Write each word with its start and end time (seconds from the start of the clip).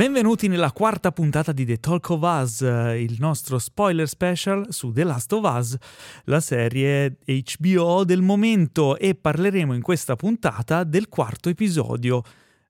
Benvenuti 0.00 0.48
nella 0.48 0.72
quarta 0.72 1.12
puntata 1.12 1.52
di 1.52 1.66
The 1.66 1.76
Talk 1.76 2.08
of 2.08 2.22
Us, 2.22 2.62
eh, 2.62 3.02
il 3.02 3.16
nostro 3.18 3.58
spoiler 3.58 4.08
special 4.08 4.68
su 4.70 4.92
The 4.92 5.04
Last 5.04 5.30
of 5.34 5.44
Us, 5.44 5.76
la 6.24 6.40
serie 6.40 7.18
HBO 7.22 8.04
del 8.04 8.22
momento 8.22 8.96
e 8.96 9.14
parleremo 9.14 9.74
in 9.74 9.82
questa 9.82 10.16
puntata 10.16 10.84
del 10.84 11.10
quarto 11.10 11.50
episodio. 11.50 12.22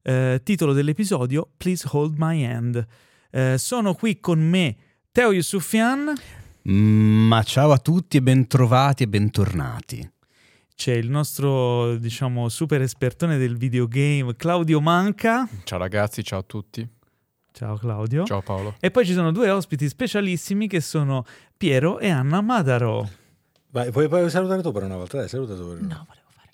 Eh, 0.02 0.40
titolo 0.42 0.72
dell'episodio 0.72 1.48
Please 1.56 1.86
Hold 1.92 2.16
My 2.18 2.44
Hand. 2.44 2.84
Eh, 3.30 3.58
sono 3.58 3.94
qui 3.94 4.18
con 4.18 4.40
me 4.40 4.76
Teo 5.12 5.30
Yusufian. 5.30 6.12
Ma 6.62 7.42
ciao 7.44 7.70
a 7.70 7.78
tutti 7.78 8.16
e 8.16 8.22
bentrovati 8.22 9.04
e 9.04 9.06
bentornati. 9.06 10.10
C'è 10.74 10.94
il 10.94 11.08
nostro, 11.08 11.94
diciamo, 11.94 12.48
super 12.48 12.82
espertone 12.82 13.38
del 13.38 13.56
videogame 13.56 14.34
Claudio 14.34 14.80
Manca. 14.80 15.48
Ciao 15.62 15.78
ragazzi, 15.78 16.24
ciao 16.24 16.40
a 16.40 16.42
tutti. 16.44 16.98
Ciao 17.52 17.76
Claudio. 17.76 18.24
Ciao 18.24 18.42
Paolo. 18.42 18.74
E 18.80 18.90
poi 18.90 19.04
ci 19.04 19.12
sono 19.12 19.32
due 19.32 19.50
ospiti 19.50 19.88
specialissimi 19.88 20.66
che 20.66 20.80
sono 20.80 21.24
Piero 21.56 21.98
e 21.98 22.08
Anna 22.08 22.40
Madaro. 22.40 23.08
Vai, 23.70 23.90
puoi, 23.90 24.08
puoi 24.08 24.28
salutare 24.30 24.62
tu 24.62 24.72
per 24.72 24.82
una 24.84 24.96
volta? 24.96 25.18
Dai, 25.18 25.28
saluta 25.28 25.54
tu. 25.54 25.68
Per 25.68 25.78
una. 25.82 25.94
No, 25.94 26.06
volevo 26.08 26.28
fare 26.30 26.50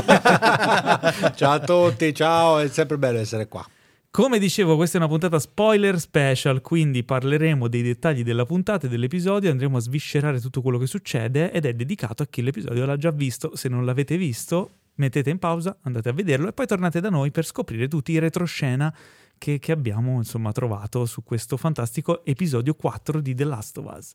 l'ASMR. 0.00 1.34
ciao 1.36 1.52
a 1.52 1.60
tutti, 1.60 2.14
ciao, 2.14 2.58
è 2.58 2.68
sempre 2.68 2.96
bello 2.98 3.18
essere 3.18 3.48
qua. 3.48 3.66
Come 4.10 4.38
dicevo, 4.38 4.76
questa 4.76 4.96
è 4.96 5.00
una 5.00 5.10
puntata 5.10 5.38
spoiler 5.38 6.00
special, 6.00 6.62
quindi 6.62 7.04
parleremo 7.04 7.68
dei 7.68 7.82
dettagli 7.82 8.24
della 8.24 8.46
puntata 8.46 8.86
e 8.86 8.88
dell'episodio, 8.90 9.50
andremo 9.50 9.76
a 9.76 9.80
sviscerare 9.80 10.40
tutto 10.40 10.62
quello 10.62 10.78
che 10.78 10.86
succede 10.86 11.52
ed 11.52 11.66
è 11.66 11.74
dedicato 11.74 12.22
a 12.22 12.26
chi 12.26 12.42
l'episodio 12.42 12.86
l'ha 12.86 12.96
già 12.96 13.10
visto. 13.10 13.54
Se 13.54 13.68
non 13.68 13.84
l'avete 13.84 14.16
visto, 14.16 14.70
mettete 14.94 15.28
in 15.30 15.38
pausa, 15.38 15.76
andate 15.82 16.08
a 16.08 16.12
vederlo 16.12 16.48
e 16.48 16.52
poi 16.52 16.66
tornate 16.66 17.00
da 17.00 17.10
noi 17.10 17.30
per 17.30 17.44
scoprire 17.44 17.86
tutti 17.86 18.12
i 18.12 18.18
retroscena 18.18 18.92
che, 19.38 19.58
che, 19.58 19.72
abbiamo 19.72 20.16
insomma 20.16 20.52
trovato 20.52 21.06
su 21.06 21.22
questo 21.22 21.56
fantastico 21.56 22.24
episodio 22.24 22.74
4 22.74 23.20
di 23.20 23.34
The 23.34 23.44
Last 23.44 23.78
of 23.78 23.94
Us. 23.96 24.12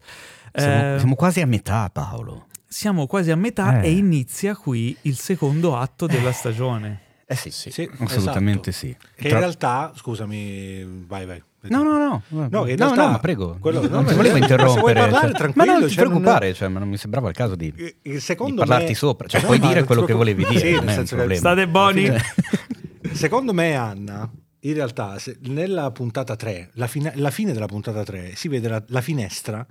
Siamo, 0.53 0.95
eh, 0.95 0.99
siamo 0.99 1.15
quasi 1.15 1.41
a 1.41 1.47
metà 1.47 1.89
Paolo. 1.89 2.47
Siamo 2.67 3.07
quasi 3.07 3.31
a 3.31 3.35
metà 3.35 3.81
eh. 3.81 3.87
e 3.87 3.91
inizia 3.91 4.55
qui 4.55 4.95
il 5.01 5.15
secondo 5.15 5.75
atto 5.75 6.05
della 6.05 6.31
stagione. 6.31 7.01
Eh 7.25 7.35
sì, 7.35 7.51
sì, 7.51 7.71
sì 7.71 7.89
assolutamente 7.99 8.69
esatto. 8.69 8.87
sì. 8.87 8.97
Che 9.15 9.27
Tra... 9.27 9.37
in 9.37 9.43
realtà, 9.43 9.93
scusami, 9.95 11.05
vai 11.07 11.25
vai. 11.25 11.41
No, 11.69 11.81
no, 11.81 11.97
no. 11.97 12.47
No, 12.49 12.67
in 12.67 12.75
realtà, 12.75 13.05
no, 13.05 13.11
no 13.11 13.19
prego. 13.19 13.57
Quello, 13.59 13.81
no, 13.81 13.87
non 13.87 14.05
ti 14.05 14.13
volevo 14.13 14.35
interrompere. 14.35 14.81
Vuoi 14.81 14.93
parlare 14.93 15.27
cioè, 15.27 15.37
tranquillo. 15.37 15.65
Ma 15.65 15.79
non 15.79 15.87
ti 15.87 15.93
cioè, 15.93 16.05
preoccupare, 16.05 16.45
non... 16.47 16.55
cioè, 16.55 16.67
ma 16.67 16.79
non 16.79 16.89
mi 16.89 16.97
sembrava 16.97 17.29
il 17.29 17.35
caso 17.35 17.55
di, 17.55 17.71
di 17.71 17.93
parlarti 18.01 18.87
me... 18.87 18.93
sopra. 18.95 19.27
Cioè, 19.27 19.39
no, 19.39 19.47
puoi 19.47 19.59
dire 19.59 19.83
quello 19.85 20.03
che 20.03 20.13
volevi 20.13 20.45
dire. 20.45 20.59
Sì, 20.59 20.79
nel 20.79 20.93
senso 20.93 21.15
che... 21.15 21.35
State 21.35 21.67
buoni. 21.67 22.11
Secondo 23.13 23.53
me, 23.53 23.75
Anna, 23.75 24.29
in 24.63 24.73
realtà 24.73 25.17
nella 25.41 25.91
puntata 25.91 26.35
3, 26.35 26.71
la, 26.73 26.87
fine, 26.87 27.13
la 27.15 27.31
fine 27.31 27.53
della 27.53 27.65
puntata 27.65 28.03
3, 28.03 28.35
si 28.35 28.47
vede 28.47 28.67
la, 28.67 28.83
la, 28.87 29.01
finestra 29.01 29.65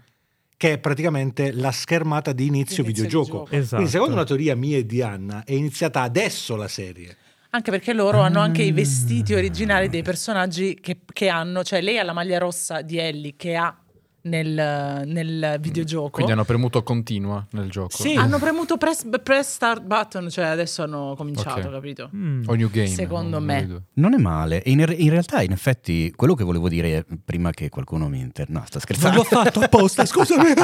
che 0.56 0.72
è 0.72 0.78
praticamente 0.78 1.52
la 1.52 1.72
schermata 1.72 2.32
di 2.32 2.46
inizio, 2.46 2.82
inizio 2.82 3.04
videogioco. 3.04 3.48
Esatto. 3.50 3.76
Quindi 3.76 3.90
secondo 3.90 4.14
una 4.14 4.24
teoria 4.24 4.54
mia 4.54 4.78
e 4.78 4.86
di 4.86 5.02
Anna 5.02 5.44
è 5.44 5.52
iniziata 5.52 6.02
adesso 6.02 6.56
la 6.56 6.68
serie. 6.68 7.16
Anche 7.50 7.70
perché 7.70 7.92
loro 7.92 8.20
hanno 8.20 8.40
anche 8.40 8.62
i 8.62 8.72
vestiti 8.72 9.34
originali 9.34 9.88
dei 9.88 10.02
personaggi 10.02 10.78
che, 10.80 11.00
che 11.12 11.28
hanno, 11.28 11.62
cioè 11.62 11.82
lei 11.82 11.98
ha 11.98 12.02
la 12.02 12.14
maglia 12.14 12.38
rossa 12.38 12.80
di 12.80 12.96
Ellie 12.96 13.34
che 13.36 13.56
ha 13.56 13.76
nel, 14.22 15.02
nel, 15.06 15.56
videogioco. 15.60 16.10
Quindi 16.10 16.32
hanno 16.32 16.44
premuto 16.44 16.82
continua 16.82 17.44
nel 17.52 17.70
gioco. 17.70 17.96
Sì, 17.96 18.14
hanno 18.14 18.38
premuto 18.38 18.76
press, 18.76 19.08
press, 19.22 19.52
start 19.54 19.82
button, 19.82 20.28
cioè 20.30 20.44
adesso 20.46 20.82
hanno 20.82 21.14
cominciato, 21.16 21.60
okay. 21.60 21.72
capito? 21.72 22.10
Mm. 22.14 22.42
O 22.46 22.54
new 22.54 22.70
game. 22.70 22.86
Secondo 22.86 23.38
non 23.38 23.44
me. 23.44 23.84
Non 23.94 24.14
è 24.14 24.18
male. 24.18 24.62
In, 24.66 24.84
in, 24.96 25.10
realtà, 25.10 25.42
in 25.42 25.52
effetti, 25.52 26.12
quello 26.14 26.34
che 26.34 26.44
volevo 26.44 26.68
dire 26.68 27.04
prima 27.24 27.50
che 27.50 27.68
qualcuno 27.68 28.08
mi 28.08 28.20
inter... 28.20 28.50
No, 28.50 28.62
sta 28.66 28.78
scherzando. 28.78 29.16
Non 29.16 29.26
l'ho 29.30 29.42
fatto 29.42 29.60
apposta, 29.60 30.04
scusami. 30.04 30.52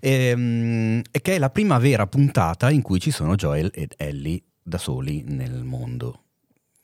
ehm, 0.00 1.02
è 1.10 1.20
che 1.20 1.34
è 1.34 1.38
la 1.38 1.50
prima 1.50 1.78
vera 1.78 2.06
puntata 2.06 2.70
in 2.70 2.82
cui 2.82 3.00
ci 3.00 3.10
sono 3.10 3.34
Joel 3.34 3.70
ed 3.72 3.94
Ellie 3.96 4.42
da 4.62 4.78
soli 4.78 5.24
nel 5.26 5.64
mondo. 5.64 6.24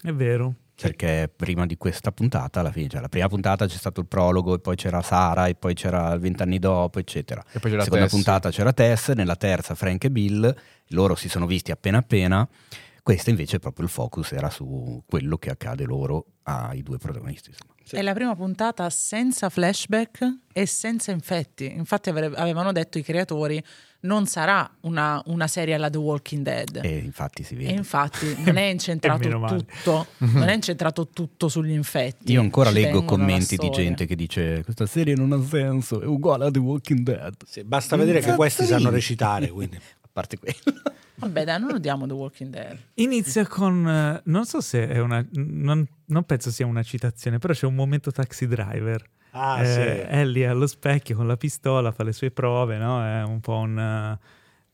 È 0.00 0.12
vero 0.12 0.54
perché 0.80 1.28
prima 1.34 1.66
di 1.66 1.76
questa 1.76 2.12
puntata, 2.12 2.60
alla 2.60 2.70
fine, 2.70 2.88
cioè 2.88 3.00
la 3.00 3.08
prima 3.08 3.26
puntata 3.28 3.66
c'è 3.66 3.76
stato 3.76 4.00
il 4.00 4.06
prologo 4.06 4.54
e 4.54 4.60
poi 4.60 4.76
c'era 4.76 5.02
Sara 5.02 5.48
e 5.48 5.56
poi 5.56 5.74
c'era 5.74 6.16
vent'anni 6.16 6.60
dopo, 6.60 7.00
eccetera. 7.00 7.42
E 7.50 7.58
poi 7.58 7.70
c'era 7.70 7.78
la 7.78 7.84
seconda 7.84 8.04
Tess. 8.04 8.14
puntata 8.14 8.50
c'era 8.50 8.72
Tess, 8.72 9.10
nella 9.10 9.34
terza 9.34 9.74
Frank 9.74 10.04
e 10.04 10.10
Bill, 10.10 10.54
loro 10.88 11.16
si 11.16 11.28
sono 11.28 11.46
visti 11.46 11.72
appena 11.72 11.98
appena. 11.98 12.48
Questa 13.08 13.30
invece 13.30 13.58
proprio 13.58 13.86
il 13.86 13.90
focus 13.90 14.32
era 14.32 14.50
su 14.50 15.02
quello 15.06 15.38
che 15.38 15.48
accade 15.48 15.84
loro 15.84 16.26
ai 16.42 16.82
due 16.82 16.98
protagonisti. 16.98 17.50
Sì. 17.82 17.96
È 17.96 18.02
la 18.02 18.12
prima 18.12 18.36
puntata 18.36 18.90
senza 18.90 19.48
flashback 19.48 20.40
e 20.52 20.66
senza 20.66 21.10
infetti. 21.10 21.72
Infatti 21.74 22.10
avevano 22.10 22.70
detto 22.70 22.98
i 22.98 23.02
creatori 23.02 23.64
non 24.00 24.26
sarà 24.26 24.70
una, 24.82 25.22
una, 25.26 25.46
serie 25.46 25.72
alla 25.72 25.88
The 25.88 25.96
Walking 25.96 26.42
Dead. 26.42 26.80
E 26.84 26.98
infatti 26.98 27.42
si 27.42 27.54
vede. 27.54 27.70
E 27.70 27.76
infatti 27.76 28.42
non 28.44 28.58
è 28.58 28.64
incentrato 28.68 29.26
tutto, 29.28 30.06
non 30.18 30.48
è 30.48 30.52
incentrato 30.52 31.08
tutto 31.08 31.48
sugli 31.48 31.72
infetti. 31.72 32.32
Io 32.32 32.42
ancora 32.42 32.68
leggo 32.68 33.04
commenti 33.04 33.56
di 33.56 33.70
gente 33.70 34.04
che 34.04 34.16
dice 34.16 34.62
questa 34.64 34.84
serie 34.84 35.14
non 35.14 35.32
ha 35.32 35.42
senso, 35.42 36.02
è 36.02 36.06
uguale 36.06 36.44
a 36.44 36.50
The 36.50 36.58
Walking 36.58 37.00
Dead. 37.00 37.34
Sì, 37.46 37.64
basta 37.64 37.96
vedere 37.96 38.20
che 38.20 38.34
questi 38.34 38.66
sanno 38.66 38.90
recitare, 38.90 39.48
quindi. 39.48 39.78
parte 40.18 40.38
quello. 40.38 40.82
Vabbè, 41.18 41.44
dai, 41.44 41.60
non 41.60 41.72
odiamo 41.72 42.06
The 42.06 42.12
Walking 42.12 42.50
Dead. 42.50 42.78
Inizia 42.94 43.46
con. 43.46 43.84
Uh, 43.84 44.20
non 44.30 44.44
so 44.44 44.60
se 44.60 44.88
è 44.88 44.98
una. 45.00 45.24
Non, 45.32 45.86
non 46.06 46.24
penso 46.24 46.50
sia 46.50 46.66
una 46.66 46.82
citazione, 46.82 47.38
però 47.38 47.52
c'è 47.52 47.66
un 47.66 47.74
momento 47.74 48.10
taxi 48.10 48.46
driver 48.46 49.04
Ah, 49.32 49.62
eh, 49.62 49.66
sì. 49.66 49.80
È 49.80 50.24
lì 50.24 50.44
allo 50.44 50.66
specchio 50.66 51.16
con 51.16 51.26
la 51.26 51.36
pistola, 51.36 51.92
fa 51.92 52.02
le 52.02 52.12
sue 52.12 52.30
prove, 52.30 52.78
no? 52.78 53.04
È 53.04 53.22
un 53.22 53.40
po' 53.40 53.56
un... 53.56 54.18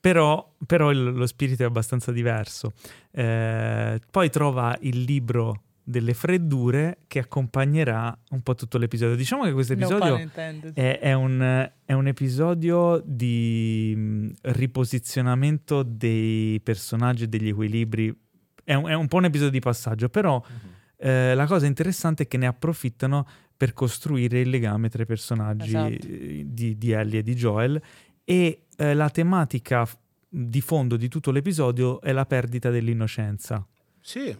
Però, 0.00 0.54
però 0.66 0.90
il, 0.90 1.02
lo 1.14 1.26
spirito 1.26 1.62
è 1.62 1.66
abbastanza 1.66 2.12
diverso. 2.12 2.72
Eh, 3.10 4.00
poi 4.10 4.30
trova 4.30 4.76
il 4.82 5.02
libro 5.02 5.62
delle 5.84 6.14
freddure 6.14 7.00
che 7.06 7.18
accompagnerà 7.18 8.16
un 8.30 8.42
po' 8.42 8.54
tutto 8.54 8.78
l'episodio. 8.78 9.14
Diciamo 9.14 9.44
che 9.44 9.52
questo 9.52 9.74
episodio 9.74 10.16
no 10.16 10.30
è, 10.72 10.98
è, 10.98 11.12
un, 11.12 11.70
è, 11.84 11.92
un, 11.92 12.06
episodio 12.06 13.02
di 13.04 14.32
riposizionamento 14.40 15.82
dei 15.82 16.58
personaggi 16.60 17.24
e 17.24 17.28
degli 17.28 17.48
equilibri. 17.48 18.16
È 18.64 18.72
un, 18.72 18.88
è 18.88 18.94
un, 18.94 19.06
po' 19.06 19.18
un 19.18 19.26
episodio 19.26 19.52
di 19.52 19.60
passaggio, 19.60 20.08
però 20.08 20.36
uh-huh. 20.36 21.06
eh, 21.06 21.34
la 21.34 21.46
cosa 21.46 21.66
interessante 21.66 22.22
è 22.22 22.26
che 22.26 22.38
ne 22.38 22.46
approfittano 22.46 23.26
per 23.56 23.74
costruire 23.74 24.40
il 24.40 24.48
legame 24.48 24.88
tra 24.88 25.02
i 25.02 25.06
personaggi 25.06 25.68
esatto. 25.68 26.06
di, 26.06 26.76
di, 26.78 26.90
Ellie 26.92 27.20
e 27.20 27.22
di 27.22 27.34
Joel 27.34 27.80
e 28.24 28.66
eh, 28.76 28.94
la 28.94 29.10
tematica 29.10 29.86
di 30.28 30.60
fondo 30.60 30.96
di 30.96 31.08
tutto 31.08 31.30
l'episodio 31.30 32.00
è 32.00 32.10
la 32.10 32.26
perdita 32.26 32.70
dell'innocenza. 32.70 33.64
Sì. 34.00 34.36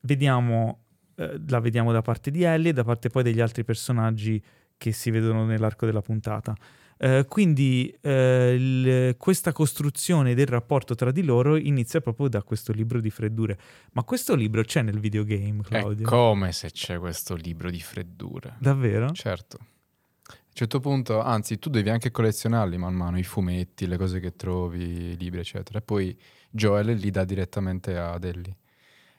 Vediamo, 0.00 0.85
eh, 1.16 1.40
la 1.48 1.60
vediamo 1.60 1.92
da 1.92 2.02
parte 2.02 2.30
di 2.30 2.42
Ellie 2.42 2.70
e 2.70 2.72
da 2.72 2.84
parte 2.84 3.08
poi 3.08 3.22
degli 3.22 3.40
altri 3.40 3.64
personaggi 3.64 4.42
che 4.76 4.92
si 4.92 5.10
vedono 5.10 5.44
nell'arco 5.44 5.86
della 5.86 6.02
puntata. 6.02 6.54
Eh, 6.98 7.26
quindi 7.28 7.94
eh, 8.00 8.54
il, 8.54 9.16
questa 9.18 9.52
costruzione 9.52 10.34
del 10.34 10.46
rapporto 10.46 10.94
tra 10.94 11.10
di 11.10 11.22
loro 11.22 11.56
inizia 11.56 12.00
proprio 12.00 12.28
da 12.28 12.42
questo 12.42 12.72
libro 12.72 13.00
di 13.00 13.10
freddure. 13.10 13.58
Ma 13.92 14.02
questo 14.02 14.34
libro 14.34 14.62
c'è 14.62 14.82
nel 14.82 14.98
videogame, 14.98 15.62
Claudio? 15.62 16.06
È 16.06 16.08
come 16.08 16.52
se 16.52 16.70
c'è 16.70 16.98
questo 16.98 17.34
libro 17.34 17.70
di 17.70 17.80
freddure. 17.80 18.56
Davvero? 18.58 19.10
Certo. 19.10 19.58
A 19.58 20.32
un 20.32 20.62
certo 20.62 20.80
punto, 20.80 21.20
anzi, 21.20 21.58
tu 21.58 21.68
devi 21.68 21.90
anche 21.90 22.10
collezionarli 22.10 22.78
man 22.78 22.94
mano, 22.94 23.18
i 23.18 23.24
fumetti, 23.24 23.86
le 23.86 23.98
cose 23.98 24.20
che 24.20 24.34
trovi, 24.34 25.10
i 25.10 25.16
libri, 25.18 25.40
eccetera. 25.40 25.80
E 25.80 25.82
poi 25.82 26.18
Joel 26.50 26.94
li 26.94 27.10
dà 27.10 27.24
direttamente 27.24 27.98
ad 27.98 28.24
Ellie. 28.24 28.56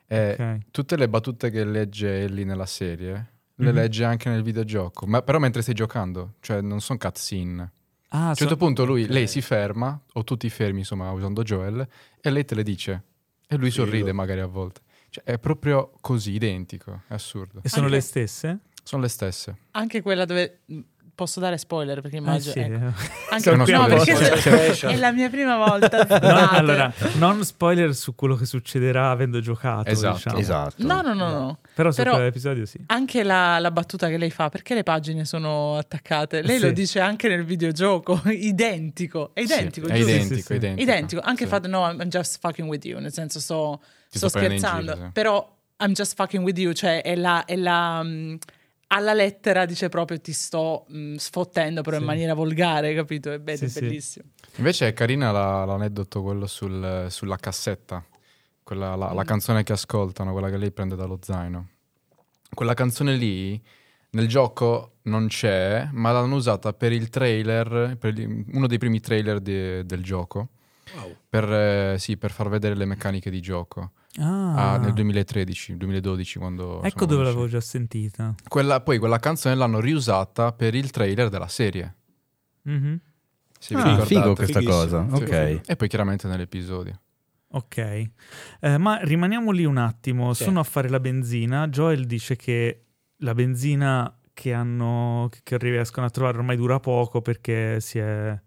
E 0.07 0.31
okay. 0.31 0.59
tutte 0.71 0.95
le 0.95 1.09
battute 1.09 1.49
che 1.49 1.65
legge 1.65 2.23
Ellie 2.23 2.45
nella 2.45 2.65
serie 2.65 3.35
le 3.59 3.65
mm-hmm. 3.65 3.75
legge 3.75 4.03
anche 4.03 4.29
nel 4.29 4.43
videogioco, 4.43 5.07
ma 5.07 5.21
però 5.21 5.39
mentre 5.39 5.61
stai 5.61 5.73
giocando, 5.73 6.35
cioè 6.41 6.61
non 6.61 6.79
sono 6.79 6.99
cutscene. 6.99 7.71
Ah, 8.09 8.27
a 8.27 8.29
un 8.29 8.35
certo 8.35 8.53
so... 8.53 8.57
punto 8.57 8.85
lui, 8.85 9.03
okay. 9.03 9.13
lei 9.13 9.27
si 9.27 9.41
ferma, 9.41 9.99
o 10.13 10.23
tu 10.23 10.37
ti 10.37 10.49
fermi, 10.49 10.79
insomma, 10.79 11.11
usando 11.11 11.43
Joel, 11.43 11.87
e 12.21 12.29
lei 12.29 12.45
te 12.45 12.55
le 12.55 12.63
dice. 12.63 13.03
E 13.47 13.57
lui 13.57 13.71
Figo. 13.71 13.85
sorride 13.85 14.11
magari 14.13 14.41
a 14.41 14.45
volte. 14.45 14.81
Cioè, 15.09 15.23
è 15.23 15.39
proprio 15.39 15.91
così, 16.01 16.33
identico, 16.33 17.01
è 17.07 17.13
assurdo. 17.13 17.61
E 17.63 17.69
sono 17.69 17.85
anche... 17.85 17.95
le 17.95 18.01
stesse? 18.01 18.59
Sono 18.83 19.01
le 19.01 19.07
stesse. 19.07 19.57
Anche 19.71 20.01
quella 20.01 20.25
dove 20.25 20.59
Posso 21.17 21.39
dare 21.39 21.57
spoiler 21.57 21.99
perché 21.99 22.17
immagino. 22.17 22.51
Ah, 22.51 22.53
sì. 22.53 22.59
ecco. 22.59 22.93
Anche 23.33 23.55
no, 23.55 23.65
no, 23.65 23.87
perché 23.87 24.85
è 24.85 24.95
la 24.97 25.11
mia 25.11 25.29
prima 25.29 25.57
volta. 25.57 26.05
no, 26.05 26.49
allora, 26.51 26.93
non 27.15 27.43
spoiler 27.43 27.95
su 27.95 28.13
quello 28.13 28.35
che 28.35 28.45
succederà 28.45 29.09
avendo 29.09 29.39
giocato. 29.39 29.89
Esatto. 29.89 30.17
Diciamo. 30.17 30.37
esatto. 30.37 30.85
No, 30.85 31.01
no, 31.01 31.15
no, 31.15 31.29
no. 31.31 31.57
Però 31.73 31.89
su 31.89 32.03
quell'episodio 32.03 32.67
sì. 32.67 32.83
Anche 32.85 33.23
la, 33.23 33.57
la, 33.57 33.71
battuta 33.71 34.09
che 34.09 34.17
lei 34.17 34.29
fa, 34.29 34.49
perché 34.49 34.75
le 34.75 34.83
pagine 34.83 35.25
sono 35.25 35.77
attaccate? 35.77 36.43
Lei 36.43 36.59
sì. 36.59 36.65
lo 36.65 36.71
dice 36.71 36.99
anche 36.99 37.27
nel 37.27 37.43
videogioco, 37.45 38.21
identico. 38.29 39.31
È 39.33 39.39
identico, 39.39 39.87
sì, 39.87 39.93
è 39.93 39.97
identico, 39.97 40.53
identico. 40.53 40.81
identico. 40.83 41.21
Anche 41.23 41.47
fatto, 41.47 41.67
no, 41.67 41.89
I'm 41.89 42.09
just 42.09 42.37
fucking 42.39 42.69
with 42.69 42.85
you, 42.85 42.99
nel 42.99 43.11
senso 43.11 43.39
sto, 43.39 43.81
sto 44.07 44.29
scherzando. 44.29 45.09
Però 45.13 45.57
I'm 45.79 45.93
just 45.93 46.13
fucking 46.13 46.43
with 46.43 46.59
you, 46.59 46.73
cioè 46.73 47.01
è 47.01 47.15
la... 47.15 47.43
È 47.43 47.55
la 47.55 48.01
um, 48.03 48.37
alla 48.87 49.13
lettera 49.13 49.65
dice 49.65 49.89
proprio 49.89 50.19
ti 50.19 50.33
sto 50.33 50.85
mh, 50.87 51.15
sfottendo 51.15 51.81
però 51.81 51.97
sì. 51.97 52.01
in 52.01 52.07
maniera 52.07 52.33
volgare, 52.33 52.93
capito? 52.93 53.31
È, 53.31 53.39
be- 53.39 53.57
sì, 53.57 53.65
è 53.65 53.69
bellissimo. 53.69 54.29
Sì. 54.35 54.57
Invece 54.57 54.87
è 54.87 54.93
carina 54.93 55.31
la, 55.31 55.65
l'aneddoto 55.65 56.21
quello 56.21 56.47
sul, 56.47 57.07
sulla 57.09 57.37
cassetta, 57.37 58.03
quella, 58.63 58.95
la, 58.95 59.11
la, 59.13 59.23
mm. 59.23 59.25
canzone 59.25 59.63
che 59.63 59.73
ascoltano, 59.73 60.31
quella 60.31 60.49
che 60.49 60.57
lei 60.57 60.71
prende 60.71 60.95
dallo 60.95 61.19
zaino. 61.21 61.69
Quella 62.53 62.73
canzone 62.73 63.15
lì 63.15 63.61
nel 64.11 64.27
gioco 64.27 64.93
non 65.03 65.27
c'è, 65.27 65.89
ma 65.91 66.11
l'hanno 66.11 66.35
usata 66.35 66.73
per 66.73 66.91
il 66.91 67.09
trailer, 67.09 67.97
per 67.99 68.13
uno 68.17 68.67
dei 68.67 68.77
primi 68.77 68.99
trailer 68.99 69.39
de, 69.41 69.85
del 69.85 70.01
gioco, 70.01 70.47
wow. 70.95 71.15
per, 71.27 71.51
eh, 71.51 71.95
sì, 71.99 72.15
per 72.17 72.31
far 72.31 72.47
vedere 72.47 72.75
le 72.75 72.85
meccaniche 72.85 73.29
di 73.29 73.41
gioco. 73.41 73.91
Ah. 74.17 74.73
Ah, 74.73 74.77
nel 74.77 74.93
2013, 74.93 75.77
2012 75.77 76.39
quando... 76.39 76.81
Ecco 76.83 77.05
dove 77.05 77.23
l'avevo 77.23 77.47
già 77.47 77.61
sentita. 77.61 78.33
Quella, 78.47 78.81
poi 78.81 78.97
quella 78.97 79.19
canzone 79.19 79.55
l'hanno 79.55 79.79
riusata 79.79 80.51
per 80.53 80.75
il 80.75 80.89
trailer 80.91 81.29
della 81.29 81.47
serie. 81.47 81.95
Mm-hmm. 82.69 82.95
Sì, 83.59 83.73
ah, 83.73 84.05
figo 84.05 84.35
questa 84.35 84.61
cosa, 84.61 85.07
sì, 85.07 85.23
ok. 85.23 85.61
E 85.65 85.75
poi 85.75 85.87
chiaramente 85.87 86.27
nell'episodio. 86.27 86.99
Ok, 87.49 87.77
eh, 88.59 88.77
ma 88.77 88.99
rimaniamo 89.01 89.51
lì 89.51 89.63
un 89.63 89.77
attimo, 89.77 90.33
sì. 90.33 90.43
sono 90.43 90.59
a 90.59 90.63
fare 90.63 90.89
la 90.89 90.99
benzina, 90.99 91.67
Joel 91.69 92.05
dice 92.05 92.35
che 92.35 92.83
la 93.17 93.33
benzina 93.33 94.13
che, 94.33 94.53
hanno, 94.53 95.29
che 95.43 95.57
riescono 95.57 96.05
a 96.05 96.09
trovare 96.09 96.37
ormai 96.37 96.57
dura 96.57 96.79
poco 96.79 97.21
perché 97.21 97.79
si 97.79 97.99
è... 97.99 98.39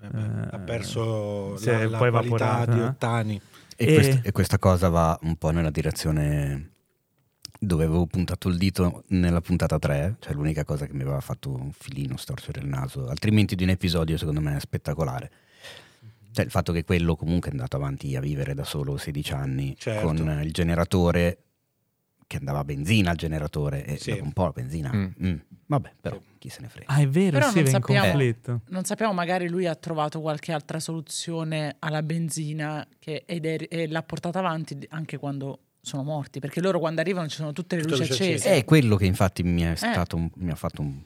Eh 0.00 0.08
beh, 0.08 0.18
eh, 0.18 0.48
ha 0.52 0.58
perso 0.60 1.58
la, 1.60 1.88
la 1.88 1.98
qualità 1.98 2.64
di 2.66 2.78
eh? 2.78 2.82
ottani. 2.84 3.40
E. 3.80 3.94
Questa, 3.94 4.20
e 4.22 4.32
questa 4.32 4.58
cosa 4.58 4.88
va 4.88 5.16
un 5.22 5.36
po' 5.36 5.50
nella 5.50 5.70
direzione 5.70 6.72
dove 7.60 7.84
avevo 7.84 8.06
puntato 8.06 8.48
il 8.48 8.56
dito 8.56 9.04
nella 9.08 9.40
puntata 9.40 9.78
3, 9.78 10.16
cioè 10.18 10.32
l'unica 10.32 10.64
cosa 10.64 10.86
che 10.86 10.92
mi 10.94 11.02
aveva 11.02 11.20
fatto 11.20 11.50
un 11.50 11.70
filino 11.72 12.16
storcere 12.16 12.60
il 12.60 12.66
naso, 12.66 13.08
altrimenti 13.08 13.54
di 13.54 13.62
un 13.62 13.70
episodio 13.70 14.16
secondo 14.16 14.40
me 14.40 14.56
è 14.56 14.60
spettacolare. 14.60 15.30
Cioè 16.32 16.44
il 16.44 16.50
fatto 16.50 16.72
che 16.72 16.84
quello 16.84 17.14
comunque 17.16 17.50
è 17.50 17.52
andato 17.52 17.76
avanti 17.76 18.14
a 18.16 18.20
vivere 18.20 18.54
da 18.54 18.64
solo 18.64 18.96
16 18.96 19.32
anni 19.32 19.76
certo. 19.78 20.06
con 20.06 20.40
il 20.42 20.52
generatore 20.52 21.38
che 22.28 22.36
andava 22.36 22.60
a 22.60 22.64
benzina 22.64 23.10
al 23.10 23.16
generatore 23.16 23.84
e 23.84 23.96
sì. 23.96 24.10
dopo 24.10 24.22
un 24.22 24.32
po' 24.32 24.44
la 24.44 24.50
benzina. 24.50 24.92
Mm. 24.94 25.06
Mm. 25.24 25.36
Vabbè, 25.66 25.94
però 26.00 26.20
chi 26.38 26.50
se 26.50 26.60
ne 26.60 26.68
frega. 26.68 26.86
Ah, 26.92 27.00
è 27.00 27.08
vero, 27.08 27.38
però 27.38 27.50
sì, 27.50 27.62
non 27.62 27.66
sappiamo, 27.66 28.22
in 28.22 28.60
Non 28.68 28.84
sappiamo, 28.84 29.12
magari 29.12 29.48
lui 29.48 29.66
ha 29.66 29.74
trovato 29.74 30.20
qualche 30.20 30.52
altra 30.52 30.78
soluzione 30.78 31.76
alla 31.78 32.02
benzina 32.02 32.86
che, 32.98 33.24
ed 33.26 33.46
è, 33.46 33.66
e 33.68 33.88
l'ha 33.88 34.02
portata 34.02 34.38
avanti 34.38 34.78
anche 34.90 35.16
quando 35.16 35.60
sono 35.80 36.02
morti, 36.02 36.38
perché 36.38 36.60
loro 36.60 36.78
quando 36.78 37.00
arrivano 37.00 37.28
ci 37.28 37.36
sono 37.36 37.52
tutte 37.52 37.76
le 37.76 37.82
luci 37.82 38.02
accese. 38.02 38.56
È 38.56 38.64
quello 38.64 38.96
che 38.96 39.06
infatti 39.06 39.42
mi, 39.42 39.62
è 39.62 39.72
eh. 39.80 40.04
un, 40.12 40.30
mi 40.36 40.50
ha 40.50 40.54
fatto 40.54 40.82
un 40.82 41.00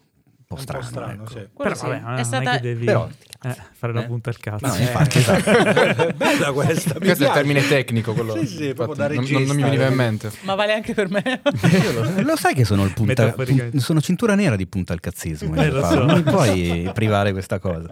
po' 0.54 0.60
strano. 0.62 0.84
Un 0.84 0.90
po 0.90 0.90
strano 0.90 1.22
ecco. 1.22 1.30
sì. 1.30 1.48
Però, 1.56 1.74
sì, 1.74 1.86
vabbè, 1.86 2.20
è 2.20 2.24
stata... 2.24 2.58
devi 2.58 2.84
Però, 2.84 3.08
eh, 3.44 3.56
fare 3.72 3.92
la 3.92 4.04
punta 4.04 4.30
al 4.30 4.38
cazzo. 4.38 4.66
No, 4.66 4.76
infatti, 4.76 5.18
esatto. 5.18 6.12
Bella 6.14 6.52
questa. 6.52 6.94
Questo 6.94 7.24
è 7.24 7.26
il 7.26 7.32
termine 7.32 7.66
tecnico. 7.66 8.12
Quello, 8.12 8.36
sì, 8.36 8.46
sì, 8.46 8.72
proprio 8.72 8.96
da 8.96 9.06
regista, 9.08 9.38
non, 9.38 9.46
non, 9.46 9.56
mi 9.56 9.62
veniva 9.62 9.86
in 9.86 9.94
mente. 9.94 10.30
Ma 10.42 10.54
vale 10.54 10.72
anche 10.74 10.94
per 10.94 11.10
me. 11.10 11.40
lo, 11.42 12.22
lo, 12.22 12.36
sai 12.36 12.54
che 12.54 12.64
sono 12.64 12.84
il 12.84 12.92
punta, 12.92 13.32
pun, 13.32 13.72
sono 13.78 14.00
cintura 14.00 14.34
nera 14.36 14.54
di 14.54 14.66
punta 14.66 14.92
al 14.92 15.00
cazzismo. 15.00 15.54
Eh, 15.56 15.70
so. 15.70 16.04
Non 16.04 16.22
puoi 16.22 16.88
privare 16.94 17.32
questa 17.32 17.58
cosa. 17.58 17.90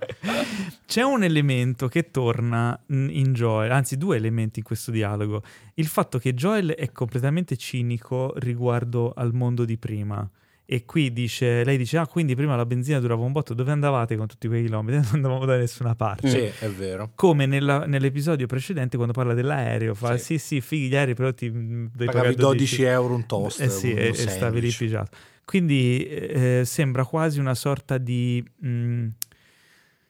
C'è 0.86 1.02
un 1.02 1.24
elemento 1.24 1.88
che 1.88 2.10
torna 2.10 2.78
in 2.88 3.32
Joel, 3.32 3.72
anzi 3.72 3.96
due 3.96 4.16
elementi 4.16 4.60
in 4.60 4.64
questo 4.64 4.90
dialogo. 4.90 5.42
Il 5.74 5.86
fatto 5.86 6.18
che 6.18 6.34
Joel 6.34 6.70
è 6.70 6.92
completamente 6.92 7.56
cinico 7.56 8.34
riguardo 8.36 9.12
al 9.16 9.32
mondo 9.32 9.64
di 9.64 9.76
prima 9.76 10.28
e 10.72 10.84
qui 10.84 11.12
dice, 11.12 11.64
lei 11.64 11.76
dice, 11.76 11.98
ah 11.98 12.06
quindi 12.06 12.36
prima 12.36 12.54
la 12.54 12.64
benzina 12.64 13.00
durava 13.00 13.24
un 13.24 13.32
botto, 13.32 13.54
dove 13.54 13.72
andavate 13.72 14.14
con 14.14 14.28
tutti 14.28 14.46
quei 14.46 14.62
chilometri? 14.62 15.00
Non 15.10 15.14
andavamo 15.14 15.44
da 15.44 15.56
nessuna 15.56 15.96
parte. 15.96 16.28
Sì, 16.28 16.64
è 16.64 16.68
vero. 16.68 17.10
Come 17.16 17.44
nella, 17.44 17.86
nell'episodio 17.86 18.46
precedente 18.46 18.94
quando 18.94 19.12
parla 19.12 19.34
dell'aereo, 19.34 19.96
fa 19.96 20.16
sì 20.16 20.38
sì, 20.38 20.38
sì 20.38 20.60
fighi 20.60 20.86
gli 20.86 20.94
aerei 20.94 21.14
però 21.14 21.34
ti 21.34 21.50
devi 21.50 21.90
Pagavi 22.04 22.36
12, 22.36 22.76
12 22.76 22.82
euro 22.84 23.14
un 23.14 23.26
toast. 23.26 23.60
Eh 23.62 23.68
sì, 23.68 23.92
e, 23.92 24.10
e 24.10 24.14
stavi 24.14 24.60
lì 24.60 24.70
pigiato. 24.70 25.10
Quindi 25.44 26.06
eh, 26.06 26.62
sembra 26.64 27.04
quasi 27.04 27.40
una 27.40 27.56
sorta 27.56 27.98
di 27.98 28.40
mh, 28.60 28.68
mm, 28.68 29.08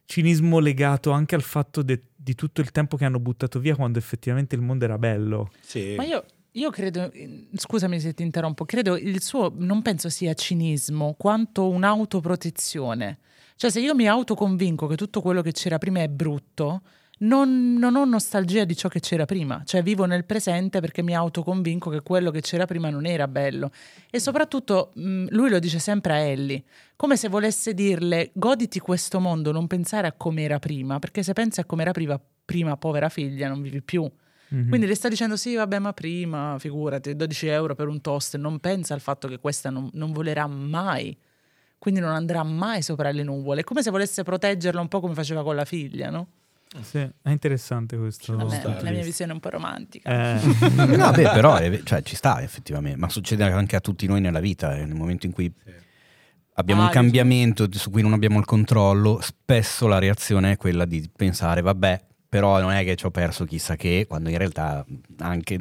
cinismo 0.04 0.58
legato 0.58 1.10
anche 1.10 1.36
al 1.36 1.42
fatto 1.42 1.80
de, 1.80 2.02
di 2.14 2.34
tutto 2.34 2.60
il 2.60 2.70
tempo 2.70 2.98
che 2.98 3.06
hanno 3.06 3.18
buttato 3.18 3.60
via 3.60 3.74
quando 3.74 3.98
effettivamente 3.98 4.56
il 4.56 4.60
mondo 4.60 4.84
era 4.84 4.98
bello. 4.98 5.50
Sì. 5.62 5.94
Ma 5.96 6.04
io 6.04 6.22
io 6.52 6.70
credo, 6.70 7.12
scusami 7.54 8.00
se 8.00 8.12
ti 8.12 8.22
interrompo, 8.22 8.64
credo 8.64 8.96
il 8.96 9.22
suo 9.22 9.52
non 9.56 9.82
penso 9.82 10.08
sia 10.08 10.34
cinismo 10.34 11.14
quanto 11.16 11.68
un'autoprotezione. 11.68 13.18
Cioè, 13.56 13.70
se 13.70 13.80
io 13.80 13.94
mi 13.94 14.08
autoconvinco 14.08 14.86
che 14.86 14.96
tutto 14.96 15.20
quello 15.20 15.42
che 15.42 15.52
c'era 15.52 15.78
prima 15.78 16.00
è 16.00 16.08
brutto, 16.08 16.82
non, 17.18 17.74
non, 17.74 17.96
ho 17.96 18.04
nostalgia 18.04 18.64
di 18.64 18.74
ciò 18.74 18.88
che 18.88 19.00
c'era 19.00 19.26
prima, 19.26 19.62
cioè 19.64 19.82
vivo 19.82 20.06
nel 20.06 20.24
presente 20.24 20.80
perché 20.80 21.02
mi 21.02 21.14
autoconvinco 21.14 21.90
che 21.90 22.00
quello 22.00 22.30
che 22.30 22.40
c'era 22.40 22.64
prima 22.64 22.88
non 22.88 23.04
era 23.04 23.28
bello. 23.28 23.70
E 24.10 24.18
soprattutto 24.18 24.92
mh, 24.94 25.26
lui 25.30 25.50
lo 25.50 25.58
dice 25.58 25.78
sempre 25.78 26.12
a 26.14 26.16
Ellie, 26.16 26.64
come 26.96 27.16
se 27.16 27.28
volesse 27.28 27.74
dirle 27.74 28.30
goditi 28.32 28.78
questo 28.78 29.20
mondo, 29.20 29.52
non 29.52 29.66
pensare 29.66 30.06
a 30.06 30.12
come 30.12 30.42
era 30.42 30.58
prima, 30.58 30.98
perché 30.98 31.22
se 31.22 31.32
pensi 31.34 31.60
a 31.60 31.64
come 31.64 31.82
era 31.82 31.92
prima, 31.92 32.18
prima 32.44 32.76
povera 32.76 33.08
figlia, 33.08 33.48
non 33.48 33.60
vivi 33.60 33.82
più. 33.82 34.10
Mm-hmm. 34.54 34.68
Quindi 34.68 34.86
le 34.86 34.94
sta 34.94 35.08
dicendo 35.08 35.36
sì, 35.36 35.54
vabbè, 35.54 35.78
ma 35.78 35.92
prima, 35.92 36.56
figurati, 36.58 37.14
12 37.14 37.46
euro 37.46 37.74
per 37.74 37.86
un 37.86 38.00
toast, 38.00 38.36
non 38.36 38.58
pensa 38.58 38.94
al 38.94 39.00
fatto 39.00 39.28
che 39.28 39.38
questa 39.38 39.70
non, 39.70 39.88
non 39.92 40.12
volerà 40.12 40.46
mai, 40.46 41.16
quindi 41.78 42.00
non 42.00 42.10
andrà 42.10 42.42
mai 42.42 42.82
sopra 42.82 43.10
le 43.12 43.22
nuvole, 43.22 43.60
è 43.60 43.64
come 43.64 43.82
se 43.82 43.90
volesse 43.90 44.22
proteggerla 44.24 44.80
un 44.80 44.88
po' 44.88 45.00
come 45.00 45.14
faceva 45.14 45.42
con 45.44 45.54
la 45.54 45.64
figlia, 45.64 46.10
no? 46.10 46.26
Sì, 46.82 46.98
è 46.98 47.30
interessante 47.30 47.96
questo. 47.96 48.36
La 48.36 48.44
mia, 48.44 48.80
la 48.80 48.90
mia 48.90 49.02
visione 49.02 49.32
è 49.32 49.34
un 49.34 49.40
po' 49.40 49.50
romantica. 49.50 50.38
Eh. 50.38 50.40
no, 50.96 51.10
beh, 51.10 51.30
però 51.30 51.58
cioè, 51.82 52.02
ci 52.02 52.14
sta 52.14 52.40
effettivamente, 52.42 52.96
ma 52.96 53.08
succede 53.08 53.42
anche 53.44 53.74
a 53.74 53.80
tutti 53.80 54.06
noi 54.06 54.20
nella 54.20 54.38
vita, 54.38 54.76
eh, 54.76 54.84
nel 54.84 54.94
momento 54.94 55.26
in 55.26 55.32
cui 55.32 55.52
sì. 55.64 55.72
abbiamo 56.54 56.82
ah, 56.82 56.84
un 56.84 56.90
cambiamento 56.90 57.66
su 57.72 57.90
cui 57.90 58.02
non 58.02 58.12
abbiamo 58.12 58.38
il 58.38 58.44
controllo, 58.44 59.20
spesso 59.20 59.88
la 59.88 59.98
reazione 59.98 60.52
è 60.52 60.56
quella 60.56 60.84
di 60.84 61.10
pensare, 61.14 61.60
vabbè, 61.60 62.04
però 62.30 62.60
non 62.60 62.70
è 62.70 62.84
che 62.84 62.94
ci 62.94 63.06
ho 63.06 63.10
perso 63.10 63.44
chissà 63.44 63.74
che, 63.74 64.06
quando 64.08 64.30
in 64.30 64.38
realtà 64.38 64.86
anche, 65.18 65.58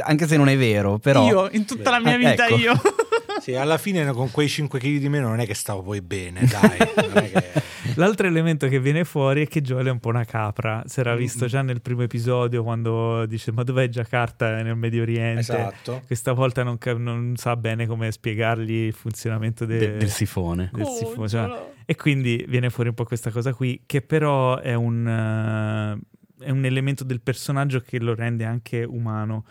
anche 0.00 0.26
se 0.28 0.36
non 0.36 0.48
è 0.48 0.56
vero, 0.56 0.98
però... 0.98 1.26
Io, 1.26 1.48
in 1.52 1.64
tutta 1.64 1.88
la 1.88 2.00
mia 2.00 2.18
vita 2.18 2.46
ecco. 2.46 2.56
io. 2.56 2.74
Sì, 3.40 3.54
alla 3.54 3.78
fine 3.78 4.10
con 4.12 4.30
quei 4.30 4.48
5 4.48 4.78
kg 4.78 4.98
di 4.98 5.08
meno 5.08 5.28
non 5.28 5.40
è 5.40 5.46
che 5.46 5.54
stavo 5.54 5.82
poi 5.82 6.00
bene, 6.00 6.46
dai. 6.46 6.78
che... 7.30 7.62
L'altro 7.94 8.26
elemento 8.26 8.68
che 8.68 8.80
viene 8.80 9.04
fuori 9.04 9.44
è 9.44 9.48
che 9.48 9.62
Joel 9.62 9.86
è 9.86 9.90
un 9.90 10.00
po' 10.00 10.08
una 10.08 10.24
capra. 10.24 10.82
Si 10.86 11.00
era 11.00 11.14
visto 11.14 11.44
mm. 11.44 11.48
già 11.48 11.62
nel 11.62 11.80
primo 11.80 12.02
episodio 12.02 12.62
quando 12.62 13.24
dice 13.26 13.52
ma 13.52 13.62
dov'è 13.62 13.88
Jakarta 13.88 14.62
nel 14.62 14.76
Medio 14.76 15.02
Oriente? 15.02 15.40
Esatto. 15.40 16.02
Questa 16.06 16.32
volta 16.32 16.62
non, 16.62 16.78
non 16.96 17.34
sa 17.36 17.56
bene 17.56 17.86
come 17.86 18.10
spiegargli 18.10 18.86
il 18.86 18.92
funzionamento 18.92 19.64
de... 19.64 19.78
De, 19.78 19.96
del 19.96 20.10
sifone. 20.10 20.70
Del 20.72 20.84
oh, 20.84 20.94
sifone 20.94 21.28
cioè, 21.28 21.72
e 21.84 21.94
quindi 21.94 22.44
viene 22.48 22.68
fuori 22.70 22.88
un 22.88 22.94
po' 22.94 23.04
questa 23.04 23.30
cosa 23.30 23.54
qui, 23.54 23.82
che 23.86 24.02
però 24.02 24.58
è 24.58 24.74
un, 24.74 25.06
uh, 25.06 26.44
è 26.44 26.50
un 26.50 26.64
elemento 26.64 27.04
del 27.04 27.20
personaggio 27.20 27.80
che 27.80 28.00
lo 28.00 28.14
rende 28.14 28.44
anche 28.44 28.82
umano. 28.82 29.44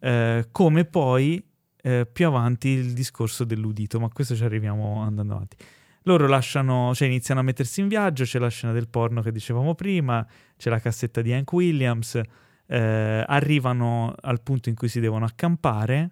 Uh, 0.00 0.44
come 0.50 0.84
poi 0.84 1.42
uh, 1.82 2.06
più 2.10 2.26
avanti 2.26 2.68
il 2.68 2.92
discorso 2.92 3.44
dell'udito, 3.44 4.00
ma 4.00 4.06
a 4.06 4.10
questo 4.10 4.34
ci 4.34 4.44
arriviamo 4.44 5.00
andando 5.02 5.34
avanti. 5.34 5.56
Loro 6.04 6.26
lasciano, 6.26 6.92
cioè 6.94 7.06
iniziano 7.06 7.40
a 7.40 7.42
mettersi 7.44 7.80
in 7.80 7.88
viaggio, 7.88 8.24
c'è 8.24 8.38
la 8.38 8.48
scena 8.48 8.72
del 8.72 8.88
porno 8.88 9.22
che 9.22 9.30
dicevamo 9.30 9.74
prima, 9.74 10.26
c'è 10.56 10.68
la 10.68 10.80
cassetta 10.80 11.22
di 11.22 11.32
Hank 11.32 11.52
Williams, 11.52 12.20
eh, 12.66 13.24
arrivano 13.26 14.12
al 14.20 14.40
punto 14.42 14.68
in 14.68 14.74
cui 14.74 14.88
si 14.88 14.98
devono 14.98 15.24
accampare 15.24 16.10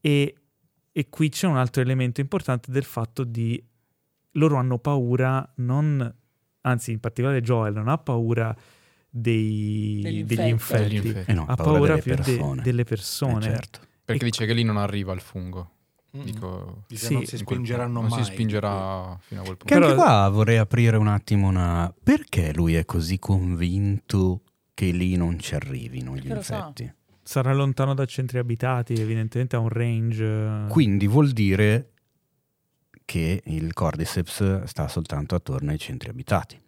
e, 0.00 0.34
e 0.92 1.08
qui 1.08 1.28
c'è 1.30 1.48
un 1.48 1.56
altro 1.56 1.82
elemento 1.82 2.20
importante 2.20 2.70
del 2.70 2.84
fatto 2.84 3.24
di 3.24 3.60
loro 4.32 4.56
hanno 4.56 4.78
paura, 4.78 5.50
non, 5.56 6.14
anzi 6.60 6.92
in 6.92 7.00
particolare 7.00 7.40
Joel 7.40 7.74
non 7.74 7.88
ha 7.88 7.98
paura 7.98 8.54
dei, 9.08 10.00
degli, 10.02 10.24
degli 10.24 10.46
infetti, 10.46 10.82
degli 10.82 11.06
infetti. 11.06 11.30
Eh 11.30 11.34
no, 11.34 11.46
ha 11.48 11.56
paura, 11.56 11.72
paura 11.72 11.98
più 11.98 12.14
persone. 12.14 12.56
De, 12.56 12.62
delle 12.62 12.84
persone. 12.84 13.46
Eh 13.46 13.50
certo. 13.50 13.80
Perché 14.08 14.24
e 14.24 14.30
dice 14.30 14.46
che 14.46 14.54
lì 14.54 14.62
non 14.62 14.78
arriva 14.78 15.12
il 15.12 15.20
fungo. 15.20 15.72
Dico, 16.10 16.84
sì, 16.88 17.12
non 17.12 17.26
si 17.26 17.36
spingeranno 17.36 18.00
non 18.00 18.08
mai. 18.08 18.24
si 18.24 18.32
spingerà 18.32 19.18
fino 19.20 19.42
a 19.42 19.44
quel 19.44 19.58
punto. 19.58 19.64
Che 19.66 19.74
anche 19.74 19.94
qua 19.94 20.30
vorrei 20.30 20.56
aprire 20.56 20.96
un 20.96 21.08
attimo 21.08 21.46
una... 21.46 21.92
Perché 22.02 22.54
lui 22.54 22.74
è 22.74 22.86
così 22.86 23.18
convinto 23.18 24.40
che 24.72 24.92
lì 24.92 25.14
non 25.16 25.38
ci 25.38 25.54
arrivino 25.54 26.16
gli 26.16 26.26
infetti? 26.26 26.90
Sarà 27.22 27.52
lontano 27.52 27.92
da 27.92 28.06
centri 28.06 28.38
abitati, 28.38 28.94
evidentemente 28.94 29.56
ha 29.56 29.58
un 29.58 29.68
range... 29.68 30.64
Quindi 30.70 31.06
vuol 31.06 31.32
dire 31.32 31.90
che 33.04 33.42
il 33.44 33.74
Cordyceps 33.74 34.62
sta 34.62 34.88
soltanto 34.88 35.34
attorno 35.34 35.70
ai 35.70 35.78
centri 35.78 36.08
abitati. 36.08 36.58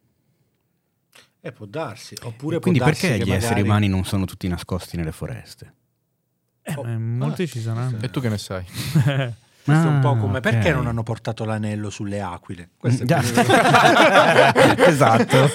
Eh, 1.41 1.53
può 1.53 1.65
darsi. 1.65 2.15
Oppure 2.23 2.61
quindi 2.61 2.81
può 2.81 2.89
darsi 2.89 3.07
perché 3.07 3.25
gli 3.25 3.29
magari... 3.31 3.45
esseri 3.45 3.63
umani 3.63 3.89
non 3.89 4.05
sono 4.05 4.27
tutti 4.27 4.47
nascosti 4.47 4.99
nelle 4.99 5.13
foreste? 5.13 5.75
Eh, 6.71 6.95
Oh, 6.95 6.99
molti 6.99 7.43
ah, 7.43 7.47
ci 7.47 7.61
saranno. 7.61 7.99
E 8.01 8.11
tu 8.11 8.21
che 8.21 8.29
ne 8.29 8.39
sai? 8.39 8.65
Questo 9.63 9.87
ah, 9.87 9.91
è 9.91 9.95
un 9.95 10.01
po' 10.01 10.17
come 10.17 10.39
okay. 10.39 10.53
perché 10.53 10.73
non 10.73 10.87
hanno 10.87 11.03
portato 11.03 11.45
l'anello 11.45 11.91
sulle 11.91 12.21
aquile? 12.21 12.71
Questo 12.81 13.05
è 13.05 13.07
esatto. 14.89 15.51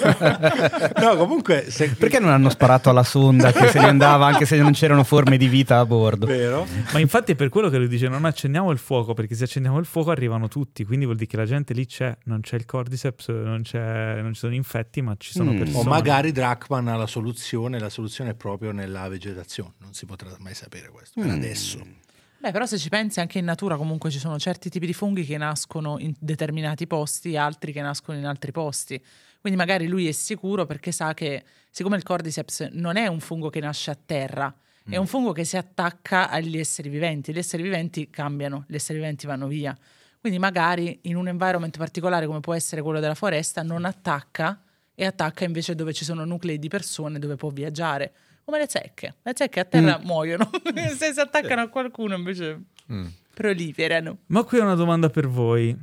no, 1.02 1.16
comunque 1.16 1.70
se... 1.70 1.90
perché 1.90 2.20
non 2.20 2.30
hanno 2.30 2.48
sparato 2.48 2.88
alla 2.88 3.02
sonda 3.02 3.52
che 3.52 3.68
se 3.68 3.80
ne 3.80 3.88
andava 3.88 4.26
anche 4.26 4.46
se 4.46 4.56
non 4.56 4.72
c'erano 4.72 5.02
forme 5.02 5.36
di 5.36 5.48
vita 5.48 5.78
a 5.78 5.86
bordo? 5.86 6.26
Vero? 6.26 6.66
Ma 6.92 7.00
infatti 7.00 7.32
è 7.32 7.34
per 7.34 7.48
quello 7.48 7.68
che 7.68 7.78
lui 7.78 7.88
dice 7.88 8.08
non 8.08 8.24
accendiamo 8.24 8.70
il 8.70 8.78
fuoco 8.78 9.12
perché 9.14 9.34
se 9.34 9.44
accendiamo 9.44 9.78
il 9.78 9.86
fuoco 9.86 10.10
arrivano 10.10 10.48
tutti, 10.48 10.84
quindi 10.84 11.04
vuol 11.04 11.16
dire 11.16 11.28
che 11.28 11.36
la 11.36 11.46
gente 11.46 11.74
lì 11.74 11.86
c'è, 11.86 12.16
non 12.24 12.40
c'è 12.40 12.56
il 12.56 12.64
cordyceps, 12.64 13.28
non, 13.28 13.62
c'è, 13.62 14.20
non 14.20 14.34
ci 14.34 14.40
sono 14.40 14.54
infetti, 14.54 15.02
ma 15.02 15.14
ci 15.18 15.32
sono 15.32 15.52
mm. 15.52 15.58
persone. 15.58 15.78
O 15.78 15.88
magari 15.88 16.32
Drachman 16.32 16.88
ha 16.88 16.96
la 16.96 17.06
soluzione, 17.06 17.78
la 17.78 17.90
soluzione 17.90 18.30
è 18.30 18.34
proprio 18.34 18.70
nella 18.72 19.08
vegetazione, 19.08 19.72
non 19.78 19.92
si 19.94 20.06
potrà 20.06 20.30
mai 20.38 20.54
sapere 20.54 20.88
questo 20.90 21.20
per 21.20 21.30
mm. 21.30 21.34
adesso. 21.34 22.04
Beh, 22.46 22.52
però 22.52 22.64
se 22.64 22.78
ci 22.78 22.88
pensi 22.88 23.18
anche 23.18 23.40
in 23.40 23.44
natura 23.44 23.76
comunque 23.76 24.08
ci 24.08 24.20
sono 24.20 24.38
certi 24.38 24.70
tipi 24.70 24.86
di 24.86 24.92
funghi 24.92 25.24
che 25.24 25.36
nascono 25.36 25.98
in 25.98 26.14
determinati 26.16 26.86
posti, 26.86 27.36
altri 27.36 27.72
che 27.72 27.80
nascono 27.80 28.18
in 28.18 28.24
altri 28.24 28.52
posti. 28.52 29.04
Quindi 29.40 29.58
magari 29.58 29.88
lui 29.88 30.06
è 30.06 30.12
sicuro 30.12 30.64
perché 30.64 30.92
sa 30.92 31.12
che 31.12 31.42
siccome 31.72 31.96
il 31.96 32.04
cordyceps 32.04 32.68
non 32.74 32.94
è 32.94 33.08
un 33.08 33.18
fungo 33.18 33.50
che 33.50 33.58
nasce 33.58 33.90
a 33.90 33.96
terra, 33.96 34.46
mm. 34.88 34.92
è 34.92 34.96
un 34.96 35.08
fungo 35.08 35.32
che 35.32 35.42
si 35.42 35.56
attacca 35.56 36.30
agli 36.30 36.56
esseri 36.56 36.88
viventi. 36.88 37.32
Gli 37.32 37.38
esseri 37.38 37.64
viventi 37.64 38.10
cambiano, 38.10 38.64
gli 38.68 38.76
esseri 38.76 39.00
viventi 39.00 39.26
vanno 39.26 39.48
via. 39.48 39.76
Quindi 40.20 40.38
magari 40.38 41.00
in 41.02 41.16
un 41.16 41.26
environment 41.26 41.76
particolare 41.76 42.28
come 42.28 42.38
può 42.38 42.54
essere 42.54 42.80
quello 42.80 43.00
della 43.00 43.16
foresta 43.16 43.64
non 43.64 43.84
attacca 43.84 44.62
e 44.94 45.04
attacca 45.04 45.42
invece 45.42 45.74
dove 45.74 45.92
ci 45.92 46.04
sono 46.04 46.24
nuclei 46.24 46.60
di 46.60 46.68
persone 46.68 47.18
dove 47.18 47.34
può 47.34 47.50
viaggiare 47.50 48.12
come 48.46 48.58
le 48.58 48.68
zecche. 48.68 49.16
Le 49.22 49.32
zecche 49.34 49.60
a 49.60 49.64
terra 49.64 49.98
mm. 49.98 50.04
muoiono, 50.04 50.48
se 50.96 51.12
si 51.12 51.20
attaccano 51.20 51.62
a 51.62 51.68
qualcuno 51.68 52.14
invece 52.14 52.62
mm. 52.90 53.06
proliferano. 53.34 54.18
Ma 54.26 54.44
qui 54.44 54.58
ho 54.58 54.62
una 54.62 54.76
domanda 54.76 55.10
per 55.10 55.26
voi. 55.26 55.76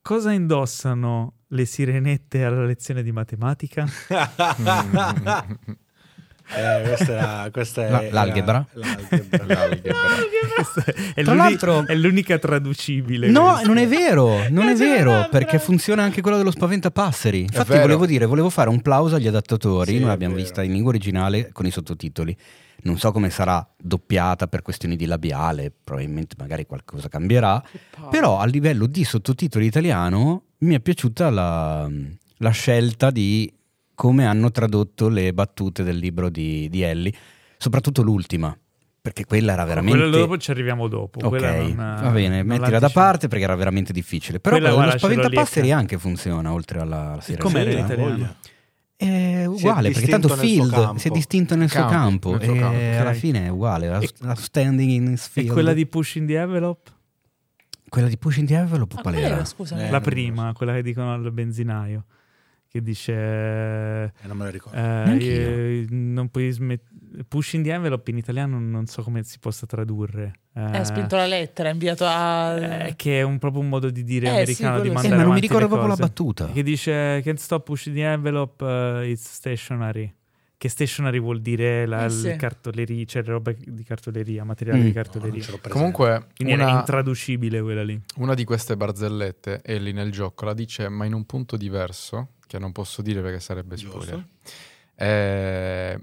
Cosa 0.00 0.30
indossano 0.30 1.32
le 1.48 1.64
sirenette 1.64 2.44
alla 2.44 2.64
lezione 2.64 3.02
di 3.02 3.10
matematica? 3.10 3.84
Eh, 6.50 6.82
questa, 6.86 7.44
è, 7.44 7.50
questa 7.50 7.86
è 7.86 7.90
La, 7.90 8.02
l'algebra. 8.10 8.66
l'algebra. 8.72 9.44
l'algebra. 9.54 9.96
è, 11.14 11.22
Tra 11.22 11.34
l'altro, 11.34 11.86
è 11.86 11.94
l'unica 11.94 12.38
traducibile. 12.38 13.28
No, 13.28 13.50
questa. 13.50 13.66
non 13.66 13.76
è 13.78 13.86
vero, 13.86 14.48
non 14.48 14.68
è 14.68 14.74
vero, 14.74 15.28
perché 15.30 15.58
funziona 15.58 16.02
anche 16.02 16.20
quello 16.20 16.36
dello 16.38 16.50
spaventapasseri. 16.50 17.40
Infatti 17.40 17.78
volevo 17.78 18.06
dire, 18.06 18.26
volevo 18.26 18.50
fare 18.50 18.70
un 18.70 18.80
plauso 18.80 19.16
agli 19.16 19.26
adattatori, 19.26 19.92
sì, 19.92 19.98
noi 19.98 20.08
l'abbiamo 20.08 20.34
vista 20.34 20.62
in 20.62 20.72
lingua 20.72 20.90
originale 20.90 21.50
con 21.52 21.66
i 21.66 21.70
sottotitoli. 21.70 22.36
Non 22.80 22.96
so 22.96 23.10
come 23.10 23.28
sarà 23.28 23.66
doppiata 23.76 24.46
per 24.46 24.62
questioni 24.62 24.94
di 24.94 25.04
labiale, 25.04 25.72
probabilmente 25.82 26.36
magari 26.38 26.64
qualcosa 26.64 27.08
cambierà, 27.08 27.62
però 28.08 28.38
a 28.38 28.46
livello 28.46 28.86
di 28.86 29.02
sottotitoli 29.02 29.66
italiano 29.66 30.44
mi 30.58 30.76
è 30.76 30.80
piaciuta 30.80 31.28
la, 31.28 31.90
la 32.36 32.50
scelta 32.50 33.10
di 33.10 33.52
come 33.98 34.26
hanno 34.26 34.52
tradotto 34.52 35.08
le 35.08 35.32
battute 35.32 35.82
del 35.82 35.96
libro 35.96 36.28
di, 36.28 36.68
di 36.68 36.82
Ellie, 36.82 37.12
soprattutto 37.56 38.02
l'ultima. 38.02 38.56
Perché 39.00 39.24
quella 39.24 39.54
era 39.54 39.64
veramente. 39.64 39.98
Quella 39.98 40.16
dopo 40.16 40.38
ci 40.38 40.52
arriviamo 40.52 40.86
dopo. 40.86 41.18
Ok, 41.20 41.42
non, 41.42 41.98
va 42.00 42.10
bene, 42.10 42.44
mettila 42.44 42.78
da 42.78 42.90
parte 42.90 43.26
perché 43.26 43.42
era 43.42 43.56
veramente 43.56 43.92
difficile. 43.92 44.38
Però 44.38 44.56
quella, 44.56 44.84
lo 44.84 44.98
spaventapasseri 44.98 45.72
anche 45.72 45.98
funziona 45.98 46.52
oltre 46.52 46.78
alla, 46.78 47.12
alla 47.12 47.20
serie. 47.20 47.42
Come 47.42 47.60
era 47.60 47.72
in 47.72 47.78
italiano? 47.78 48.34
È 48.94 49.44
uguale, 49.46 49.90
perché 49.90 50.06
tanto 50.06 50.28
Field 50.28 50.94
si 50.94 51.08
è 51.08 51.10
distinto 51.10 51.56
nel 51.56 51.68
suo 51.68 51.86
campo, 51.86 52.36
nel 52.36 52.44
suo 52.44 52.54
campo. 52.54 52.78
e 52.78 52.96
alla 52.96 53.14
fine 53.14 53.46
è 53.46 53.48
uguale. 53.48 53.88
La, 54.18 54.34
standing 54.36 54.90
in 54.90 55.12
his 55.12 55.26
field. 55.26 55.50
E 55.50 55.52
quella 55.52 55.72
di 55.72 55.86
Pushing 55.86 56.28
the 56.28 56.36
Envelope? 56.36 56.90
Quella 57.88 58.06
di 58.06 58.16
Pushing 58.16 58.46
the 58.46 58.54
Envelope, 58.54 58.94
ah, 58.96 59.00
qual 59.00 59.14
era? 59.14 59.44
Scusami. 59.44 59.82
Eh, 59.82 59.90
la 59.90 60.00
prima, 60.00 60.52
quella 60.52 60.74
che 60.74 60.82
dicono 60.82 61.12
al 61.12 61.32
benzinaio 61.32 62.04
che 62.78 62.82
dice 62.82 63.12
eh, 63.12 64.12
non 64.22 64.36
me 64.36 64.44
la 64.44 64.50
ricordo 64.50 64.78
eh, 64.78 65.86
non 65.90 66.28
puoi 66.30 66.50
smettere 66.50 66.96
push 67.26 67.54
in 67.54 67.62
the 67.62 67.72
envelope 67.72 68.10
in 68.10 68.18
italiano 68.18 68.58
non 68.58 68.86
so 68.86 69.02
come 69.02 69.22
si 69.24 69.38
possa 69.38 69.66
tradurre 69.66 70.40
eh, 70.54 70.60
ha 70.60 70.84
spinto 70.84 71.16
la 71.16 71.26
lettera, 71.26 71.68
ha 71.68 71.72
inviato 71.72 72.04
a... 72.04 72.86
Eh, 72.86 72.96
che 72.96 73.20
è 73.20 73.22
un, 73.22 73.38
proprio 73.38 73.62
un 73.62 73.68
modo 73.68 73.90
di 73.90 74.02
dire 74.02 74.26
eh, 74.26 74.30
americano 74.30 74.76
sì, 74.76 74.82
di 74.82 74.88
mandare 74.90 75.14
eh, 75.14 75.16
ma 75.16 75.24
non 75.24 75.34
mi 75.34 75.40
ricordo 75.40 75.66
proprio 75.66 75.88
la 75.88 75.96
battuta 75.96 76.50
che 76.50 76.62
dice 76.62 77.20
can't 77.22 77.38
stop 77.38 77.64
pushing 77.64 77.94
the 77.94 78.02
envelope 78.02 78.64
uh, 78.64 79.02
it's 79.02 79.30
stationary 79.30 80.12
che 80.58 80.68
stationary 80.68 81.20
vuol 81.20 81.40
dire 81.40 81.86
la 81.86 82.06
eh 82.06 82.10
sì. 82.10 82.34
cartoleria, 82.36 83.04
cioè 83.04 83.22
roba 83.22 83.52
di 83.52 83.84
cartoleria, 83.84 84.42
materiale 84.42 84.80
mm. 84.80 84.84
di 84.84 84.92
cartoleria. 84.92 85.46
No, 85.50 85.58
Comunque, 85.68 86.26
Quindi 86.34 86.54
una, 86.54 86.64
era 86.64 86.78
intraducibile 86.80 87.62
quella 87.62 87.84
lì. 87.84 87.98
Una 88.16 88.34
di 88.34 88.42
queste 88.42 88.76
barzellette, 88.76 89.62
Ellie 89.62 89.92
nel 89.92 90.10
gioco 90.10 90.44
la 90.44 90.54
dice, 90.54 90.88
ma 90.88 91.04
in 91.04 91.14
un 91.14 91.24
punto 91.26 91.56
diverso, 91.56 92.30
che 92.48 92.58
non 92.58 92.72
posso 92.72 93.02
dire 93.02 93.20
perché 93.20 93.38
sarebbe 93.38 93.76
spoiler. 93.76 94.26
È 94.94 95.96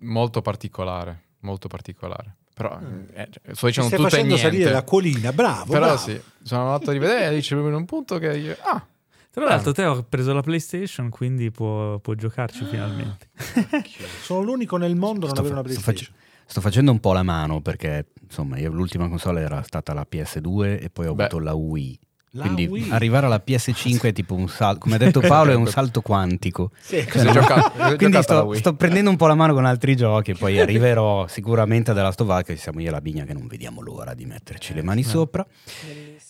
molto 0.00 0.42
particolare, 0.42 1.26
molto 1.40 1.68
particolare. 1.68 2.36
Però 2.52 2.78
mm. 2.78 3.02
eh, 3.12 3.28
cioè, 3.30 3.54
sto 3.54 3.66
dicendo 3.66 3.96
tutto 3.96 4.16
niente. 4.16 4.36
salire 4.36 4.70
la 4.70 4.82
colina, 4.82 5.32
bravo. 5.32 5.72
Però 5.72 5.86
bravo. 5.86 5.98
sì, 5.98 6.20
sono 6.42 6.72
andato 6.72 6.90
a 6.90 6.92
rivedere 6.92 7.28
e 7.28 7.34
dice 7.36 7.54
proprio 7.54 7.74
in 7.74 7.80
un 7.80 7.86
punto 7.86 8.18
che 8.18 8.36
io, 8.36 8.56
ah, 8.60 8.84
tra 9.30 9.44
l'altro, 9.44 9.72
te 9.72 9.84
ho 9.84 10.02
preso 10.02 10.32
la 10.32 10.42
PlayStation, 10.42 11.08
quindi 11.08 11.50
può, 11.50 11.98
può 12.00 12.14
giocarci 12.14 12.64
finalmente. 12.64 13.28
Sono 14.22 14.42
l'unico 14.42 14.76
nel 14.76 14.96
mondo 14.96 15.26
a 15.26 15.28
non 15.28 15.38
avere 15.38 15.54
una 15.54 15.62
PlayStation. 15.62 15.96
Sto, 15.96 16.12
fac- 16.12 16.50
sto, 16.50 16.60
facendo 16.60 16.90
un 16.90 16.98
po' 16.98 17.12
la 17.12 17.22
mano 17.22 17.60
perché 17.60 18.08
insomma, 18.20 18.58
io, 18.58 18.70
l'ultima 18.72 19.08
console 19.08 19.40
era 19.40 19.62
stata 19.62 19.94
la 19.94 20.04
PS2 20.10 20.82
e 20.82 20.90
poi 20.90 21.06
ho 21.06 21.14
Beh. 21.14 21.24
avuto 21.24 21.38
la 21.38 21.54
Wii. 21.54 21.98
La 22.34 22.44
Quindi 22.44 22.66
Wii. 22.66 22.90
arrivare 22.90 23.26
alla 23.26 23.42
PS5 23.44 24.02
è 24.02 24.12
tipo 24.12 24.34
un 24.34 24.48
salto, 24.48 24.78
come 24.80 24.94
ha 24.94 24.98
detto 24.98 25.18
Paolo, 25.26 25.50
è 25.50 25.56
un 25.56 25.66
salto 25.66 26.00
quantico. 26.00 26.70
Sì, 26.80 27.04
cioè, 27.10 27.32
giocato, 27.32 27.96
Quindi 27.96 28.22
sto, 28.22 28.54
sto, 28.54 28.74
prendendo 28.74 29.10
un 29.10 29.16
po' 29.16 29.26
la 29.26 29.34
mano 29.34 29.52
con 29.52 29.64
altri 29.64 29.96
giochi 29.96 30.30
e 30.30 30.34
poi 30.34 30.58
arriverò 30.60 31.26
sicuramente 31.26 31.90
a 31.90 31.94
The 31.94 32.02
Last 32.02 32.20
of 32.20 32.28
Us, 32.28 32.42
che 32.44 32.54
siamo 32.54 32.80
io 32.80 32.88
e 32.88 32.90
la 32.92 33.00
Bigna 33.00 33.24
che 33.24 33.32
non 33.32 33.48
vediamo 33.48 33.80
l'ora 33.80 34.14
di 34.14 34.26
metterci 34.26 34.74
le 34.74 34.82
mani 34.82 35.02
sopra. 35.02 35.44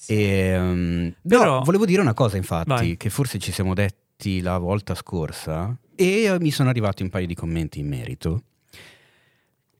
E, 0.07 0.59
um, 0.59 1.14
però, 1.21 1.40
però, 1.40 1.61
volevo 1.64 1.85
dire 1.85 2.00
una 2.00 2.14
cosa 2.14 2.38
infatti, 2.38 2.69
vai. 2.69 2.97
che 2.97 3.11
forse 3.11 3.38
ci 3.38 3.52
siamo 3.52 3.75
detti 3.75 4.40
la 4.40 4.57
volta 4.57 4.95
scorsa 4.95 5.76
e 5.95 6.35
mi 6.40 6.50
sono 6.50 6.71
arrivati 6.71 7.02
un 7.02 7.11
paio 7.11 7.26
di 7.26 7.35
commenti 7.35 7.78
in 7.78 7.88
merito 7.88 8.45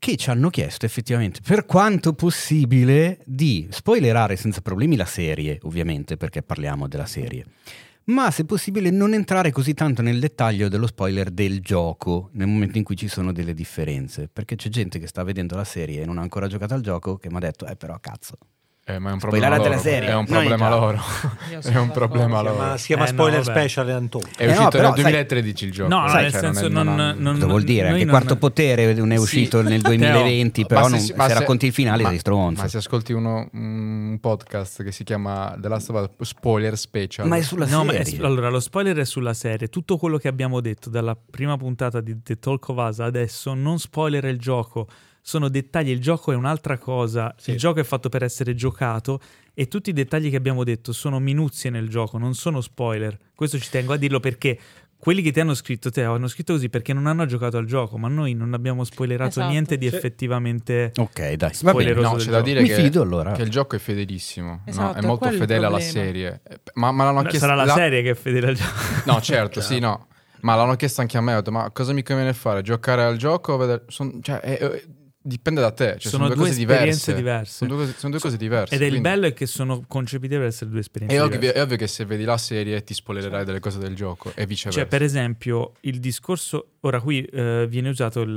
che 0.01 0.17
ci 0.17 0.31
hanno 0.31 0.49
chiesto 0.49 0.87
effettivamente, 0.87 1.41
per 1.45 1.67
quanto 1.67 2.15
possibile, 2.15 3.21
di 3.27 3.69
spoilerare 3.71 4.35
senza 4.35 4.63
problemi 4.63 4.97
la 4.97 5.05
serie, 5.05 5.59
ovviamente 5.63 6.17
perché 6.17 6.43
parliamo 6.43 6.89
della 6.89 7.05
serie, 7.05 7.45
ma 8.05 8.31
se 8.31 8.47
possibile 8.47 8.91
non 8.91 9.13
entrare 9.13 9.53
così 9.53 9.75
tanto 9.75 10.01
nel 10.01 10.19
dettaglio 10.19 10.69
dello 10.69 10.87
spoiler 10.87 11.31
del 11.31 11.61
gioco 11.61 12.31
nel 12.33 12.47
momento 12.49 12.79
in 12.79 12.85
cui 12.85 12.97
ci 12.97 13.09
sono 13.09 13.31
delle 13.31 13.53
differenze, 13.53 14.27
perché 14.33 14.57
c'è 14.57 14.71
gente 14.71 14.99
che 14.99 15.07
sta 15.07 15.23
vedendo 15.23 15.55
la 15.55 15.65
serie 15.65 16.01
e 16.01 16.07
non 16.07 16.17
ha 16.17 16.23
ancora 16.23 16.49
giocato 16.49 16.73
al 16.73 16.81
gioco 16.81 17.19
che 17.19 17.29
mi 17.29 17.37
ha 17.37 17.41
detto, 17.41 17.67
eh 17.67 17.77
però 17.77 18.01
cazzo, 18.01 18.39
eh, 18.85 18.99
ma 18.99 19.11
è 19.11 19.13
un 19.13 19.19
problema 19.19 19.49
loro. 19.51 19.63
della 19.63 19.79
serie. 19.79 20.09
È 20.09 20.15
un 20.15 20.25
problema 20.25 20.69
loro. 20.69 21.01
è 21.63 21.77
un 21.77 21.91
problema 21.91 22.41
loro. 22.41 22.57
Ma 22.57 22.77
si 22.77 22.87
chiama 22.87 23.05
eh, 23.05 23.09
spoiler 23.09 23.39
no, 23.39 23.45
special 23.45 23.89
Antonio. 23.91 24.29
È 24.37 24.47
uscito 24.47 24.63
no, 24.63 24.69
però, 24.71 24.93
nel 24.93 25.03
2013 25.03 25.57
sai, 25.59 25.69
il 25.69 25.75
gioco. 25.75 25.89
No, 25.89 26.09
sai, 26.09 26.23
nel 26.23 26.33
cioè, 26.33 26.41
senso 26.41 26.69
non, 26.69 26.95
non, 26.95 27.17
non, 27.19 27.35
Cosa 27.35 27.47
vuol 27.47 27.63
dire? 27.63 27.89
Anche 27.89 28.07
Quarto 28.07 28.37
Potere 28.37 28.93
non 28.95 29.13
è 29.13 29.17
uscito 29.17 29.63
sì. 29.63 29.69
nel 29.69 29.81
2020, 29.83 30.65
però 30.67 30.89
non, 30.89 30.99
se, 30.99 31.15
se 31.17 31.35
racconti 31.35 31.67
il 31.67 31.73
finale 31.73 32.05
sei 32.05 32.19
stronzo. 32.19 32.63
Ma 32.63 32.69
se 32.69 32.79
ascolti 32.79 33.13
uno, 33.13 33.49
un 33.53 34.19
podcast 34.21 34.83
che 34.83 34.93
si 34.93 35.05
chiama 35.05 35.57
The 35.59 35.69
Last 35.69 35.91
of 35.91 36.11
Us 36.17 36.29
Spoiler 36.29 36.77
Special. 36.77 37.29
Ma 37.29 37.37
è 37.37 37.43
sulla 37.43 37.67
no, 37.67 37.85
serie. 37.89 38.19
È, 38.19 38.25
allora, 38.25 38.49
lo 38.49 38.61
spoiler 38.61 38.97
è 38.97 39.05
sulla 39.05 39.35
serie. 39.35 39.69
Tutto 39.69 39.99
quello 39.99 40.17
che 40.17 40.29
abbiamo 40.29 40.61
detto 40.61 40.91
dalla 40.91 41.17
prima 41.17 41.57
puntata 41.57 42.01
di 42.01 42.21
The 42.23 42.39
Talk 42.39 42.69
of 42.69 42.77
Us 42.79 42.99
adesso 43.01 43.55
non 43.55 43.79
spoiler 43.79 44.25
il 44.25 44.39
gioco 44.39 44.89
sono 45.21 45.49
dettagli, 45.49 45.91
il 45.91 46.01
gioco 46.01 46.33
è 46.33 46.35
un'altra 46.35 46.79
cosa, 46.79 47.35
sì. 47.39 47.53
il 47.53 47.59
gioco 47.59 47.81
è 47.81 47.85
fatto 47.85 48.09
per 48.09 48.23
essere 48.23 48.55
giocato 48.55 49.21
e 49.55 49.69
tutti 49.69 49.91
i 49.91 49.93
dettagli 49.93 50.31
che 50.31 50.37
abbiamo 50.37 50.65
detto 50.65 50.93
sono 50.93 51.19
minuzie 51.19 51.71
nel 51.71 51.89
gioco, 51.89 52.19
non 52.19 52.35
sono 52.35 52.61
spoiler. 52.61 53.17
Questo 53.35 53.59
ci 53.59 53.69
tengo 53.71 53.93
a 53.93 53.97
dirlo 53.97 54.21
perché 54.21 54.59
quelli 55.01 55.23
che 55.23 55.33
ti 55.33 55.41
hanno 55.41 55.55
scritto 55.55 55.91
te 55.91 56.03
hanno 56.03 56.29
scritto 56.29 56.53
così 56.53 56.69
perché 56.69 56.93
non 56.93 57.07
hanno 57.07 57.25
giocato 57.25 57.57
al 57.57 57.65
gioco, 57.65 57.97
ma 57.97 58.09
noi 58.09 58.35
non 58.35 58.53
abbiamo 58.53 58.85
spoilerato 58.85 59.31
esatto. 59.31 59.49
niente 59.49 59.79
di 59.79 59.89
sì. 59.89 59.95
effettivamente 59.95 60.93
Ok, 60.97 61.33
dai, 61.33 61.53
va 61.63 61.73
bene, 61.73 61.93
no, 61.95 62.15
c'è 62.17 62.31
da 62.31 62.43
dire 62.43 62.61
Mi 62.61 62.69
che, 62.69 62.75
fido, 62.75 63.01
allora. 63.01 63.33
che 63.33 63.43
il 63.43 63.51
gioco 63.51 63.77
è 63.77 63.79
fedelissimo, 63.79 64.61
esatto, 64.67 64.93
no? 64.93 65.03
è 65.03 65.07
molto 65.07 65.31
fedele 65.31 65.67
alla 65.67 65.81
serie. 65.81 66.43
Ma, 66.75 66.93
ma 66.93 67.05
l'hanno 67.05 67.23
chiesto 67.23 67.47
Sarà 67.47 67.55
la, 67.55 67.65
la 67.65 67.75
serie 67.75 68.03
che 68.03 68.11
è 68.11 68.15
fedele 68.15 68.49
al 68.49 68.55
gioco. 68.55 68.79
No, 69.11 69.21
certo, 69.23 69.61
sì, 69.63 69.79
no. 69.79 70.09
Ma 70.43 70.55
l'hanno 70.55 70.77
chiesto 70.77 71.01
anche 71.01 71.17
a 71.17 71.21
me, 71.21 71.33
ho 71.33 71.37
detto, 71.37 71.51
ma 71.51 71.71
cosa 71.71 71.93
mi 71.93 72.03
conviene 72.03 72.33
fare? 72.35 72.63
Giocare 72.63 73.03
al 73.03 73.17
gioco? 73.17 73.57
Vedere... 73.57 73.85
Son... 73.89 74.21
Cioè, 74.23 74.41
è, 74.41 74.83
Dipende 75.23 75.61
da 75.61 75.71
te, 75.71 75.97
cioè 75.99 76.11
sono, 76.11 76.25
sono, 76.25 76.29
due, 76.29 76.37
due 76.37 76.47
cose 76.47 76.61
esperienze 76.61 77.15
diverse. 77.15 77.53
Sono 77.53 77.77
due, 77.77 77.95
sono 77.95 78.11
due 78.13 78.21
cose 78.21 78.37
diverse. 78.39 78.75
Ed 78.75 78.81
è 78.81 78.87
il 78.87 79.03
bello 79.03 79.27
è 79.27 79.35
che 79.35 79.45
sono 79.45 79.85
concepite 79.87 80.39
per 80.39 80.47
essere 80.47 80.71
due 80.71 80.81
esperienze 80.81 81.15
è 81.15 81.21
diverse. 81.21 81.37
Ovvio, 81.37 81.53
è 81.53 81.63
ovvio 81.63 81.77
che 81.77 81.87
se 81.87 82.07
vedi 82.07 82.25
la 82.25 82.39
serie 82.39 82.83
ti 82.83 82.95
spoilerai 82.95 83.45
delle 83.45 83.61
cose 83.61 83.79
del 83.79 83.95
gioco 83.95 84.33
e 84.35 84.47
viceversa. 84.47 84.81
Cioè, 84.81 84.89
per 84.89 85.03
esempio, 85.03 85.75
il 85.81 86.01
discorso... 86.01 86.71
Ora 86.81 87.03
qui 87.03 87.23
eh, 87.23 87.67
viene 87.69 87.91
usato 87.91 88.23
il, 88.23 88.35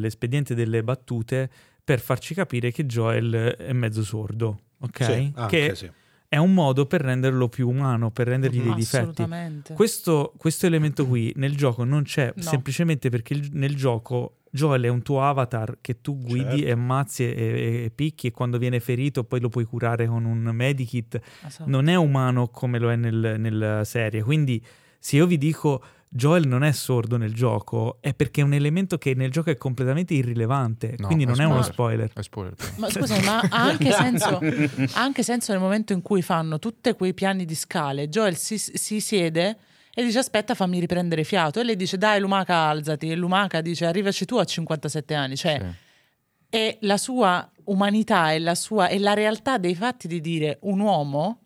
l'espediente 0.00 0.54
delle 0.54 0.82
battute 0.82 1.50
per 1.84 2.00
farci 2.00 2.32
capire 2.32 2.72
che 2.72 2.86
Joel 2.86 3.54
è 3.58 3.72
mezzo 3.72 4.02
sordo, 4.02 4.60
ok? 4.80 5.04
Sì, 5.04 5.32
anche, 5.34 5.68
che 5.68 5.74
sì. 5.74 5.90
È 6.32 6.38
un 6.38 6.54
modo 6.54 6.86
per 6.86 7.02
renderlo 7.02 7.50
più 7.50 7.68
umano, 7.68 8.10
per 8.10 8.28
rendergli 8.28 8.62
dei 8.62 8.72
difetti. 8.74 8.96
Assolutamente. 9.20 9.74
Questo, 9.74 10.32
questo 10.38 10.64
elemento 10.64 11.06
qui 11.06 11.30
nel 11.36 11.54
gioco 11.54 11.84
non 11.84 12.04
c'è 12.04 12.32
No. 12.34 12.40
semplicemente 12.42 13.10
perché 13.10 13.34
il- 13.34 13.50
nel 13.52 13.76
gioco 13.76 14.36
Joel 14.50 14.82
è 14.84 14.88
un 14.88 15.02
tuo 15.02 15.22
avatar 15.22 15.76
che 15.82 16.00
tu 16.00 16.16
guidi 16.18 16.40
Certo. 16.60 16.64
e 16.64 16.70
ammazzi 16.70 17.22
e, 17.24 17.28
e- 17.36 17.84
e 17.84 17.90
picchi 17.94 18.28
e 18.28 18.30
quando 18.30 18.56
viene 18.56 18.80
ferito 18.80 19.24
poi 19.24 19.40
lo 19.40 19.50
puoi 19.50 19.64
curare 19.66 20.06
con 20.06 20.24
un 20.24 20.38
medikit. 20.54 21.20
Esatto. 21.46 21.68
Non 21.68 21.88
è 21.88 21.96
umano 21.96 22.48
come 22.48 22.78
lo 22.78 22.90
è 22.90 22.96
nel- 22.96 23.36
nella 23.38 23.84
serie. 23.84 24.22
Quindi 24.22 24.64
se 24.98 25.16
io 25.16 25.26
vi 25.26 25.36
dico 25.36 25.82
Joel 26.14 26.46
non 26.46 26.62
è 26.62 26.72
sordo 26.72 27.16
nel 27.16 27.32
gioco 27.32 27.96
è 28.02 28.12
perché 28.12 28.42
è 28.42 28.44
un 28.44 28.52
elemento 28.52 28.98
che 28.98 29.14
nel 29.14 29.30
gioco 29.30 29.48
è 29.50 29.56
completamente 29.56 30.12
irrilevante. 30.12 30.94
No, 30.98 31.06
quindi 31.06 31.24
è 31.24 31.26
non 31.26 31.40
è 31.40 31.44
uno 31.44 31.62
spoiler. 31.62 32.10
spoiler. 32.10 32.12
È 32.12 32.22
spoiler. 32.22 32.74
Ma 32.76 32.90
scusami, 32.90 33.24
ma 33.24 33.38
ha 33.40 33.62
anche 33.62 33.90
senso, 33.96 34.38
ha 34.38 35.02
anche 35.02 35.22
senso 35.22 35.52
nel 35.52 35.60
momento 35.60 35.94
in 35.94 36.02
cui 36.02 36.20
fanno 36.20 36.58
tutti 36.58 36.92
quei 36.92 37.14
piani 37.14 37.46
di 37.46 37.54
scale. 37.54 38.08
Joel 38.10 38.36
si, 38.36 38.58
si 38.58 39.00
siede 39.00 39.56
e 39.94 40.04
dice: 40.04 40.18
Aspetta, 40.18 40.54
fammi 40.54 40.80
riprendere 40.80 41.24
fiato. 41.24 41.60
E 41.60 41.64
lei 41.64 41.76
dice: 41.76 41.96
Dai, 41.96 42.20
Lumaca, 42.20 42.56
alzati. 42.68 43.08
E 43.10 43.14
Lumaca 43.16 43.62
dice: 43.62 43.86
Arrivaci 43.86 44.26
tu 44.26 44.36
a 44.36 44.44
57 44.44 45.14
anni. 45.14 45.36
Cioè, 45.36 45.58
Sì. 45.58 46.56
è 46.58 46.76
la 46.82 46.98
sua 46.98 47.50
umanità 47.64 48.32
e 48.32 48.38
la, 48.38 48.54
sua, 48.54 48.88
e 48.88 48.98
la 48.98 49.14
realtà 49.14 49.56
dei 49.56 49.74
fatti 49.74 50.08
di 50.08 50.20
dire 50.20 50.58
un 50.62 50.80
uomo 50.80 51.38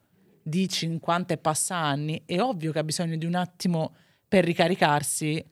di 0.42 0.68
50 0.68 1.34
e 1.34 1.38
passa 1.38 1.76
anni 1.76 2.22
è 2.26 2.40
ovvio 2.40 2.72
che 2.72 2.78
ha 2.80 2.84
bisogno 2.84 3.16
di 3.16 3.26
un 3.26 3.34
attimo 3.34 3.94
per 4.28 4.44
ricaricarsi 4.44 5.44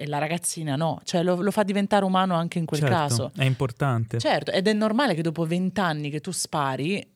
e 0.00 0.06
la 0.06 0.18
ragazzina 0.18 0.76
no, 0.76 1.00
cioè 1.04 1.22
lo, 1.22 1.40
lo 1.42 1.50
fa 1.50 1.62
diventare 1.62 2.04
umano 2.04 2.34
anche 2.34 2.58
in 2.58 2.64
quel 2.64 2.80
Certo, 2.80 2.94
caso. 2.94 3.32
È 3.36 3.44
importante. 3.44 4.18
Certo, 4.18 4.50
ed 4.50 4.66
è 4.66 4.72
normale 4.72 5.14
che 5.14 5.20
dopo 5.22 5.44
vent'anni 5.44 6.08
che 6.08 6.20
tu 6.20 6.30
spari 6.30 7.06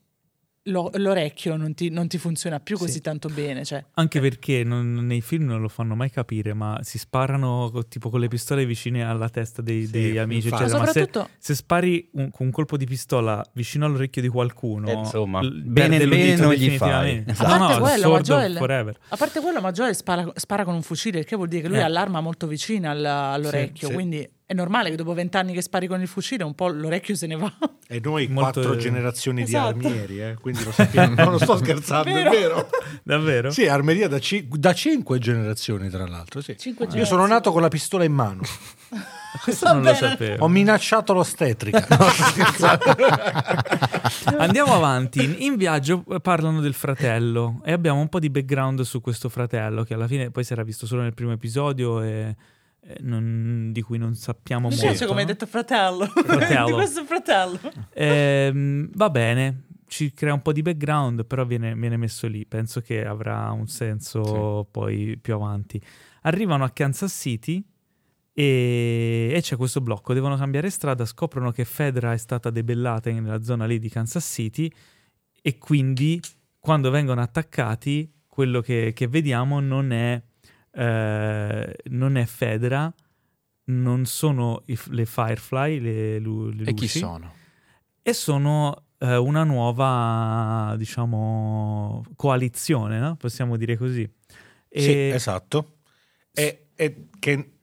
lo- 0.68 0.90
l'orecchio 0.94 1.56
non 1.56 1.74
ti, 1.74 1.90
non 1.90 2.08
ti 2.08 2.16
funziona 2.18 2.58
più 2.60 2.78
così 2.78 2.92
Sì. 2.94 3.00
tanto 3.02 3.28
bene. 3.28 3.64
Cioè. 3.64 3.84
Anche 3.94 4.20
perché 4.20 4.64
non- 4.64 4.94
nei 5.06 5.20
film 5.20 5.44
non 5.44 5.60
lo 5.60 5.68
fanno 5.68 5.94
mai 5.94 6.10
capire, 6.10 6.54
ma 6.54 6.78
si 6.82 6.98
sparano 6.98 7.70
tipo 7.88 8.08
con 8.10 8.20
le 8.20 8.28
pistole 8.28 8.64
vicine 8.64 9.04
alla 9.04 9.28
testa 9.28 9.60
dei, 9.62 9.84
Sì, 9.84 9.90
dei 9.90 10.18
amici. 10.18 10.48
Ma 10.48 10.56
eccetera. 10.56 10.78
Ma 10.78 10.86
se, 10.86 10.92
soprattutto, 11.00 11.28
se 11.38 11.54
spari 11.54 12.08
un, 12.12 12.30
con 12.30 12.46
un 12.46 12.52
colpo 12.52 12.76
di 12.76 12.86
pistola 12.86 13.44
vicino 13.52 13.84
all'orecchio 13.86 14.22
di 14.22 14.28
qualcuno, 14.28 14.88
Eh, 14.88 14.92
insomma, 14.94 15.42
l- 15.42 15.62
bene- 15.64 15.98
bene 16.06 16.36
non 16.36 16.52
gli 16.54 16.70
fai. 16.76 17.24
A 17.26 17.32
parte 17.34 17.74
no, 17.74 17.80
quello, 17.80 18.10
ma 18.10 18.20
Joel- 18.20 18.56
a 19.08 19.16
parte 19.16 19.40
quello, 19.40 19.60
ma 19.60 19.70
Joel 19.72 19.94
spara, 19.94 20.30
spara 20.34 20.64
con 20.64 20.74
un 20.74 20.82
fucile, 20.82 21.18
il 21.18 21.24
che 21.24 21.36
vuol 21.36 21.48
dire 21.48 21.62
che 21.62 21.68
lui 21.68 21.76
Eh. 21.78 21.82
ha 21.82 21.88
l'arma 21.88 22.20
molto 22.20 22.46
vicina 22.46 22.90
al- 22.90 23.04
all'orecchio. 23.04 23.86
Sì, 23.86 23.86
sì. 23.86 23.92
Quindi 23.92 24.28
è 24.46 24.52
normale 24.52 24.90
che 24.90 24.96
dopo 24.96 25.14
vent'anni 25.14 25.54
che 25.54 25.62
spari 25.62 25.86
con 25.86 26.00
il 26.02 26.06
fucile, 26.08 26.44
un 26.44 26.54
po' 26.54 26.68
l'orecchio 26.68 27.14
se 27.16 27.26
ne 27.26 27.36
va. 27.36 27.50
E 27.88 27.98
noi 28.02 28.26
Molto- 28.28 28.60
quattro 28.60 28.76
generazioni 28.76 29.40
Esatto. 29.42 29.78
di 29.78 29.86
armieri, 29.86 30.20
eh, 30.20 30.36
quindi 30.40 30.62
lo 30.64 30.72
sappiamo. 30.72 31.14
non 31.24 31.30
lo 31.32 31.38
sto 31.38 31.56
scherzando, 31.56 32.12
Vero. 32.12 32.30
è 32.30 32.34
vero. 32.36 32.68
Davvero? 33.02 33.50
Sì, 33.50 33.66
armeria 33.66 34.06
da, 34.08 34.18
ci- 34.18 34.46
da 34.50 34.74
cinque 34.74 35.18
generazioni, 35.18 35.88
tra 35.88 36.06
l'altro. 36.06 36.42
Sì. 36.42 36.56
Cinque 36.58 36.86
Io 36.92 37.06
sono 37.06 37.26
nato 37.26 37.52
con 37.52 37.62
la 37.62 37.68
pistola 37.68 38.04
in 38.04 38.12
mano. 38.12 38.42
Questo 39.42 39.72
non 39.72 39.82
lo 39.82 39.94
sapevo. 39.94 40.44
Ho 40.44 40.48
minacciato 40.48 41.12
l'ostetrica. 41.14 41.86
Andiamo 44.38 44.74
avanti. 44.74 45.44
In 45.44 45.56
viaggio 45.56 46.04
eh, 46.10 46.20
parlano 46.20 46.60
del 46.60 46.74
fratello 46.74 47.60
e 47.64 47.72
abbiamo 47.72 48.00
un 48.00 48.08
po' 48.08 48.18
di 48.20 48.30
background 48.30 48.82
su 48.82 49.00
questo 49.00 49.28
fratello 49.28 49.82
che 49.84 49.94
alla 49.94 50.06
fine 50.06 50.30
poi 50.30 50.44
si 50.44 50.52
era 50.52 50.62
visto 50.62 50.86
solo 50.86 51.02
nel 51.02 51.14
primo 51.14 51.32
episodio 51.32 52.00
e 52.02 52.36
non- 53.00 53.70
di 53.72 53.80
cui 53.82 53.98
non 53.98 54.14
sappiamo 54.14 54.68
Mi 54.68 54.74
molto. 54.74 54.88
piace 54.90 55.06
come 55.06 55.20
hai 55.20 55.26
detto 55.26 55.46
fratello. 55.46 56.06
Fratello. 56.24 56.66
di 56.66 56.72
questo 56.72 57.04
fratello. 57.04 57.58
Ehm, 57.92 58.90
va 58.94 59.10
bene, 59.10 59.64
ci 59.86 60.12
crea 60.12 60.32
un 60.34 60.42
po' 60.42 60.52
di 60.52 60.62
background, 60.62 61.24
però 61.24 61.44
viene, 61.44 61.74
viene 61.74 61.96
messo 61.96 62.26
lì. 62.26 62.44
Penso 62.46 62.80
che 62.80 63.04
avrà 63.04 63.50
un 63.52 63.66
senso 63.68 64.66
poi 64.70 65.16
più 65.20 65.34
avanti. 65.34 65.80
Arrivano 66.22 66.64
a 66.64 66.70
Kansas 66.70 67.12
City 67.12 67.62
e, 68.32 69.30
e 69.34 69.40
c'è 69.40 69.56
questo 69.56 69.80
blocco. 69.80 70.12
Devono 70.14 70.36
cambiare 70.36 70.70
strada. 70.70 71.04
Scoprono 71.04 71.50
che 71.52 71.64
Fedra 71.64 72.12
è 72.12 72.16
stata 72.16 72.50
debellata 72.50 73.10
nella 73.10 73.42
zona 73.42 73.66
lì 73.66 73.78
di 73.78 73.88
Kansas 73.88 74.24
City 74.24 74.70
e 75.42 75.58
quindi 75.58 76.20
quando 76.58 76.90
vengono 76.90 77.20
attaccati, 77.20 78.10
quello 78.26 78.60
che, 78.60 78.92
che 78.94 79.06
vediamo 79.06 79.60
non 79.60 79.92
è, 79.92 80.20
eh, 80.74 81.76
non 81.90 82.16
è 82.16 82.24
Fedra. 82.24 82.92
Non 83.66 84.04
sono 84.04 84.62
i- 84.66 84.78
le 84.90 85.06
Firefly, 85.06 85.80
le, 85.80 86.18
lu- 86.18 86.48
le 86.50 86.64
luci 86.64 86.70
E 86.70 86.74
chi 86.74 86.86
sono? 86.88 87.32
e 88.02 88.12
sono 88.12 88.82
eh, 88.98 89.16
una 89.16 89.44
nuova, 89.44 90.74
diciamo, 90.76 92.02
coalizione, 92.16 92.98
no? 92.98 93.16
possiamo 93.16 93.56
dire 93.56 93.76
così. 93.78 94.02
E 94.68 94.80
Sì, 94.82 94.92
esatto. 95.08 95.78
E, 96.32 96.66
e 96.74 97.06
che 97.18 97.53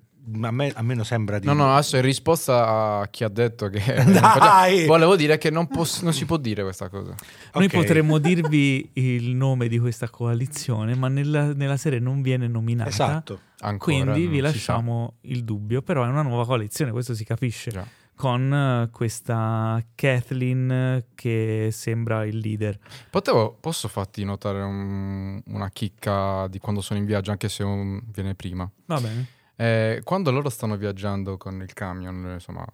a 0.44 0.52
me 0.52 0.72
almeno 0.76 1.04
sembra 1.04 1.40
di... 1.40 1.46
No, 1.48 1.54
no, 1.54 1.72
adesso 1.74 1.96
in 1.98 2.04
risposta 2.04 3.00
a 3.00 3.08
chi 3.08 3.24
ha 3.24 3.30
detto 3.30 3.70
che... 3.70 3.82
Dai! 4.06 4.86
Volevo 4.86 5.16
dire 5.16 5.38
che 5.38 5.50
non, 5.50 5.68
poss- 5.68 6.02
non 6.02 6.14
si 6.14 6.26
può 6.26 6.38
dire 6.38 6.64
questa 6.64 6.90
cosa. 6.90 7.14
Noi 7.54 7.70
potremmo 7.70 8.18
dirvi 8.18 8.90
il 8.94 9.36
nome 9.36 9.68
di 9.68 9.80
questa 9.80 10.10
coalizione, 10.10 10.96
ma 10.96 11.08
nella, 11.08 11.54
nella 11.54 11.78
serie 11.78 12.00
non 12.00 12.22
viene 12.22 12.48
nominata. 12.48 12.90
Esatto. 12.90 13.40
Ancora 13.62 13.96
Quindi 13.98 14.22
non 14.24 14.32
vi 14.32 14.40
lasciamo 14.40 15.16
il 15.22 15.44
dubbio, 15.44 15.82
però 15.82 16.04
è 16.04 16.08
una 16.08 16.22
nuova 16.24 16.46
coalizione, 16.46 16.92
questo 16.92 17.14
si 17.14 17.24
capisce. 17.26 17.70
Già. 17.72 17.86
con 18.16 18.54
eh, 18.54 18.90
questa 18.92 19.84
Kathleen 19.96 20.72
eh, 20.72 21.06
che 21.16 21.70
sembra 21.72 22.24
il 22.26 22.38
leader. 22.38 22.78
Potevo, 23.10 23.58
posso 23.60 23.88
farti 23.88 24.24
notare 24.24 24.62
un- 24.62 25.42
una 25.48 25.70
chicca 25.72 26.48
di 26.48 26.60
quando 26.60 26.82
sono 26.82 27.00
in 27.00 27.06
viaggio, 27.06 27.32
anche 27.32 27.50
se 27.50 27.64
un- 27.64 28.00
viene 28.14 28.36
prima. 28.36 28.70
Va 28.86 29.00
bene. 29.00 29.28
Eh, 29.62 30.02
quando 30.04 30.32
loro 30.32 30.50
stanno 30.50 30.76
viaggiando 30.76 31.38
con 31.38 31.62
il 31.62 31.72
camion, 31.74 32.32
insomma, 32.34 32.66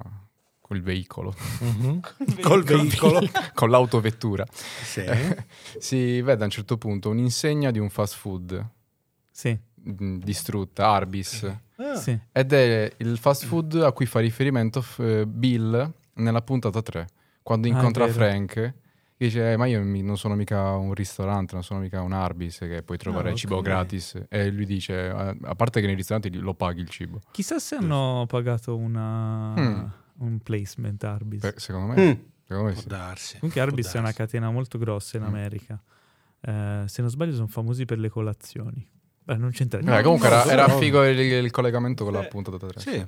col 0.62 0.82
veicolo, 0.82 1.36
Mhm. 1.60 2.00
Col 2.42 2.64
veicolo. 2.64 3.20
con 3.54 3.70
l'autovettura, 3.70 4.46
Sì. 4.50 5.04
si 5.80 6.22
vede 6.22 6.44
a 6.44 6.46
un 6.46 6.50
certo 6.52 6.78
punto 6.78 7.10
un'insegna 7.10 7.72
di 7.72 7.80
un 7.80 7.90
fast 7.90 8.16
food 8.16 8.66
Sì, 9.30 9.58
mh, 9.76 10.20
distrutta, 10.20 10.88
Arbis. 10.90 11.54
Ah, 11.76 11.96
sì. 11.96 12.18
Ed 12.32 12.54
è 12.54 12.90
il 13.00 13.18
fast 13.18 13.46
food 13.46 13.76
a 13.84 13.92
cui 13.92 14.06
fa 14.06 14.20
riferimento 14.22 14.82
f- 14.82 15.26
Bill 15.26 15.92
nella 16.14 16.42
puntata 16.42 16.82
3, 16.82 17.08
quando 17.44 17.68
Ah, 17.68 17.72
incontra 17.72 18.06
vero. 18.06 18.18
Frank. 18.18 18.74
Dice, 19.20 19.54
"Eh, 19.54 19.58
ma 19.58 19.66
io 19.66 19.82
mi- 19.84 20.04
non 20.04 20.16
sono 20.16 20.36
mica 20.36 20.74
un 20.76 20.94
ristorante, 20.94 21.56
non 21.56 21.64
sono 21.64 21.80
mica 21.80 22.02
un 22.02 22.12
Arbis 22.14 22.60
che 22.60 22.84
puoi 22.84 22.98
trovare 23.00 23.30
Ah, 23.30 23.32
ok. 23.32 23.38
cibo 23.38 23.62
gratis. 23.62 24.22
E 24.30 24.50
lui 24.52 24.66
dice, 24.66 24.94
"Eh, 25.08 25.38
a 25.42 25.56
parte 25.56 25.80
che 25.82 25.88
nei 25.88 25.96
ristoranti 25.96 26.32
lo 26.38 26.54
paghi 26.54 26.82
il 26.82 26.90
cibo. 26.90 27.22
Chissà 27.32 27.58
se 27.58 27.76
hanno 27.76 28.26
pagato 28.28 28.78
una, 28.78 29.54
Mm. 29.60 29.86
un 30.20 30.40
placement 30.40 31.04
Arbis. 31.04 31.42
Beh, 31.42 31.54
secondo 31.58 31.94
me, 31.94 32.02
Mm. 32.02 32.14
secondo 32.46 32.64
me 32.68 32.72
Può 32.74 32.82
sì. 32.82 32.88
darsi. 32.88 33.40
Comunque 33.40 33.62
Arbis 33.62 33.88
è 33.88 33.94
una 33.98 34.02
darsi. 34.02 34.18
catena 34.18 34.52
molto 34.52 34.78
grossa 34.78 35.18
in 35.18 35.24
Mm. 35.24 35.28
America. 35.28 35.82
Eh, 36.40 36.84
se 36.86 37.02
non 37.02 37.10
sbaglio 37.10 37.34
sono 37.34 37.48
famosi 37.48 37.86
per 37.86 37.98
le 37.98 38.10
colazioni. 38.10 38.86
Beh, 39.24 39.36
non 39.38 39.50
c'entra 39.50 39.80
Eh, 39.80 39.84
niente. 39.84 40.04
comunque 40.04 40.30
no, 40.30 40.36
era, 40.36 40.52
era 40.52 40.66
no. 40.68 40.78
figo 40.78 41.04
il, 41.04 41.18
il 41.20 41.50
collegamento 41.52 42.04
con 42.04 42.14
la 42.14 42.22
Sì. 42.22 42.28
puntata 42.28 42.68
3. 42.68 42.80
Sì. 42.80 43.06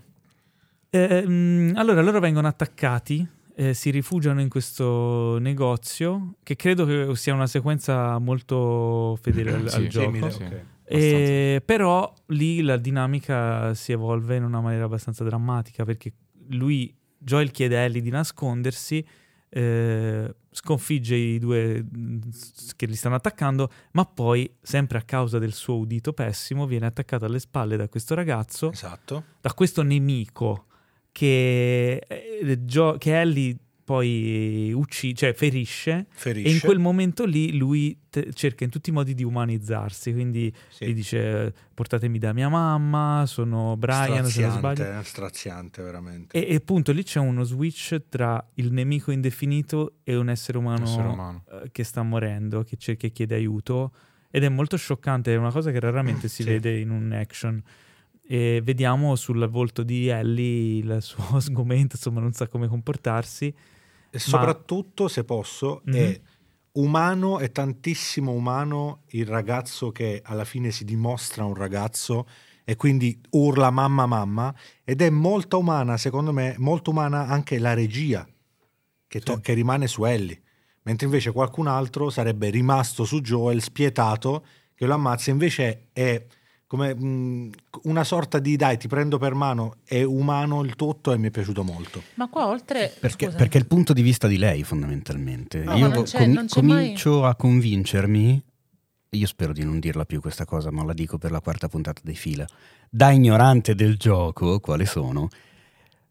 Eh, 0.90 1.24
mm, 1.28 1.76
allora, 1.76 2.02
loro 2.02 2.20
vengono 2.20 2.48
attaccati, 2.48 3.26
eh, 3.60 3.74
si 3.74 3.90
rifugiano 3.90 4.40
in 4.40 4.48
questo 4.48 5.38
negozio, 5.40 6.36
che 6.44 6.56
credo 6.56 6.86
che 6.86 7.14
sia 7.18 7.34
una 7.34 7.46
sequenza 7.46 8.18
molto 8.18 9.18
fedele 9.22 9.54
al, 9.54 9.70
Sì, 9.70 9.76
al 9.76 9.82
sì, 9.82 9.90
gioco. 9.90 10.12
Simile, 10.12 10.32
Sì. 10.32 10.78
E- 10.92 11.62
però 11.64 12.12
lì 12.28 12.62
la 12.62 12.78
dinamica 12.78 13.74
si 13.74 13.92
evolve 13.92 14.38
in 14.38 14.44
una 14.46 14.62
maniera 14.62 14.86
abbastanza 14.86 15.26
drammatica 15.26 15.84
perché 15.84 16.14
lui, 16.52 16.96
Joel 17.18 17.52
chiede 17.52 17.78
a 17.78 17.82
Ellie 17.82 18.02
di 18.02 18.10
nascondersi, 18.10 19.06
eh, 19.50 20.34
sconfigge 20.52 21.16
i 21.16 21.38
due 21.38 21.84
mm, 21.84 22.20
che 22.78 22.86
li 22.86 22.96
stanno 22.96 23.16
attaccando, 23.16 23.70
ma 23.92 24.06
poi, 24.06 24.50
sempre 24.62 25.00
a 25.00 25.02
causa 25.02 25.38
del 25.38 25.52
suo 25.54 25.78
udito 25.80 26.14
pessimo, 26.14 26.66
viene 26.66 26.86
attaccato 26.86 27.26
alle 27.26 27.40
spalle 27.40 27.76
da 27.76 27.90
questo 27.90 28.16
ragazzo, 28.16 28.72
Esatto. 28.72 29.24
da 29.42 29.54
questo 29.54 29.84
nemico 29.84 30.64
che, 31.12 32.02
eh, 32.08 32.66
Gio- 32.66 32.98
che 32.98 33.20
Ellie 33.20 33.58
poi 33.90 34.72
uccide, 34.72 35.16
cioè 35.16 35.34
ferisce. 35.34 36.06
Ferisce. 36.12 36.48
E 36.48 36.52
in 36.54 36.60
quel 36.60 36.78
momento 36.78 37.26
lì 37.26 37.58
lui 37.58 37.98
te- 38.08 38.32
cerca 38.34 38.64
in 38.64 38.70
tutti 38.70 38.92
i 38.92 38.94
modi 38.94 39.16
di 39.16 39.24
umanizzarsi, 39.24 40.14
quindi 40.14 40.54
Sì. 40.70 40.86
gli 40.86 40.94
dice 40.94 41.52
portatemi 41.74 42.20
da 42.20 42.32
mia 42.32 42.50
mamma, 42.50 43.24
sono 43.26 43.76
Brian 43.78 44.26
se 44.28 44.42
non 44.42 44.52
sbaglio. 44.52 44.76
straziante, 44.76 45.08
straziante 45.08 45.82
veramente. 45.82 46.38
E, 46.46 46.52
e 46.52 46.56
appunto 46.56 46.92
lì 46.92 47.02
c'è 47.02 47.18
uno 47.20 47.44
switch 47.44 48.04
tra 48.10 48.48
il 48.56 48.72
nemico 48.72 49.10
indefinito 49.12 49.94
e 50.04 50.16
un 50.16 50.30
essere 50.30 50.60
umano, 50.60 50.84
Essere 50.84 51.08
umano. 51.08 51.44
eh, 51.52 51.70
che 51.72 51.84
sta 51.84 52.04
morendo, 52.04 52.62
che, 52.64 52.78
cer- 52.78 52.96
che 52.98 53.10
chiede 53.12 53.34
aiuto. 53.34 53.92
Ed 54.30 54.44
è 54.44 54.50
molto 54.50 54.78
scioccante, 54.78 55.34
è 55.34 55.38
una 55.38 55.52
cosa 55.52 55.72
che 55.72 55.80
raramente 55.80 56.28
si 56.28 56.44
Sì. 56.44 56.50
vede 56.50 56.78
in 56.78 56.92
un 56.92 57.12
action. 57.12 57.60
E 58.32 58.62
vediamo 58.64 59.16
sul 59.16 59.50
volto 59.50 59.82
di 59.82 60.08
Ellie 60.08 60.84
il 60.84 61.02
suo 61.02 61.40
sgomento, 61.42 61.96
insomma 61.96 62.20
non 62.20 62.32
sa 62.32 62.48
come 62.48 62.68
comportarsi. 62.68 63.48
E 63.48 63.56
ma... 64.12 64.20
soprattutto, 64.20 65.08
se 65.08 65.24
posso, 65.24 65.82
mm-hmm. 65.90 66.00
è 66.00 66.22
umano, 66.74 67.40
è 67.40 67.52
tantissimo 67.52 68.32
umano 68.32 69.02
il 69.08 69.26
ragazzo 69.26 69.92
che 69.92 70.22
alla 70.24 70.46
fine 70.46 70.70
si 70.70 70.86
dimostra 70.86 71.44
un 71.44 71.56
ragazzo 71.56 72.28
e 72.64 72.76
quindi 72.76 73.20
urla 73.32 73.72
mamma 73.72 74.06
mamma 74.06 74.54
ed 74.84 75.02
è 75.02 75.10
molto 75.10 75.58
umana, 75.58 75.98
secondo 75.98 76.32
me, 76.32 76.54
molto 76.60 76.92
umana 76.92 77.26
anche 77.26 77.58
la 77.58 77.74
regia 77.74 78.28
che, 79.08 79.22
to- 79.22 79.38
sì. 79.38 79.42
che 79.42 79.54
rimane 79.54 79.88
su 79.88 80.06
Ellie, 80.06 80.40
mentre 80.84 81.08
invece 81.08 81.32
qualcun 81.32 81.66
altro 81.66 82.12
sarebbe 82.12 82.52
rimasto 82.52 83.06
su 83.06 83.22
Joel 83.22 83.64
spietato 83.64 84.46
che 84.76 84.86
lo 84.86 84.94
ammazza, 84.94 85.32
invece 85.32 85.88
è 85.94 86.24
come 86.70 86.94
mh, 86.94 87.50
una 87.86 88.04
sorta 88.04 88.38
di 88.38 88.56
dai 88.56 88.78
ti 88.78 88.88
prendo 88.88 89.18
per 89.18 89.34
mano 89.34 89.78
è 89.84 90.04
umano 90.04 90.62
il 90.62 90.76
tutto 90.76 91.12
e 91.12 91.18
mi 91.18 91.30
è 91.30 91.32
piaciuto 91.32 91.64
molto. 91.64 92.04
Ma 92.14 92.28
qua 92.28 92.46
oltre 92.46 92.94
perché, 93.00 93.30
perché 93.30 93.58
è 93.58 93.62
il 93.62 93.66
punto 93.66 93.92
di 93.92 94.04
vista 94.04 94.28
di 94.28 94.38
lei 94.38 94.62
fondamentalmente. 94.64 95.64
No, 95.64 95.76
io 95.76 95.90
com- 95.90 96.48
comincio 96.48 97.22
mai... 97.22 97.30
a 97.30 97.36
convincermi 97.36 98.44
io 99.10 99.26
spero 99.26 99.52
di 99.52 99.64
non 99.64 99.80
dirla 99.80 100.06
più 100.06 100.22
questa 100.22 100.46
cosa 100.46 100.70
ma 100.70 100.84
la 100.84 100.94
dico 100.94 101.18
per 101.18 101.32
la 101.32 101.40
quarta 101.40 101.68
puntata 101.68 102.02
dei 102.04 102.16
fila. 102.16 102.46
Da 102.88 103.10
ignorante 103.10 103.74
del 103.74 103.98
gioco 103.98 104.60
quale 104.60 104.86
sono? 104.86 105.28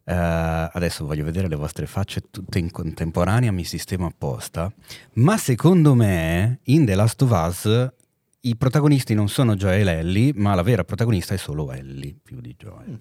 Uh, 0.03 0.67
adesso 0.73 1.05
voglio 1.05 1.23
vedere 1.23 1.47
le 1.47 1.55
vostre 1.55 1.85
facce 1.85 2.23
tutte 2.29 2.59
in 2.59 2.69
contemporanea 2.69 3.53
mi 3.53 3.63
sistemo 3.63 4.07
apposta. 4.07 4.69
Ma 5.13 5.37
secondo 5.37 5.95
me 5.95 6.59
in 6.63 6.85
The 6.85 6.95
Last 6.95 7.21
of 7.21 7.31
Us 7.31 7.97
i 8.41 8.55
protagonisti 8.55 9.13
non 9.13 9.27
sono 9.27 9.55
Joel 9.55 9.87
e 9.87 9.97
Ellie, 9.97 10.31
ma 10.35 10.55
la 10.55 10.61
vera 10.61 10.83
protagonista 10.83 11.33
è 11.33 11.37
solo 11.37 11.71
Ellie, 11.71 12.15
più 12.21 12.39
di 12.39 12.55
Joel. 12.57 12.99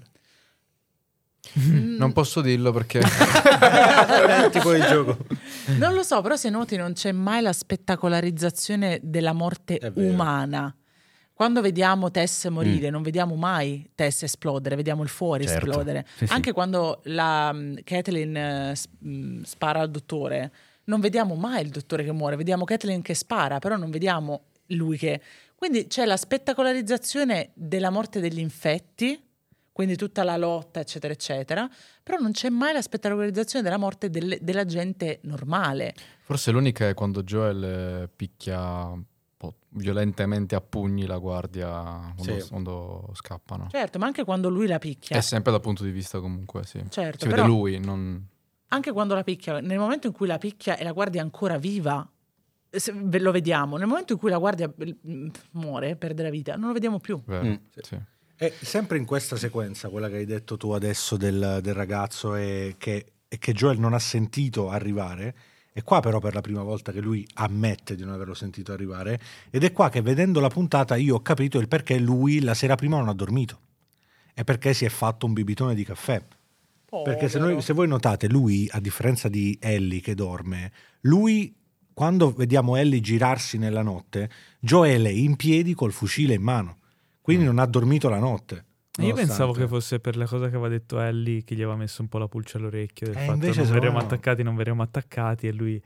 Mm. 1.59 1.97
Non 1.97 2.13
posso 2.13 2.41
dirlo 2.41 2.73
perché 2.73 3.01
tipo 4.53 4.73
di 4.73 4.81
gioco. 4.81 5.17
Non 5.79 5.95
lo 5.95 6.03
so, 6.03 6.21
però 6.21 6.37
se 6.37 6.51
noti 6.51 6.77
non 6.77 6.93
c'è 6.93 7.13
mai 7.13 7.41
la 7.41 7.53
spettacolarizzazione 7.53 9.01
della 9.03 9.33
morte 9.33 9.93
umana. 9.95 10.75
Quando 11.33 11.61
vediamo 11.61 12.11
Tess 12.11 12.49
morire, 12.49 12.89
mm. 12.89 12.93
non 12.93 13.03
vediamo 13.03 13.37
mai 13.37 13.89
Tess 13.95 14.25
esplodere, 14.25 14.75
vediamo 14.75 15.05
il 15.05 15.09
fuori 15.09 15.47
certo. 15.47 15.67
esplodere. 15.67 16.05
Sì, 16.17 16.27
Anche 16.29 16.49
sì. 16.49 16.53
quando 16.53 17.01
la 17.05 17.51
um, 17.55 17.77
Kathleen 17.85 18.75
uh, 19.01 19.45
spara 19.45 19.81
al 19.81 19.91
dottore, 19.91 20.51
non 20.85 21.01
vediamo 21.01 21.37
mai 21.37 21.63
il 21.63 21.71
dottore 21.71 22.03
che 22.03 22.13
muore, 22.13 22.35
vediamo 22.35 22.65
Kathleen 22.65 23.03
che 23.03 23.15
spara, 23.15 23.61
però 23.61 23.77
non 23.77 23.91
vediamo 23.91 24.48
lui 24.69 24.97
che... 24.99 25.21
Quindi 25.55 25.89
c'è 25.89 26.05
la 26.05 26.17
spettacolarizzazione 26.17 27.51
della 27.55 27.91
morte 27.91 28.21
degli 28.21 28.39
infetti, 28.39 29.21
quindi 29.73 29.97
tutta 29.97 30.23
la 30.23 30.37
lotta, 30.37 30.81
eccetera, 30.81 31.13
eccetera, 31.13 31.69
però 32.03 32.19
non 32.19 32.31
c'è 32.31 32.49
mai 32.49 32.73
la 32.73 32.83
spettacolarizzazione 32.83 33.65
della 33.65 33.77
morte 33.77 34.09
del, 34.09 34.39
della 34.41 34.65
gente 34.65 35.19
normale. 35.23 35.95
Forse 36.23 36.53
l'unica 36.53 36.89
è 36.89 36.95
quando 36.95 37.23
Joel 37.23 37.65
eh, 37.65 38.09
picchia 38.15 38.97
violentemente 39.71 40.55
a 40.55 40.61
pugni 40.61 41.07
la 41.07 41.19
guardia 41.19 42.13
quando, 42.17 42.41
sì. 42.41 42.49
quando, 42.49 43.11
scappano. 43.15 43.69
Certo, 43.71 43.99
ma 43.99 44.07
anche 44.07 44.25
quando 44.25 44.49
lui 44.49 44.67
la 44.67 44.79
picchia. 44.79 45.17
È 45.17 45.21
sempre 45.21 45.53
dal 45.53 45.61
punto 45.61 45.85
di 45.85 45.91
vista 45.91 46.21
comunque, 46.21 46.65
sì. 46.65 46.83
Certo, 46.89 47.25
si 47.25 47.31
vede 47.31 47.47
lui, 47.47 47.79
non... 47.79 48.27
Anche 48.69 48.93
quando 48.93 49.15
la 49.15 49.23
picchia, 49.23 49.61
nel 49.61 49.79
momento 49.79 50.07
in 50.07 50.13
cui 50.13 50.27
la 50.27 50.39
picchia 50.39 50.77
e 50.77 50.85
la 50.85 50.93
guardia 50.93 51.21
è 51.21 51.25
ancora 51.25 51.57
viva, 51.57 52.07
lo 53.19 53.31
vediamo, 53.31 53.77
nel 53.77 53.87
momento 53.87 54.13
in 54.13 54.19
cui 54.19 54.31
la 54.31 54.39
guardia 54.39 54.73
mm, 54.73 55.29
muore, 55.53 55.97
perde 55.97 56.23
la 56.23 56.31
vita, 56.31 56.57
non 56.57 56.69
lo 56.69 56.73
vediamo 56.75 56.99
più. 56.99 57.23
Mm. 57.31 57.55
Sì. 57.81 57.99
E 58.41 58.55
sempre 58.61 58.99
in 58.99 59.05
questa 59.05 59.37
sequenza, 59.37 59.89
quella 59.89 60.09
che 60.09 60.17
hai 60.17 60.25
detto 60.25 60.57
tu 60.57 60.71
adesso 60.71 61.17
del, 61.17 61.59
del 61.61 61.75
ragazzo 61.75 62.37
e 62.37 62.77
che, 62.79 63.13
e 63.27 63.39
che, 63.39 63.53
Joel 63.53 63.81
non 63.81 63.95
ha 63.95 63.99
sentito 63.99 64.71
arrivare, 64.71 65.35
è 65.73 65.83
qua 65.83 65.99
però 66.01 66.21
per 66.21 66.35
la 66.35 66.41
prima 66.41 66.63
volta 66.63 66.93
che 66.93 67.01
lui 67.01 67.27
ammette 67.35 67.97
di 67.97 68.05
non 68.05 68.13
averlo 68.13 68.35
sentito 68.35 68.73
arrivare 68.73 69.21
ed 69.51 69.65
è 69.65 69.73
qua 69.73 69.89
che 69.89 70.03
vedendo 70.03 70.39
la 70.39 70.49
puntata 70.49 70.97
io 70.97 71.17
ho 71.17 71.21
capito 71.21 71.59
il 71.59 71.69
perché 71.69 71.99
lui 71.99 72.41
la 72.41 72.55
sera 72.55 72.75
prima 72.77 72.97
non 72.97 73.09
ha 73.09 73.13
dormito 73.13 73.61
e 74.35 74.45
perché 74.45 74.73
si 74.73 74.85
è 74.85 74.89
fatto 74.89 75.27
un 75.27 75.33
bibitone 75.33 75.75
di 75.75 75.85
caffè. 75.85 76.25
Povero. 76.85 77.11
Perché 77.11 77.29
se, 77.29 77.41
noi, 77.41 77.61
se 77.61 77.73
voi 77.73 77.89
notate, 77.89 78.29
lui, 78.29 78.69
a 78.71 78.79
differenza 78.79 79.29
di 79.29 79.59
Ellie 79.61 80.01
che 80.01 80.15
dorme, 80.15 80.71
lui 81.01 81.53
quando 81.99 82.31
vediamo 82.31 82.77
Ellie 82.77 83.01
girarsi 83.01 83.59
nella 83.59 83.83
notte, 83.83 84.31
Joel 84.61 85.07
è 85.07 85.09
in 85.09 85.35
piedi 85.35 85.75
col 85.75 85.91
fucile 85.91 86.35
in 86.35 86.43
mano, 86.43 86.77
quindi 87.21 87.43
mm. 87.43 87.47
non 87.47 87.59
ha 87.59 87.67
dormito 87.67 88.09
la 88.09 88.21
notte. 88.21 88.67
Io 89.01 89.15
pensavo 89.15 89.51
che 89.53 89.67
fosse 89.67 89.99
per 89.99 90.17
la 90.17 90.25
cosa 90.27 90.49
che 90.49 90.55
aveva 90.55 90.69
detto 90.69 91.01
Ellie 91.01 91.43
che 91.43 91.57
gli 91.57 91.61
aveva 91.63 91.75
messo 91.75 92.01
un 92.01 92.07
po' 92.07 92.19
la 92.19 92.29
pulce 92.29 92.57
all'orecchio 92.57 93.09
del 93.09 93.17
eh, 93.17 93.27
fatto 93.27 93.53
non 93.53 93.71
verremo 93.73 93.99
no. 93.99 94.05
attaccati, 94.05 94.43
non 94.45 94.55
verremo 94.55 94.83
attaccati 94.83 95.49
e 95.49 95.53
lui 95.53 95.83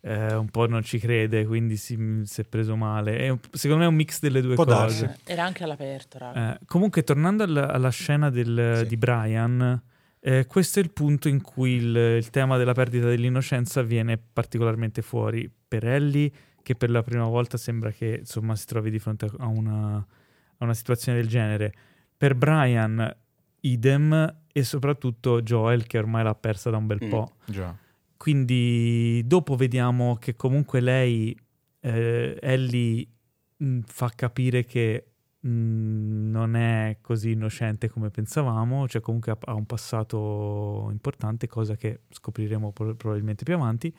eh, 0.00 0.34
un 0.34 0.48
po' 0.48 0.66
non 0.66 0.82
ci 0.82 0.98
crede, 0.98 1.44
quindi 1.44 1.76
si, 1.76 2.22
si 2.24 2.40
è 2.40 2.44
preso 2.44 2.74
male. 2.74 3.18
È 3.18 3.28
un, 3.28 3.38
secondo 3.50 3.82
me 3.82 3.88
è 3.88 3.90
un 3.90 3.96
mix 3.96 4.20
delle 4.20 4.40
due 4.40 4.54
cose. 4.54 4.70
Darsi. 4.70 5.10
Era 5.24 5.44
anche 5.44 5.64
all'aperto. 5.64 6.18
Eh, 6.34 6.60
comunque, 6.64 7.04
tornando 7.04 7.42
alla, 7.42 7.70
alla 7.70 7.90
scena 7.90 8.30
del, 8.30 8.78
sì. 8.78 8.86
di 8.86 8.96
Brian, 8.96 9.82
eh, 10.24 10.46
questo 10.46 10.78
è 10.78 10.82
il 10.82 10.92
punto 10.92 11.26
in 11.26 11.42
cui 11.42 11.72
il, 11.72 11.96
il, 11.96 12.30
tema 12.30 12.56
della 12.56 12.74
perdita 12.74 13.08
dell'innocenza 13.08 13.82
viene 13.82 14.16
particolarmente 14.16 15.02
fuori 15.02 15.50
per 15.50 15.84
Ellie, 15.84 16.30
che 16.62 16.76
per 16.76 16.90
la 16.90 17.02
prima 17.02 17.24
volta 17.24 17.56
sembra 17.56 17.90
che 17.90 18.18
insomma, 18.20 18.54
si 18.54 18.66
trovi 18.66 18.92
di 18.92 19.00
fronte 19.00 19.28
a 19.38 19.46
una, 19.48 19.96
a 19.96 20.64
una 20.64 20.74
situazione 20.74 21.18
del 21.18 21.26
genere. 21.26 21.74
Per 22.16 22.36
Brian, 22.36 23.16
idem, 23.62 24.36
e 24.52 24.62
soprattutto 24.62 25.42
Joel, 25.42 25.88
che 25.88 25.98
ormai 25.98 26.22
l'ha 26.22 26.36
persa 26.36 26.70
da 26.70 26.76
un 26.76 26.86
bel 26.86 27.00
mm, 27.04 27.08
po'. 27.08 27.34
Già. 27.46 27.76
Quindi 28.16 29.22
dopo 29.26 29.56
vediamo 29.56 30.18
che 30.20 30.36
comunque 30.36 30.78
lei, 30.78 31.36
eh, 31.80 32.38
Ellie, 32.40 33.08
mh, 33.56 33.80
fa 33.86 34.08
capire 34.14 34.64
che 34.64 35.11
Mm, 35.44 36.30
non 36.30 36.54
è 36.54 36.98
così 37.00 37.32
innocente 37.32 37.88
come 37.88 38.10
pensavamo, 38.10 38.86
cioè 38.86 39.00
comunque 39.00 39.36
ha, 39.38 39.54
un 39.54 39.66
passato 39.66 40.88
importante, 40.92 41.48
cosa 41.48 41.74
che 41.74 42.02
scopriremo 42.10 42.70
probabilmente 42.72 43.42
più 43.42 43.54
avanti. 43.54 43.92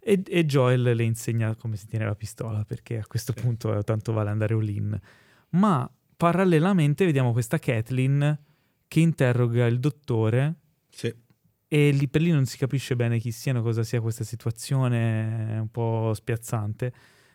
E, 0.00 0.22
e, 0.26 0.44
Joel 0.44 0.82
le 0.82 1.04
insegna 1.04 1.54
come 1.54 1.76
si 1.76 1.86
tiene 1.86 2.04
la 2.04 2.16
pistola, 2.16 2.64
perché 2.64 2.98
a 2.98 3.06
questo 3.06 3.32
sì. 3.36 3.42
punto 3.42 3.82
tanto 3.84 4.12
vale 4.12 4.30
andare 4.30 4.54
all-in. 4.54 4.98
Ma 5.50 5.88
parallelamente 6.16 7.04
vediamo 7.04 7.32
questa 7.32 7.58
Kathleen 7.58 8.36
che 8.88 9.00
interroga 9.00 9.66
il 9.66 9.78
dottore. 9.78 10.54
Sì. 10.88 11.14
E 11.68 11.90
lì 11.92 12.08
per 12.08 12.22
lì 12.22 12.30
non 12.30 12.44
si 12.44 12.58
capisce 12.58 12.96
bene 12.96 13.18
chi 13.18 13.30
siano, 13.30 13.62
cosa 13.62 13.84
sia 13.84 14.00
questa 14.00 14.24
situazione, 14.24 15.58
un 15.60 15.70
po' 15.70 16.12
spiazzante 16.12 16.92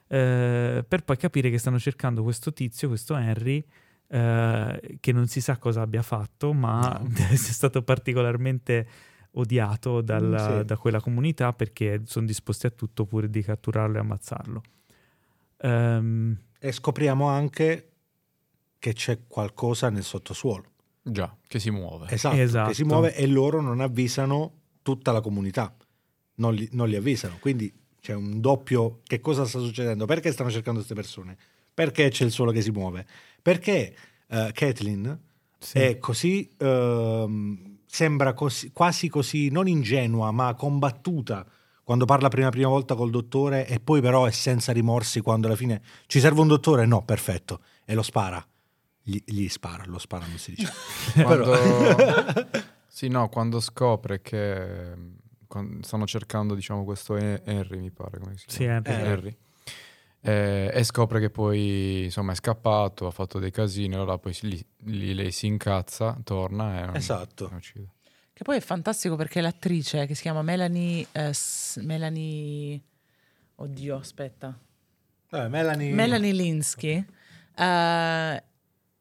eh, 0.07 0.85
per 0.87 1.03
poi 1.03 1.17
capire 1.17 1.49
che 1.49 1.57
stanno 1.57 1.79
cercando 1.79 2.23
questo 2.23 2.53
tizio, 2.53 2.87
questo 2.87 3.15
Henry, 3.15 3.63
eh, 4.07 4.97
che 4.99 5.11
non 5.11 5.27
si 5.27 5.41
sa 5.41 5.57
cosa 5.57 5.81
abbia 5.81 6.01
fatto, 6.01 6.53
ma 6.53 6.99
no. 7.01 7.09
è 7.29 7.35
stato 7.35 7.81
particolarmente 7.81 8.87
odiato 9.31 10.01
dalla, 10.01 10.49
mm, 10.49 10.59
sì. 10.59 10.65
da 10.65 10.77
quella 10.77 11.01
comunità 11.01 11.53
perché 11.53 12.01
sono 12.05 12.25
disposti 12.25 12.65
a 12.65 12.69
tutto 12.71 13.05
pur 13.05 13.27
di 13.27 13.41
catturarlo 13.43 13.97
e 13.97 13.99
ammazzarlo. 13.99 14.61
Um, 15.59 16.37
e 16.59 16.71
scopriamo 16.71 17.27
anche 17.27 17.91
che 18.79 18.93
c'è 18.93 19.19
qualcosa 19.27 19.89
nel 19.89 20.03
sottosuolo. 20.03 20.71
Già, 21.01 21.35
che 21.47 21.59
si 21.59 21.69
muove. 21.71 22.09
Esatto, 22.09 22.35
esatto. 22.35 22.69
che 22.69 22.75
si 22.75 22.83
muove 22.83 23.15
e 23.15 23.27
loro 23.27 23.61
non 23.61 23.79
avvisano 23.79 24.53
tutta 24.81 25.11
la 25.11 25.21
comunità, 25.21 25.73
non 26.35 26.53
li, 26.53 26.67
non 26.73 26.89
li 26.89 26.95
avvisano. 26.95 27.37
Quindi 27.39 27.73
c'è 28.07 28.13
un 28.13 28.39
doppio 28.39 29.01
che 29.03 29.19
cosa 29.19 29.43
sta 29.43 29.59
succedendo? 29.59 30.05
Perché 30.05 30.31
stanno 30.31 30.49
cercando 30.49 30.79
queste 30.79 30.95
persone? 30.95 31.35
Perché 31.73 32.07
c'è 32.07 32.23
il 32.23 32.31
sole 32.31 32.53
che 32.53 32.61
si 32.61 32.71
muove? 32.71 33.05
Perché 33.41 33.93
uh, 34.27 34.47
Kathleen 34.53 35.19
sì. 35.59 35.77
è 35.79 35.97
così, 35.97 36.49
uh, 36.57 37.77
sembra 37.85 38.33
così, 38.33 38.71
quasi 38.71 39.09
così, 39.09 39.49
non 39.49 39.67
ingenua, 39.67 40.31
ma 40.31 40.53
combattuta 40.55 41.45
quando 41.83 42.05
parla 42.05 42.29
prima, 42.29 42.47
prima 42.47 42.69
volta 42.69 42.95
col 42.95 43.09
dottore 43.09 43.67
e 43.67 43.81
poi 43.81 43.99
però 43.99 44.25
è 44.25 44.31
senza 44.31 44.71
rimorsi 44.71 45.19
quando 45.19 45.47
alla 45.47 45.57
fine 45.57 45.81
ci 46.05 46.21
serve 46.21 46.39
un 46.39 46.47
dottore? 46.47 46.85
No, 46.85 47.03
perfetto, 47.03 47.59
e 47.83 47.93
lo 47.93 48.03
spara. 48.03 48.41
Gli, 49.03 49.21
gli 49.25 49.49
spara, 49.49 49.83
lo 49.85 49.99
spara 49.99 50.25
non 50.25 50.37
si 50.37 50.53
dice. 50.55 50.71
quando... 51.23 51.53
sì, 52.87 53.09
no, 53.09 53.27
quando 53.27 53.59
scopre 53.59 54.21
che 54.21 54.93
stanno 55.81 56.05
cercando 56.05 56.55
diciamo 56.55 56.83
questo 56.83 57.15
Henry 57.15 57.79
mi 57.79 57.91
pare 57.91 58.19
come 58.19 58.37
si 58.37 58.45
chiama? 58.45 58.81
Sì, 58.83 58.91
Henry, 58.91 59.09
Henry. 59.09 59.37
Eh, 60.19 60.71
e 60.73 60.83
scopre 60.83 61.19
che 61.19 61.29
poi 61.29 62.05
insomma 62.05 62.31
è 62.31 62.35
scappato 62.35 63.07
ha 63.07 63.11
fatto 63.11 63.39
dei 63.39 63.51
casini 63.51 63.93
allora 63.93 64.17
poi 64.17 64.35
lì, 64.41 64.65
lì 64.85 65.13
lei 65.13 65.31
si 65.31 65.45
incazza 65.45 66.19
torna 66.23 66.93
e 66.93 66.97
esatto. 66.97 67.51
uccide. 67.53 67.91
Che 68.33 68.43
poi 68.43 68.57
è 68.57 68.61
fantastico 68.61 69.15
perché 69.15 69.41
l'attrice 69.41 70.05
che 70.05 70.15
si 70.15 70.21
chiama 70.23 70.41
Melanie 70.41 71.07
eh, 71.11 71.33
Melanie 71.77 72.81
oddio 73.55 73.97
aspetta. 73.97 74.57
Eh, 75.31 75.47
Melanie 75.47 75.93
Melanie 75.93 76.31
Linsky 76.31 77.05
eh, 77.55 78.43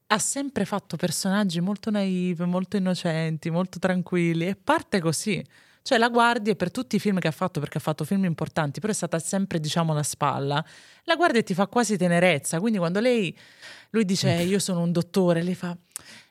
ha 0.08 0.18
sempre 0.18 0.64
fatto 0.64 0.96
personaggi 0.96 1.60
molto 1.60 1.90
naive, 1.90 2.44
molto 2.44 2.76
innocenti, 2.76 3.50
molto 3.50 3.78
tranquilli 3.78 4.46
e 4.46 4.56
parte 4.56 5.00
così. 5.00 5.44
Cioè 5.86 5.98
la 5.98 6.08
guardi 6.08 6.50
e 6.50 6.56
per 6.56 6.72
tutti 6.72 6.96
i 6.96 6.98
film 6.98 7.20
che 7.20 7.28
ha 7.28 7.30
fatto, 7.30 7.60
perché 7.60 7.78
ha 7.78 7.80
fatto 7.80 8.02
film 8.04 8.24
importanti, 8.24 8.80
però 8.80 8.92
è 8.92 8.96
stata 8.96 9.20
sempre, 9.20 9.60
diciamo, 9.60 9.94
la 9.94 10.02
spalla, 10.02 10.64
la 11.04 11.14
guardi 11.14 11.38
e 11.38 11.42
ti 11.44 11.54
fa 11.54 11.68
quasi 11.68 11.96
tenerezza. 11.96 12.58
Quindi 12.58 12.78
quando 12.78 12.98
lei, 12.98 13.32
lui 13.90 14.04
dice 14.04 14.32
io 14.32 14.58
sono 14.58 14.80
un 14.80 14.90
dottore, 14.90 15.44
lei 15.44 15.54
fa 15.54 15.76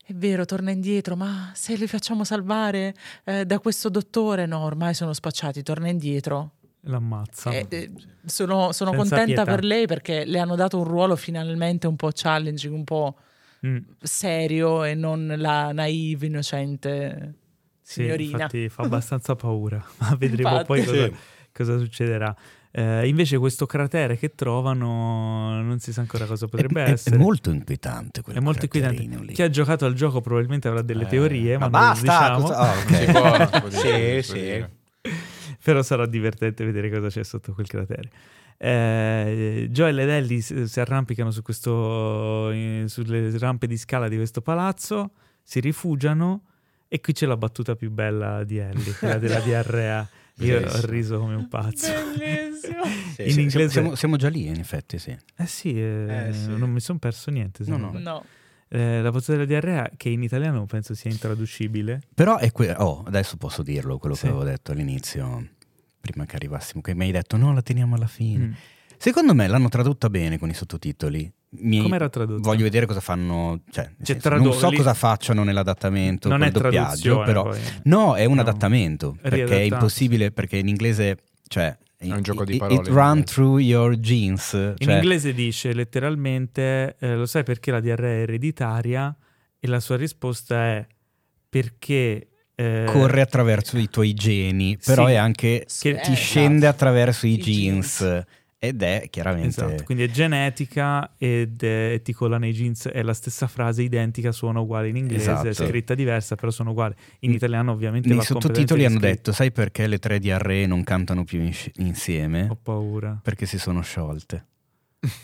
è 0.04 0.12
vero, 0.14 0.44
torna 0.44 0.72
indietro, 0.72 1.16
ma 1.16 1.54
se 1.56 1.76
li 1.76 1.88
facciamo 1.88 2.26
salvare 2.26 2.94
eh, 3.24 3.46
da 3.46 3.60
questo 3.60 3.88
dottore, 3.88 4.46
no, 4.46 4.60
ormai 4.60 4.94
sono 4.94 5.14
spacciati, 5.14 5.64
torna 5.64 5.88
indietro. 5.88 6.56
L'ammazza. 6.82 7.52
Eh, 7.52 7.66
eh, 7.70 7.92
sono, 8.26 8.74
sono 8.74 8.92
contenta 8.92 9.24
pietà. 9.24 9.46
per 9.46 9.64
lei 9.64 9.88
perché 9.88 10.26
le 10.26 10.40
hanno 10.40 10.56
dato 10.56 10.80
un 10.80 10.84
ruolo 10.84 11.16
finalmente 11.16 11.88
un 11.88 11.96
po' 11.96 12.10
challenging, 12.14 12.74
un 12.74 12.84
po' 12.84 13.16
mm. 13.66 13.78
serio 14.02 14.84
e 14.84 14.96
non 14.96 15.34
la 15.38 15.72
naive, 15.72 16.26
innocente 16.26 17.36
signorina. 17.86 18.26
Sì, 18.26 18.32
infatti 18.32 18.70
fa 18.70 18.84
abbastanza 18.84 19.36
paura, 19.36 19.84
ma 20.00 20.16
vedremo 20.18 20.64
poi 20.64 20.84
cosa, 20.84 21.10
cosa 21.52 21.78
succederà. 21.78 22.36
Eh, 22.72 23.08
invece 23.08 23.38
questo 23.38 23.66
cratere 23.66 24.18
che 24.18 24.36
trovano 24.36 25.62
non 25.62 25.80
si 25.80 25.94
sa 25.94 26.02
ancora 26.02 26.26
cosa 26.26 26.46
potrebbe 26.48 26.84
è, 26.84 26.90
essere. 26.92 27.16
È 27.16 27.20
molto 27.20 27.50
inquietante. 27.50 28.22
È 28.28 28.40
molto 28.40 28.66
inquietante. 28.66 29.02
Lì. 29.02 29.34
Chi 29.34 29.44
ha 29.44 29.50
giocato 29.50 29.86
al 29.86 29.94
gioco 29.94 30.20
probabilmente 30.20 30.68
avrà 30.68 30.82
delle 30.82 31.04
eh, 31.04 31.08
teorie, 31.08 31.58
ma, 31.58 31.70
ma 31.70 31.94
basta. 31.94 32.36
Diciamo. 32.36 32.48
Oh, 32.48 32.72
okay. 32.84 33.60
può, 33.62 33.70
sì, 33.80 34.22
sì. 34.22 34.66
Però 35.64 35.82
sarà 35.84 36.06
divertente 36.06 36.66
vedere 36.66 36.90
cosa 36.90 37.08
c'è 37.08 37.24
sotto 37.24 37.54
quel 37.54 37.68
cratere. 37.68 38.10
Eh, 38.58 39.68
Joel 39.70 40.00
ed 40.00 40.10
Ellie 40.10 40.42
si 40.42 40.80
arrampicano 40.80 41.32
su 41.32 41.42
questo, 41.44 42.52
sulle 42.88 43.38
rampe 43.38 43.68
di 43.68 43.78
scala 43.78 44.10
di 44.10 44.16
questo 44.18 44.42
palazzo, 44.42 45.12
si 45.44 45.62
rifugiano 45.62 46.42
e 46.88 47.02
qui 47.02 47.14
c'è 47.14 47.26
la 47.26 47.38
battuta 47.38 47.76
più 47.76 47.92
bella 47.92 48.44
di 48.44 48.58
Ellie, 48.58 48.94
quella 48.94 49.18
della 49.18 49.40
diarrea. 49.40 50.08
Io 50.40 50.60
Bellissimo. 50.60 50.84
ho 50.84 50.86
riso 50.88 51.20
come 51.20 51.36
un 51.36 51.48
pazzo. 51.48 51.92
Bellissimo. 52.18 52.84
sì, 53.16 53.30
in 53.32 53.40
inglese... 53.40 53.70
Siamo, 53.70 53.96
siamo, 53.96 54.18
già 54.18 54.28
lì, 54.28 54.48
in 54.48 54.60
effetti, 54.60 55.00
sì. 55.00 55.18
Eh 55.36 55.46
sì, 55.46 55.80
eh, 55.80 56.28
eh 56.28 56.34
sì. 56.34 56.58
non 56.58 56.70
mi 56.72 56.82
sono 56.82 57.00
perso 57.00 57.32
niente. 57.32 57.64
No, 57.68 57.78
no. 57.78 57.92
no. 57.98 58.26
Eh, 58.68 59.02
la 59.02 59.12
battuta 59.12 59.34
della 59.34 59.46
diarrea, 59.46 59.90
che 59.96 60.10
in 60.10 60.24
italiano 60.24 60.66
penso 60.66 60.94
sia 60.94 61.10
intraducibile. 61.10 62.02
Però 62.14 62.38
è 62.38 62.52
que- 62.52 62.76
oh, 62.78 63.04
adesso 63.06 63.38
posso 63.38 63.64
dirlo, 63.64 63.98
quello 63.98 64.16
sì. 64.16 64.24
che 64.24 64.28
avevo 64.28 64.44
detto 64.44 64.74
all'inizio, 64.74 65.48
prima 66.02 66.26
che 66.26 66.36
arrivassimo, 66.36 66.82
che 66.82 66.94
mi 66.94 67.06
hai 67.06 67.12
detto 67.12 67.38
no, 67.38 67.54
la 67.54 67.62
teniamo 67.62 67.96
alla 67.96 68.08
fine. 68.08 68.46
Mm. 68.46 68.54
Secondo 68.98 69.34
me 69.34 69.48
l'hanno 69.48 69.70
tradotta 69.70 70.10
bene 70.10 70.38
con 70.38 70.50
i 70.50 70.54
sottotitoli. 70.54 71.32
Mi... 71.50 71.82
Come 71.82 71.96
era 71.96 72.10
tradotto? 72.10 72.42
Voglio 72.42 72.64
vedere 72.64 72.86
cosa 72.86 73.00
fanno. 73.00 73.62
Cioè, 73.70 73.92
cioè 74.04 74.20
senso, 74.20 74.30
non 74.38 74.54
so 74.54 74.72
cosa 74.72 74.94
facciano 74.94 75.44
nell'adattamento, 75.44 76.28
non 76.28 76.44
è 76.44 76.52
doppiaggio, 76.52 77.22
però. 77.22 77.44
Poi. 77.44 77.60
No, 77.84 78.16
è 78.16 78.26
un 78.26 78.36
no. 78.36 78.42
adattamento. 78.42 79.18
Perché 79.22 79.46
è 79.46 79.62
impossibile, 79.62 80.32
perché 80.32 80.58
in 80.58 80.68
inglese. 80.68 81.18
Cioè, 81.48 81.78
è 81.98 82.12
un 82.12 82.22
gioco 82.22 82.44
di 82.44 82.58
parole. 82.58 82.82
It 82.82 82.88
run 82.88 83.24
through 83.24 83.60
your 83.60 83.98
genes. 84.00 84.50
Cioè... 84.50 84.74
In 84.78 84.90
inglese 84.90 85.34
dice 85.34 85.74
letteralmente: 85.74 86.96
eh, 87.00 87.16
Lo 87.16 87.26
sai 87.26 87.44
perché 87.44 87.72
la 87.72 87.80
diarrea 87.80 88.20
è 88.20 88.22
ereditaria? 88.22 89.16
E 89.60 89.68
la 89.68 89.80
sua 89.80 89.96
risposta 89.96 90.56
è 90.56 90.86
perché 91.50 92.28
eh, 92.56 92.84
corre 92.88 93.22
attraverso 93.22 93.78
i 93.78 93.90
tuoi 93.90 94.14
geni, 94.14 94.78
però 94.84 95.08
sì, 95.08 95.12
è 95.14 95.16
anche 95.16 95.66
che 95.80 96.00
ti 96.02 96.14
scende 96.16 96.68
attraverso 96.68 97.28
i, 97.28 97.34
I 97.34 97.38
jeans. 97.38 98.00
jeans. 98.00 98.26
Ed 98.68 98.82
è 98.82 99.08
chiaramente... 99.10 99.48
Esatto, 99.48 99.84
quindi 99.84 100.04
è 100.04 100.10
genetica 100.10 101.12
ed 101.18 101.62
è 101.62 102.02
ticola 102.04 102.38
nei 102.38 102.54
jeans, 102.54 102.88
è 102.88 103.02
la 103.04 103.14
stessa 103.14 103.48
frase 103.48 103.84
identica, 103.84 104.32
suona 104.32 104.60
uguale 104.60 104.88
in 104.88 104.96
inglese, 104.96 105.32
esatto. 105.32 105.48
è 105.48 105.54
scritta 105.54 105.94
diversa, 105.94 106.36
però 106.36 106.52
sono 106.52 106.72
uguali. 106.72 106.96
In 107.20 107.32
italiano 107.32 107.72
ovviamente... 107.72 108.10
Nei 108.10 108.22
sottotitoli 108.22 108.86
hanno 108.86 109.00
detto, 109.00 109.32
sai 109.32 109.52
perché 109.52 109.88
le 109.88 110.00
tre 110.00 110.20
di 110.20 110.32
Arre 110.32 110.66
non 110.66 110.84
cantano 110.84 111.24
più 111.24 111.42
in- 111.42 111.54
insieme? 111.76 112.48
Ho 112.50 112.58
paura. 112.62 113.20
Perché 113.22 113.46
si 113.46 113.58
sono 113.58 113.82
sciolte. 113.82 114.46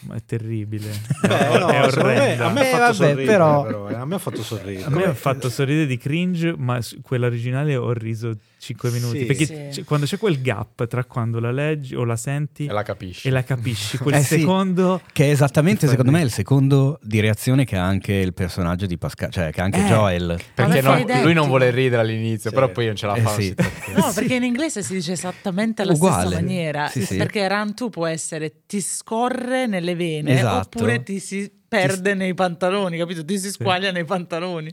Ma 0.01 0.15
è 0.15 0.23
terribile. 0.25 0.91
Beh, 1.21 1.59
no, 1.59 1.67
è 1.69 1.83
orrendo. 1.83 2.45
A 2.45 2.51
me, 2.51 2.71
ha 2.71 2.77
fatto 2.77 2.93
sorridere, 2.93 3.25
però... 3.25 3.63
però 3.63 3.89
eh. 3.89 3.93
a 3.95 4.05
me 4.05 4.15
ha 4.15 4.19
fatto 4.19 4.43
sorridere. 4.43 4.85
A 4.85 4.89
me 4.89 5.03
ha 5.05 5.13
fatto 5.13 5.49
sorridere 5.49 5.87
di 5.87 5.97
cringe, 5.97 6.55
ma 6.55 6.79
quella 7.01 7.27
originale 7.27 7.75
ho 7.75 7.91
riso 7.93 8.37
5 8.61 8.91
minuti. 8.91 9.19
Sì, 9.19 9.25
perché 9.25 9.45
sì. 9.45 9.81
C- 9.81 9.85
quando 9.85 10.05
c'è 10.05 10.19
quel 10.19 10.39
gap 10.39 10.85
tra 10.87 11.03
quando 11.03 11.39
la 11.39 11.51
leggi 11.51 11.95
o 11.95 12.03
la 12.03 12.15
senti 12.15 12.67
e 12.67 12.71
la 12.71 12.83
capisci, 12.83 13.27
e 13.27 13.31
la 13.31 13.43
capisci 13.43 13.97
quel 13.97 14.13
eh 14.21 14.21
secondo. 14.21 15.01
Sì, 15.03 15.11
che 15.13 15.25
è 15.25 15.29
esattamente, 15.31 15.87
secondo 15.87 16.11
me, 16.11 16.21
il 16.21 16.29
secondo 16.29 16.99
di 17.01 17.19
reazione 17.19 17.65
che 17.65 17.75
ha 17.75 17.83
anche 17.83 18.13
il 18.13 18.35
personaggio 18.35 18.85
di 18.85 18.99
Pascal, 18.99 19.31
cioè 19.31 19.51
che 19.51 19.61
ha 19.61 19.63
anche 19.63 19.83
eh, 19.83 19.87
Joel. 19.87 20.39
Perché 20.53 20.81
no, 20.81 21.03
lui 21.23 21.33
non 21.33 21.47
vuole 21.47 21.71
ridere 21.71 22.03
all'inizio, 22.03 22.51
però 22.51 22.69
poi 22.69 22.85
non 22.85 22.95
ce 22.95 23.07
la 23.07 23.15
eh, 23.15 23.21
fa. 23.21 23.29
Sì. 23.31 23.55
No, 23.91 24.11
perché 24.13 24.35
in 24.35 24.43
inglese 24.43 24.83
si 24.83 24.93
dice 24.93 25.13
esattamente 25.13 25.81
alla 25.81 25.93
Uguale. 25.93 26.27
stessa 26.27 26.41
maniera. 26.41 26.91
Perché 27.17 27.47
run 27.47 27.73
to 27.73 27.89
può 27.89 28.05
essere 28.05 28.61
ti 28.67 28.79
scorre 28.79 29.65
nelle 29.65 29.95
vene 29.95 30.37
esatto. 30.37 30.77
oppure 30.77 31.03
ti 31.03 31.19
si 31.19 31.51
perde 31.71 32.15
nei 32.15 32.33
pantaloni, 32.33 32.97
capito? 32.97 33.23
Ti 33.23 33.39
si 33.39 33.49
squaglia 33.49 33.87
sì. 33.87 33.93
nei 33.93 34.03
pantaloni. 34.03 34.69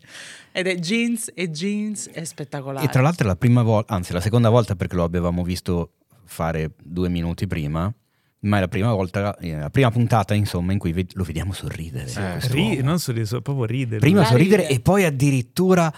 Ed 0.59 0.67
è 0.67 0.75
jeans 0.75 1.31
e 1.37 1.53
jeans, 1.53 2.09
è 2.09 2.25
spettacolare. 2.25 2.85
E 2.85 2.89
tra 2.89 3.01
l'altro 3.01 3.27
è 3.27 3.29
la 3.29 3.37
prima 3.37 3.63
volta, 3.63 3.95
anzi 3.95 4.13
la 4.13 4.21
seconda 4.21 4.49
volta 4.49 4.75
perché 4.75 4.97
lo 4.97 5.05
avevamo 5.05 5.45
visto 5.45 5.93
fare 6.25 6.73
due 6.83 7.09
minuti 7.09 7.47
prima, 7.47 7.95
ma 8.41 8.57
è 8.57 8.61
la 8.61 8.67
prima 8.67 8.93
volta, 8.93 9.37
eh, 9.37 9.57
la 9.57 9.71
prima 9.71 9.93
puntata 9.93 10.35
insomma 10.35 10.73
in 10.73 10.81
cui 10.81 11.07
lo 11.13 11.23
vediamo 11.23 11.53
sorridere. 11.53 12.11
Eh, 12.11 12.49
ri- 12.49 12.83
non 12.83 12.99
sorridere, 12.99 13.41
proprio 13.41 13.67
ridere. 13.67 14.01
Prima 14.01 14.25
sorridere 14.25 14.69
e 14.69 14.81
poi 14.81 15.05
addirittura 15.05 15.95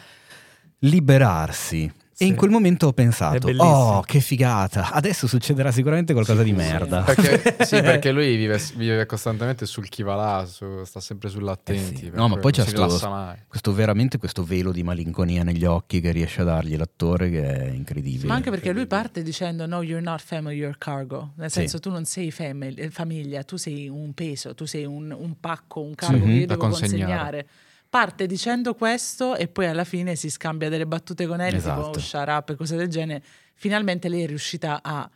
liberarsi. 0.81 1.91
E 2.23 2.27
in 2.27 2.37
quel 2.37 2.51
momento 2.51 2.89
ho 2.89 2.93
pensato, 2.93 3.49
oh 3.49 4.03
che 4.03 4.21
figata, 4.21 4.93
adesso 4.93 5.27
succederà 5.27 5.73
sicuramente 5.73 6.13
qualcosa 6.13 6.43
di 6.43 6.53
merda. 6.53 7.01
Perché, 7.01 7.57
sì, 7.65 7.81
perché 7.81 8.13
lui 8.13 8.37
vive, 8.37 8.61
vive, 8.77 9.07
costantemente 9.07 9.65
sul 9.65 9.89
chi 9.89 10.03
va 10.03 10.17
là, 10.17 10.45
su, 10.45 10.85
sta 10.85 11.01
sempre 11.01 11.31
sull'attenti. 11.31 12.09
Eh 12.09 12.11
sì. 12.11 12.11
No, 12.13 12.29
ma 12.29 12.37
poi 12.37 12.53
c'è 12.53 12.67
sto, 12.67 13.41
questo, 13.49 13.73
veramente 13.73 14.19
questo 14.19 14.45
velo 14.45 14.71
di 14.71 14.83
malinconia 14.83 15.43
negli 15.45 15.65
occhi 15.65 16.03
che 16.03 16.11
riesce 16.11 16.43
a 16.43 16.45
dargli 16.45 16.77
l'attore 16.77 17.31
che 17.31 17.43
è 17.43 17.71
incredibile. 17.71 18.27
Ma 18.27 18.35
anche 18.35 18.51
perché 18.51 18.73
lui 18.73 18.87
parte 18.87 19.23
dicendo 19.23 19.65
no, 19.65 19.81
you're 19.81 20.05
not 20.05 20.21
family, 20.21 20.57
you're 20.57 20.77
cargo. 20.77 21.33
Nel 21.37 21.51
senso 21.51 21.77
sì. 21.77 21.83
tu 21.83 21.91
non 21.91 22.05
sei 22.05 22.31
family, 22.31 22.91
famiglia, 22.91 23.45
tu 23.45 23.57
sei 23.57 23.89
un 23.89 24.13
peso, 24.13 24.55
tu 24.55 24.67
sei 24.67 24.85
un, 24.85 25.11
un 25.19 25.41
pacco, 25.41 25.81
un 25.81 25.95
cargo 25.95 26.19
sì. 26.19 26.25
che 26.25 26.31
io 26.33 26.47
devo 26.47 26.61
consegnare. 26.61 27.47
consegnare 27.47 27.47
parte 27.91 28.27
dicendo 28.27 28.75
questo 28.75 29.35
e 29.35 29.49
poi 29.49 29.67
alla 29.67 29.85
fine 29.85 30.15
si 30.15 30.31
scambia 30.31 30.69
delle 30.69 30.87
battute 30.87 31.27
con 31.27 31.41
Ellie, 31.41 31.59
esatto. 31.59 31.87
tipo 31.87 31.99
oh, 31.99 32.01
shut 32.01 32.29
up 32.29 32.51
e 32.51 32.55
cose 32.55 32.77
del 32.77 32.89
genere. 32.89 33.23
Finalmente 33.55 34.09
lei 34.09 34.23
è 34.23 34.27
riuscita 34.27 34.81
a, 34.81 35.11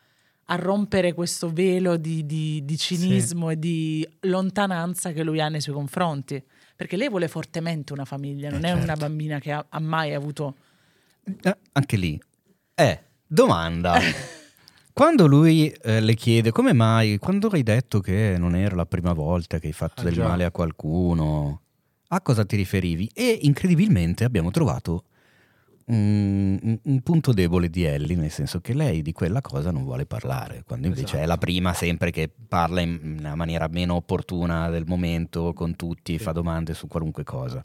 a 0.47 0.55
rompere 0.57 1.15
questo 1.15 1.51
velo 1.51 1.97
di, 1.97 2.27
di, 2.27 2.65
di 2.65 2.77
cinismo 2.77 3.47
sì. 3.47 3.53
e 3.53 3.59
di 3.59 4.09
lontananza 4.23 5.13
che 5.13 5.23
lui 5.23 5.41
ha 5.41 5.49
nei 5.49 5.61
suoi 5.61 5.77
confronti. 5.77 6.43
Perché 6.77 6.97
lei 6.97 7.09
vuole 7.09 7.29
fortemente 7.29 7.93
una 7.93 8.05
famiglia, 8.05 8.51
non 8.51 8.65
eh, 8.65 8.69
è 8.69 8.71
certo. 8.71 8.83
una 8.83 8.97
bambina 8.97 9.39
che 9.39 9.53
ha, 9.53 9.65
ha 9.69 9.81
mai 9.81 10.13
avuto... 10.13 10.57
Eh, 11.43 11.57
anche 11.73 11.97
lì. 11.97 12.21
Eh, 12.75 13.01
domanda. 13.25 13.99
Quando 14.93 15.27
lui 15.27 15.69
eh, 15.69 16.01
le 16.01 16.15
chiede 16.15 16.53
come 16.53 16.73
mai, 16.73 17.19
quando 17.19 17.49
hai 17.49 17.65
detto 17.65 17.99
che 17.99 18.37
non 18.39 18.55
era 18.55 18.77
la 18.77 18.87
prima 18.87 19.13
volta 19.13 19.59
che 19.59 19.67
hai 19.67 19.73
fatto 19.73 20.03
ah, 20.03 20.05
del 20.05 20.13
già. 20.15 20.29
male 20.29 20.45
a 20.45 20.53
qualcuno, 20.53 21.63
a 22.15 22.21
cosa 22.21 22.45
ti 22.45 22.57
riferivi 22.57 23.11
e 23.15 23.39
incredibilmente 23.43 24.25
abbiamo 24.25 24.51
trovato 24.51 25.05
un, 25.87 26.79
un, 26.83 27.01
punto 27.03 27.33
debole 27.33 27.69
di 27.69 27.85
Ellie, 27.85 28.17
nel 28.17 28.31
senso 28.31 28.61
che 28.61 28.73
lei 28.73 29.03
di 29.03 29.13
quella 29.13 29.41
cosa 29.41 29.71
non 29.71 29.85
vuole 29.85 30.07
parlare, 30.07 30.63
quando 30.67 30.87
invece 30.87 31.07
esatto. 31.07 31.23
è 31.23 31.27
la 31.27 31.37
prima 31.37 31.75
sempre 31.75 32.11
che 32.11 32.31
parla 32.49 32.81
in 32.81 33.17
una 33.19 33.35
maniera 33.35 33.69
meno 33.69 33.95
opportuna 33.95 34.71
del 34.71 34.85
momento 34.87 35.53
con 35.53 35.77
tutti, 35.77 36.17
sì. 36.17 36.23
fa 36.23 36.33
domande 36.33 36.73
su 36.75 36.87
qualunque 36.87 37.25
cosa. 37.25 37.65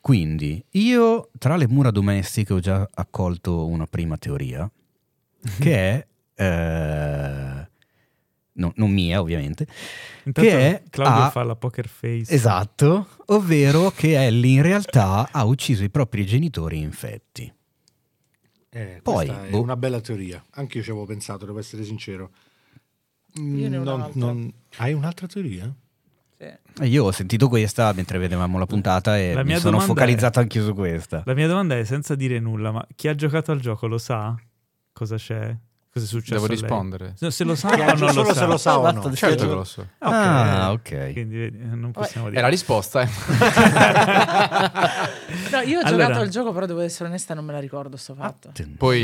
Quindi 0.00 0.64
io 0.70 1.28
tra 1.38 1.56
le 1.56 1.68
mura 1.68 1.90
domestiche 1.90 2.54
ho 2.54 2.60
già 2.60 2.88
accolto 2.90 3.66
una 3.66 3.86
prima 3.86 4.16
teoria, 4.16 4.70
che 5.58 5.74
è... 5.76 6.06
Eh, 6.42 7.59
no, 8.52 8.72
non 8.76 8.90
mia 8.90 9.20
ovviamente, 9.20 9.66
Intanto 10.24 10.50
che 10.50 10.58
è 10.58 10.82
Claudio 10.90 11.22
a, 11.24 11.30
fa 11.30 11.42
la 11.42 11.56
poker 11.56 11.88
face. 11.88 12.32
Esatto, 12.32 13.08
ovvero 13.26 13.90
che 13.90 14.22
Ellie 14.22 14.56
in 14.56 14.62
realtà 14.62 15.28
ha 15.30 15.44
ucciso 15.44 15.84
i 15.84 15.90
propri 15.90 16.26
genitori 16.26 16.78
infetti. 16.78 17.52
Eh, 18.72 19.00
Poi, 19.02 19.26
è 19.26 19.50
boh. 19.50 19.60
una 19.60 19.76
bella 19.76 20.00
teoria, 20.00 20.42
anche 20.52 20.78
io 20.78 20.84
ci 20.84 20.90
avevo 20.90 21.06
pensato, 21.06 21.44
devo 21.44 21.58
essere 21.58 21.84
sincero. 21.84 22.30
Io 23.34 23.68
ne 23.68 23.76
ho 23.76 23.84
non, 23.84 24.10
non... 24.14 24.52
Hai 24.76 24.92
un'altra 24.92 25.26
teoria? 25.26 25.72
Sì. 26.36 26.84
Io 26.84 27.04
ho 27.04 27.12
sentito 27.12 27.48
questa 27.48 27.92
mentre 27.92 28.18
vedevamo 28.18 28.58
la 28.58 28.66
puntata 28.66 29.18
e 29.18 29.34
la 29.34 29.44
mi 29.44 29.56
sono 29.58 29.78
focalizzato 29.78 30.38
è, 30.38 30.42
anche 30.42 30.60
su 30.60 30.72
questa. 30.74 31.22
La 31.26 31.34
mia 31.34 31.46
domanda 31.46 31.76
è 31.76 31.84
senza 31.84 32.14
dire 32.14 32.40
nulla, 32.40 32.72
ma 32.72 32.86
chi 32.94 33.08
ha 33.08 33.14
giocato 33.14 33.52
al 33.52 33.60
gioco 33.60 33.86
lo 33.86 33.98
sa 33.98 34.34
cosa 34.92 35.16
c'è? 35.16 35.56
Cosa 35.92 36.04
è 36.04 36.08
successo? 36.08 36.34
Devo 36.34 36.46
rispondere. 36.46 37.14
Se- 37.16 37.30
Se 37.32 37.42
lo 37.42 37.56
sa 37.56 37.68
o 37.68 37.76
non 37.76 37.98
lo 37.98 38.12
solo 38.12 38.24
sa? 38.32 38.34
se 38.34 38.46
lo 38.46 38.56
sa 38.58 38.78
o 38.78 38.90
no. 38.92 39.12
Certo 39.12 39.48
che 39.48 39.54
lo 39.54 39.64
so. 39.64 39.86
Ah, 39.98 40.70
ok. 40.70 41.12
Quindi 41.12 41.36
vedi, 41.36 41.58
non 41.74 41.90
possiamo 41.90 42.28
È 42.28 42.30
dire. 42.30 42.42
la 42.42 42.48
risposta, 42.48 43.02
eh. 43.02 43.08
No, 45.50 45.60
io 45.60 45.78
ho 45.78 45.82
Allora- 45.82 46.04
giocato 46.04 46.20
al 46.20 46.28
gioco, 46.28 46.52
però 46.52 46.66
devo 46.66 46.80
essere 46.80 47.08
onesta, 47.08 47.34
non 47.34 47.44
me 47.44 47.52
la 47.52 47.58
ricordo 47.60 47.96
sto 47.96 48.14
fatto. 48.14 48.52
Poi 48.76 49.02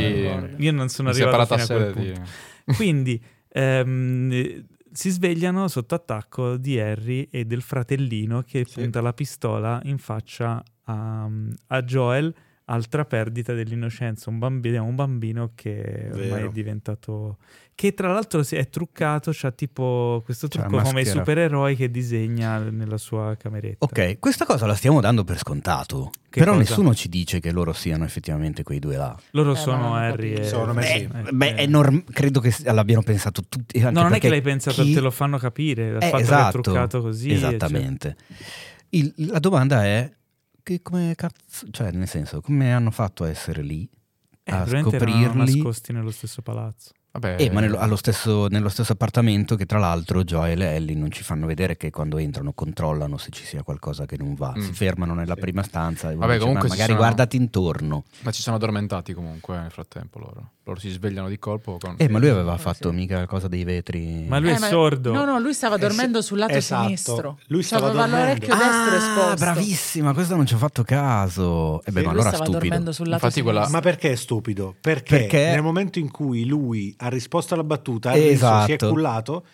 Io 0.58 0.72
non 0.72 0.88
sono 0.88 1.10
è 1.10 1.12
arrivato 1.12 1.56
fino 1.56 1.60
a 1.60 1.62
a 1.62 1.66
quel 1.66 1.92
punto. 1.92 2.20
di... 2.64 2.74
Quindi 2.74 3.22
ehm, 3.48 4.30
eh, 4.32 4.64
si 4.92 5.10
svegliano 5.10 5.68
sotto 5.68 5.94
attacco 5.94 6.56
di 6.56 6.78
Harry 6.80 7.28
e 7.30 7.44
del 7.44 7.62
fratellino 7.62 8.42
che 8.42 8.64
Sì. 8.66 8.80
punta 8.80 9.00
la 9.00 9.12
pistola 9.12 9.80
in 9.84 9.98
faccia 9.98 10.62
a, 10.84 11.28
a 11.68 11.82
Joel, 11.82 12.32
altra 12.68 13.04
perdita 13.04 13.52
dell'innocenza. 13.54 14.28
Un 14.30 14.38
bambino, 14.38 14.84
un 14.84 14.94
bambino 14.94 15.52
che 15.54 16.08
ormai 16.10 16.28
Vero. 16.28 16.48
è 16.48 16.52
diventato. 16.52 17.38
Che 17.76 17.92
tra 17.92 18.10
l'altro 18.10 18.42
si 18.42 18.56
è 18.56 18.68
truccato, 18.70 19.30
c'ha 19.34 19.50
tipo 19.52 20.22
questo 20.24 20.48
trucco 20.48 20.78
come 20.80 21.02
i 21.02 21.04
supereroi 21.04 21.76
che 21.76 21.90
disegna 21.90 22.58
nella 22.58 22.96
sua 22.96 23.36
cameretta. 23.38 23.84
Ok, 23.84 24.18
questa 24.18 24.46
cosa 24.46 24.64
la 24.66 24.74
stiamo 24.74 25.00
dando 25.02 25.24
per 25.24 25.36
scontato. 25.38 26.10
Che 26.30 26.40
però 26.40 26.52
cosa? 26.56 26.62
nessuno 26.70 26.94
ci 26.94 27.10
dice 27.10 27.38
che 27.38 27.52
loro 27.52 27.74
siano 27.74 28.04
effettivamente 28.04 28.62
quei 28.62 28.78
due 28.78 28.96
là. 28.96 29.14
Loro 29.32 29.52
Eh, 29.52 29.56
sono 29.56 29.94
Harry 29.94 30.32
e. 30.32 30.44
Secondo 30.44 30.72
me 30.72 30.82
sì. 30.84 31.02
eh, 31.02 31.32
Beh, 31.32 31.48
eh. 31.48 31.54
è 31.54 31.66
norm- 31.66 32.02
credo 32.10 32.40
che 32.40 32.54
l'abbiano 32.64 33.02
pensato 33.02 33.42
tutti. 33.46 33.78
anche 33.78 33.90
No, 33.92 34.02
non 34.02 34.14
è 34.14 34.20
che 34.20 34.30
l'hai 34.30 34.40
pensato, 34.40 34.82
chi- 34.82 34.94
te 34.94 35.00
lo 35.00 35.10
fanno 35.10 35.36
capire. 35.36 35.88
Il 35.88 35.96
Eh, 35.96 36.06
fatto 36.08 36.16
esatto, 36.16 36.50
che 36.52 36.58
è 36.58 36.62
truccato 36.62 37.00
così. 37.02 37.28
cioè- 37.28 37.36
Esattamente. 37.36 38.16
Il- 38.90 39.12
la 39.16 39.38
domanda 39.38 39.84
è 39.84 40.10
che 40.66 40.82
come 40.82 41.12
cazzo, 41.14 41.66
cioè 41.70 41.92
nel 41.92 42.08
senso, 42.08 42.40
come 42.40 42.72
hanno 42.74 42.90
fatto 42.90 43.22
a 43.22 43.28
essere 43.28 43.62
lì 43.62 43.88
Eh, 44.42 44.50
a 44.52 44.62
erano 44.66 44.90
scoprirli? 44.90 45.36
nascosti 45.60 45.92
nello 45.92 46.10
stesso 46.10 46.42
palazzo. 46.42 46.90
Vabbè, 47.12 47.36
Eh, 47.38 47.50
ma 47.50 47.60
nello, 47.60 47.78
allo 47.78 47.94
stesso, 47.96 48.48
nello 48.48 48.68
stesso 48.68 48.92
appartamento 48.92 49.54
che 49.54 49.64
tra 49.64 49.78
l'altro 49.78 50.24
Joel 50.24 50.60
e 50.62 50.74
Ellie 50.74 50.96
non 50.96 51.10
ci 51.12 51.22
fanno 51.22 51.46
vedere 51.46 51.76
che 51.76 51.90
quando 51.90 52.18
entrano 52.18 52.52
controllano 52.52 53.16
se 53.16 53.30
ci 53.30 53.44
sia 53.44 53.62
qualcosa 53.62 54.04
che 54.06 54.16
non 54.18 54.34
va. 54.34 54.52
Mm. 54.56 54.60
Si 54.60 54.72
fermano 54.72 55.14
nella 55.14 55.34
Sì. 55.34 55.40
prima 55.40 55.62
stanza 55.62 56.10
e 56.10 56.16
Vabbè, 56.16 56.34
dice, 56.38 56.46
"Ma 56.52 56.60
magari 56.60 56.76
sono- 56.82 56.96
guardati 56.96 57.36
intorno. 57.36 58.04
Ma 58.22 58.30
ci 58.32 58.42
sono 58.42 58.56
addormentati 58.56 59.14
comunque 59.14 59.56
nel 59.58 59.70
frattempo 59.70 60.18
loro. 60.18 60.50
Loro 60.68 60.80
si 60.80 60.90
svegliano 60.90 61.28
di 61.28 61.38
colpo 61.38 61.78
con... 61.80 61.94
Eh, 61.96 62.08
ma 62.08 62.18
lui 62.18 62.28
aveva 62.28 62.56
Eh, 62.56 62.58
fatto 62.58 62.90
mica 62.90 63.18
la 63.20 63.26
cosa 63.26 63.46
dei 63.46 63.62
vetri. 63.62 64.24
Ma 64.26 64.40
lui 64.40 64.50
è 64.50 64.56
Eh, 64.56 64.58
ma- 64.58 64.66
sordo. 64.66 65.12
No, 65.12 65.24
no, 65.24 65.38
lui 65.38 65.54
stava 65.54 65.76
Eh, 65.76 65.78
dormendo 65.78 66.20
sul 66.20 66.38
lato 66.38 66.54
esatto. 66.54 66.82
sinistro. 66.82 67.38
Lui 67.46 67.62
stava 67.62 67.86
Aveva 67.86 68.00
dormendo. 68.02 68.26
l'orecchio 68.26 68.54
destro 68.56 68.72
Ah, 68.72 68.96
esposto. 68.96 69.34
bravissima, 69.44 70.12
questo 70.12 70.34
non 70.34 70.44
ci 70.44 70.54
ho 70.54 70.56
fatto 70.56 70.82
caso. 70.82 71.84
E 71.84 71.92
beh, 71.92 72.00
Sì, 72.00 72.04
ma 72.06 72.10
allora 72.10 72.28
stava 72.30 72.44
stupido. 72.46 72.58
dormendo 72.58 72.90
sul 72.90 73.08
lato 73.08 73.24
Infatti 73.26 73.42
quella-. 73.42 73.68
Ma 73.68 73.78
perché 73.80 74.10
è 74.10 74.14
stupido? 74.16 74.74
Perché, 74.80 75.18
Perché- 75.18 75.50
nel 75.50 75.62
momento 75.62 76.00
in 76.00 76.10
cui 76.10 76.44
lui 76.46 76.92
ha 76.98 77.08
risposto 77.10 77.54
alla 77.54 77.62
battuta, 77.62 78.12
Esatto. 78.16 78.66
riso, 78.66 78.76
si 78.78 78.84
è 78.86 78.88
cullato, 78.90 79.44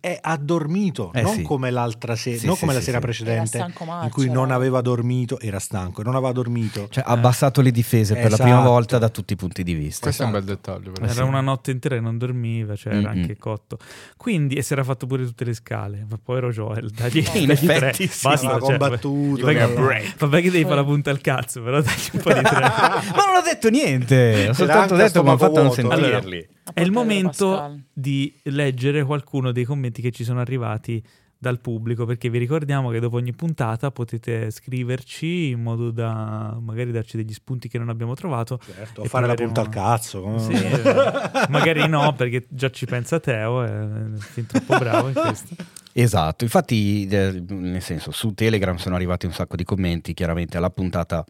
è 0.00 0.18
addormito, 0.22 1.12
Eh 1.12 1.20
non 1.20 1.34
sì. 1.34 1.42
come 1.42 1.70
l'altra 1.70 2.16
sera, 2.16 2.38
Sì, 2.38 2.46
non 2.46 2.54
sì, 2.54 2.60
come 2.60 2.72
la 2.72 2.80
sera 2.80 2.96
sì. 2.98 3.02
precedente, 3.04 3.58
Era 3.58 3.68
stanco 3.70 3.84
in 4.04 4.10
cui 4.10 4.30
non 4.30 4.50
aveva 4.50 4.80
dormito, 4.80 5.38
era 5.40 5.58
stanco, 5.58 6.02
non 6.02 6.14
aveva 6.14 6.32
dormito. 6.32 6.88
Cioè, 6.88 7.04
ha 7.06 7.10
abbassato 7.12 7.60
le 7.60 7.70
difese 7.70 8.14
per 8.14 8.22
la 8.22 8.28
Esatto. 8.28 8.42
prima 8.44 8.60
volta 8.62 8.96
da 8.98 9.08
tutti 9.10 9.34
i 9.34 9.36
punti 9.36 9.62
di 9.62 9.74
vista. 9.74 10.04
Questo 10.04 10.22
è 10.22 10.26
un 10.26 10.32
bel 10.32 10.42
Esatto. 10.44 10.56
dettaglio. 10.72 10.92
per 10.92 11.02
Era 11.02 11.10
esempio. 11.12 11.32
una 11.32 11.40
notte 11.42 11.70
intera 11.70 11.96
e 11.96 12.00
non 12.00 12.16
dormiva, 12.16 12.74
cioè 12.76 12.94
era 12.94 13.10
Mm-mm. 13.12 13.20
anche 13.20 13.36
cotto. 13.36 13.78
Quindi, 14.16 14.54
e 14.54 14.62
si 14.62 14.72
era 14.72 14.84
fatto 14.84 15.06
pure 15.06 15.24
tutte 15.24 15.44
le 15.44 15.52
scale. 15.54 16.06
Ma 16.08 16.18
povero 16.22 16.50
Joel, 16.50 16.90
dagli, 16.90 17.18
In 17.34 17.46
dagli 17.48 17.58
tre. 17.66 17.74
effetti 17.76 18.06
sì. 18.06 18.26
Basta, 18.26 18.48
cioè, 18.48 18.58
combattuto, 18.60 19.44
vabbè, 19.44 19.74
vabbè, 19.74 20.02
vabbè 20.18 20.42
che 20.42 20.50
devi 20.50 20.64
fare 20.64 20.76
la 20.76 20.84
punta 20.84 21.10
al 21.10 21.20
cazzo, 21.20 21.62
però 21.62 21.82
dagli 21.82 22.08
un 22.12 22.20
po' 22.20 22.32
di 22.32 22.40
tre. 22.42 22.60
Ma 22.60 23.24
non 23.26 23.36
ho 23.36 23.42
detto 23.44 23.68
niente, 23.68 24.46
ho 24.48 24.52
soltanto 24.54 24.94
detto 24.96 25.20
che 25.22 25.28
mi 25.28 25.34
ha 25.34 25.36
stomaco 25.36 25.38
fatto 25.38 25.62
non 25.62 25.72
sentirli. 25.72 26.48
È 26.72 26.80
il 26.80 26.92
momento 26.92 27.48
Pascal. 27.50 27.82
di 27.92 28.32
leggere 28.44 29.04
qualcuno 29.04 29.52
dei 29.52 29.64
commenti 29.64 30.02
che 30.02 30.10
ci 30.10 30.24
sono 30.24 30.40
arrivati 30.40 31.02
dal 31.40 31.60
pubblico, 31.60 32.04
perché 32.04 32.28
vi 32.30 32.38
ricordiamo 32.38 32.90
che 32.90 32.98
dopo 32.98 33.14
ogni 33.16 33.32
puntata 33.32 33.92
potete 33.92 34.50
scriverci 34.50 35.50
in 35.50 35.62
modo 35.62 35.92
da 35.92 36.58
magari 36.60 36.90
darci 36.90 37.16
degli 37.16 37.32
spunti 37.32 37.68
che 37.68 37.78
non 37.78 37.88
abbiamo 37.90 38.14
trovato. 38.14 38.58
Certo, 38.64 39.04
fare 39.04 39.26
la 39.28 39.34
proveremo- 39.34 39.52
punta 39.52 39.60
al 39.60 39.68
cazzo. 39.68 40.20
come- 40.20 40.40
Sì, 40.40 40.52
eh, 40.52 41.46
magari 41.50 41.86
no, 41.88 42.12
perché 42.14 42.46
già 42.48 42.70
ci 42.70 42.86
pensa 42.86 43.20
Teo, 43.20 43.62
è 43.62 44.16
fin 44.18 44.46
troppo 44.46 44.78
bravo 44.78 45.08
in 45.08 45.14
questo. 45.14 45.54
Esatto, 45.92 46.42
infatti, 46.44 47.06
eh, 47.06 47.42
nel 47.48 47.82
senso, 47.82 48.10
su 48.10 48.32
Telegram 48.34 48.74
sono 48.76 48.96
arrivati 48.96 49.26
un 49.26 49.32
sacco 49.32 49.54
di 49.54 49.62
commenti, 49.64 50.14
chiaramente 50.14 50.56
alla 50.56 50.70
puntata 50.70 51.24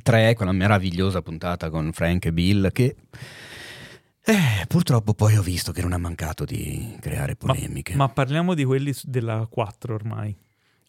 3, 0.00 0.34
quella 0.34 0.52
meravigliosa 0.52 1.22
puntata 1.22 1.70
con 1.70 1.92
Frank 1.92 2.26
e 2.26 2.32
Bill, 2.32 2.70
che 2.72 2.94
eh, 4.24 4.66
purtroppo 4.66 5.14
poi 5.14 5.36
ho 5.36 5.42
visto 5.42 5.72
che 5.72 5.82
non 5.82 5.92
ha 5.92 5.98
mancato 5.98 6.44
di 6.44 6.96
creare 7.00 7.34
polemiche. 7.36 7.94
Ma 7.96 8.08
parliamo 8.08 8.54
di 8.54 8.64
quelli 8.64 8.94
della 9.02 9.46
4 9.50 9.94
ormai. 9.94 10.36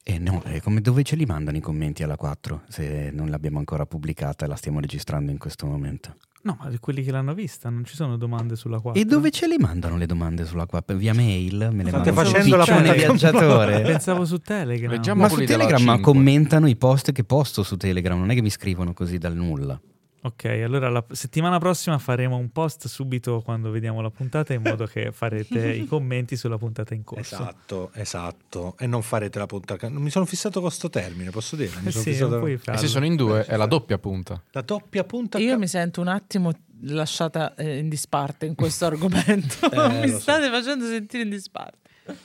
E 0.05 0.19
no, 0.19 0.43
eh, 0.45 0.61
come 0.61 0.81
dove 0.81 1.03
ce 1.03 1.15
li 1.15 1.25
mandano 1.25 1.55
i 1.55 1.61
commenti 1.61 2.03
alla 2.03 2.17
4 2.17 2.63
se 2.67 3.09
non 3.13 3.29
l'abbiamo 3.29 3.59
ancora 3.59 3.85
pubblicata 3.85 4.43
e 4.45 4.47
la 4.49 4.55
stiamo 4.57 4.79
registrando 4.81 5.31
in 5.31 5.37
questo 5.37 5.65
momento? 5.65 6.15
No, 6.43 6.57
ma 6.59 6.69
quelli 6.81 7.03
che 7.03 7.11
l'hanno 7.11 7.33
vista, 7.33 7.69
non 7.69 7.85
ci 7.85 7.95
sono 7.95 8.17
domande 8.17 8.57
sulla 8.57 8.79
4. 8.79 8.99
E 9.01 9.05
dove 9.05 9.31
ce 9.31 9.47
li 9.47 9.55
mandano 9.57 9.95
le 9.95 10.05
domande 10.05 10.45
sulla 10.45 10.65
4? 10.65 10.97
Via 10.97 11.13
mail? 11.13 11.69
Me 11.71 11.83
le 11.83 11.89
State 11.89 12.11
facendo 12.11 12.57
la 12.57 12.65
puntata- 12.65 12.91
viaggiatore? 12.93 13.81
Pensavo 13.87 14.25
su 14.25 14.39
Telegram. 14.39 14.91
Leggiamo- 14.91 15.21
Ma 15.21 15.29
su 15.29 15.41
Telegram 15.45 15.79
5. 15.79 16.01
commentano 16.01 16.67
i 16.67 16.75
post 16.75 17.13
che 17.13 17.23
posto 17.23 17.63
su 17.63 17.77
Telegram, 17.77 18.19
non 18.19 18.29
è 18.29 18.35
che 18.35 18.41
mi 18.41 18.49
scrivono 18.49 18.91
così 18.91 19.17
dal 19.17 19.35
nulla. 19.37 19.79
Ok, 20.25 20.45
allora 20.45 20.89
la 20.89 21.03
settimana 21.11 21.57
prossima 21.59 21.97
faremo 21.97 22.37
un 22.37 22.49
post 22.49 22.87
subito 22.87 23.41
quando 23.41 23.71
vediamo 23.71 23.99
la 24.01 24.09
puntata 24.09 24.53
in 24.53 24.61
modo 24.61 24.85
che 24.85 25.11
farete 25.11 25.71
i 25.75 25.85
commenti 25.85 26.37
sulla 26.37 26.57
puntata 26.57 26.93
in 26.93 27.03
corso. 27.03 27.35
Esatto, 27.35 27.91
esatto. 27.93 28.75
E 28.79 28.87
non 28.87 29.01
farete 29.01 29.37
la 29.37 29.45
punta 29.47 29.73
al 29.73 29.79
cazzo. 29.79 29.99
Mi 29.99 30.09
sono 30.09 30.23
fissato 30.25 30.61
con 30.61 30.71
sto 30.71 30.89
termine, 30.89 31.29
posso 31.29 31.57
dire? 31.57 31.71
Mi 31.81 31.87
Eh 31.87 31.91
sono 31.91 32.03
sì, 32.05 32.11
fissato- 32.11 32.45
E 32.47 32.57
farlo. 32.57 32.79
se 32.79 32.87
sono 32.87 33.05
in 33.05 33.17
due, 33.17 33.43
è 33.45 33.57
la 33.57 33.65
doppia 33.65 33.97
punta. 33.97 34.41
La 34.51 34.61
doppia 34.61 35.03
punta 35.03 35.39
Io 35.39 35.51
ca- 35.51 35.57
mi 35.57 35.67
sento 35.67 35.99
un 35.99 36.07
attimo 36.07 36.53
lasciata 36.83 37.53
eh, 37.55 37.79
in 37.79 37.89
disparte 37.89 38.45
in 38.45 38.55
questo 38.55 38.85
argomento. 38.87 39.69
Eh, 39.71 39.89
mi 39.99 40.07
lo 40.07 40.13
so. 40.13 40.19
state 40.21 40.49
facendo 40.49 40.85
sentire 40.85 41.23
in 41.23 41.29
disparte. 41.31 41.82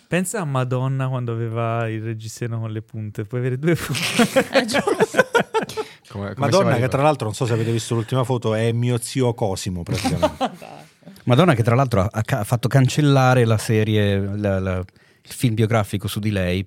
Pensa 0.08 0.40
a 0.40 0.44
Madonna 0.44 1.08
quando 1.08 1.32
aveva 1.32 1.88
il 1.88 2.02
reggiseno 2.02 2.58
con 2.60 2.70
le 2.72 2.82
punte, 2.82 3.24
puoi 3.24 3.40
avere 3.40 3.58
due 3.58 3.74
punte. 3.76 4.44
Come, 6.08 6.34
come 6.34 6.34
Madonna, 6.36 6.76
che 6.76 6.88
tra 6.88 7.02
l'altro, 7.02 7.26
non 7.26 7.34
so 7.34 7.44
se 7.46 7.52
avete 7.52 7.70
visto 7.70 7.94
l'ultima 7.94 8.24
foto, 8.24 8.54
è 8.54 8.72
mio 8.72 8.98
zio 8.98 9.34
Cosimo 9.34 9.82
praticamente. 9.82 10.50
Madonna 11.24 11.54
che 11.54 11.62
tra 11.62 11.74
l'altro 11.74 12.00
ha, 12.02 12.10
ha 12.24 12.44
fatto 12.44 12.68
cancellare 12.68 13.44
la 13.44 13.58
serie, 13.58 14.18
la- 14.36 14.58
la- 14.58 14.78
il 14.78 15.34
film 15.34 15.54
biografico 15.54 16.08
su 16.08 16.18
di 16.20 16.30
lei 16.30 16.64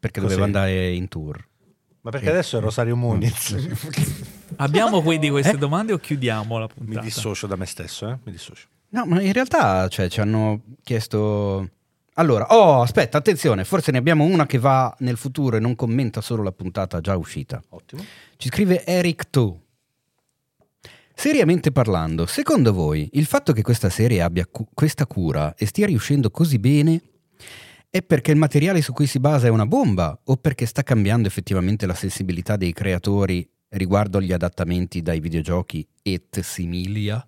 perché 0.00 0.20
Così? 0.20 0.34
doveva 0.34 0.44
andare 0.44 0.90
in 0.92 1.08
tour. 1.08 1.46
Ma 2.00 2.10
perché 2.10 2.30
adesso 2.30 2.56
è 2.56 2.60
Rosario 2.60 2.96
Muniz. 2.96 3.54
Abbiamo 4.56 5.02
quindi 5.02 5.28
queste 5.28 5.52
Eh? 5.52 5.58
domande 5.58 5.92
o 5.92 5.98
chiudiamo 5.98 6.56
la 6.58 6.66
Mi 6.76 6.84
puntata? 6.86 7.00
dissocio 7.04 7.46
da 7.46 7.56
me 7.56 7.66
stesso, 7.66 8.08
eh? 8.08 8.16
Mi 8.24 8.32
dissocio. 8.32 8.66
No, 8.90 9.04
ma 9.04 9.20
in 9.20 9.32
realtà 9.34 9.86
cioè, 9.88 10.08
ci 10.08 10.20
hanno 10.20 10.62
chiesto... 10.82 11.68
Allora, 12.18 12.46
oh, 12.50 12.82
aspetta, 12.82 13.16
attenzione, 13.16 13.64
forse 13.64 13.92
ne 13.92 13.98
abbiamo 13.98 14.24
una 14.24 14.44
che 14.44 14.58
va 14.58 14.94
nel 15.00 15.16
futuro 15.16 15.56
e 15.56 15.60
non 15.60 15.76
commenta 15.76 16.20
solo 16.20 16.42
la 16.42 16.50
puntata 16.50 17.00
già 17.00 17.16
uscita. 17.16 17.62
Ottimo. 17.68 18.04
Ci 18.36 18.48
scrive 18.48 18.84
Eric 18.84 19.30
Tu. 19.30 19.56
Seriamente 21.14 21.70
parlando, 21.70 22.26
secondo 22.26 22.72
voi 22.72 23.08
il 23.12 23.24
fatto 23.24 23.52
che 23.52 23.62
questa 23.62 23.88
serie 23.88 24.20
abbia 24.20 24.46
cu- 24.46 24.68
questa 24.74 25.06
cura 25.06 25.54
e 25.54 25.66
stia 25.66 25.86
riuscendo 25.86 26.30
così 26.30 26.58
bene 26.58 27.00
è 27.88 28.02
perché 28.02 28.32
il 28.32 28.36
materiale 28.36 28.82
su 28.82 28.92
cui 28.92 29.06
si 29.06 29.18
basa 29.20 29.46
è 29.46 29.50
una 29.50 29.66
bomba 29.66 30.16
o 30.24 30.36
perché 30.36 30.66
sta 30.66 30.82
cambiando 30.82 31.26
effettivamente 31.28 31.86
la 31.86 31.94
sensibilità 31.94 32.56
dei 32.56 32.72
creatori 32.72 33.48
riguardo 33.70 34.18
agli 34.18 34.32
adattamenti 34.32 35.02
dai 35.02 35.20
videogiochi 35.20 35.86
et 36.02 36.40
similia? 36.40 37.24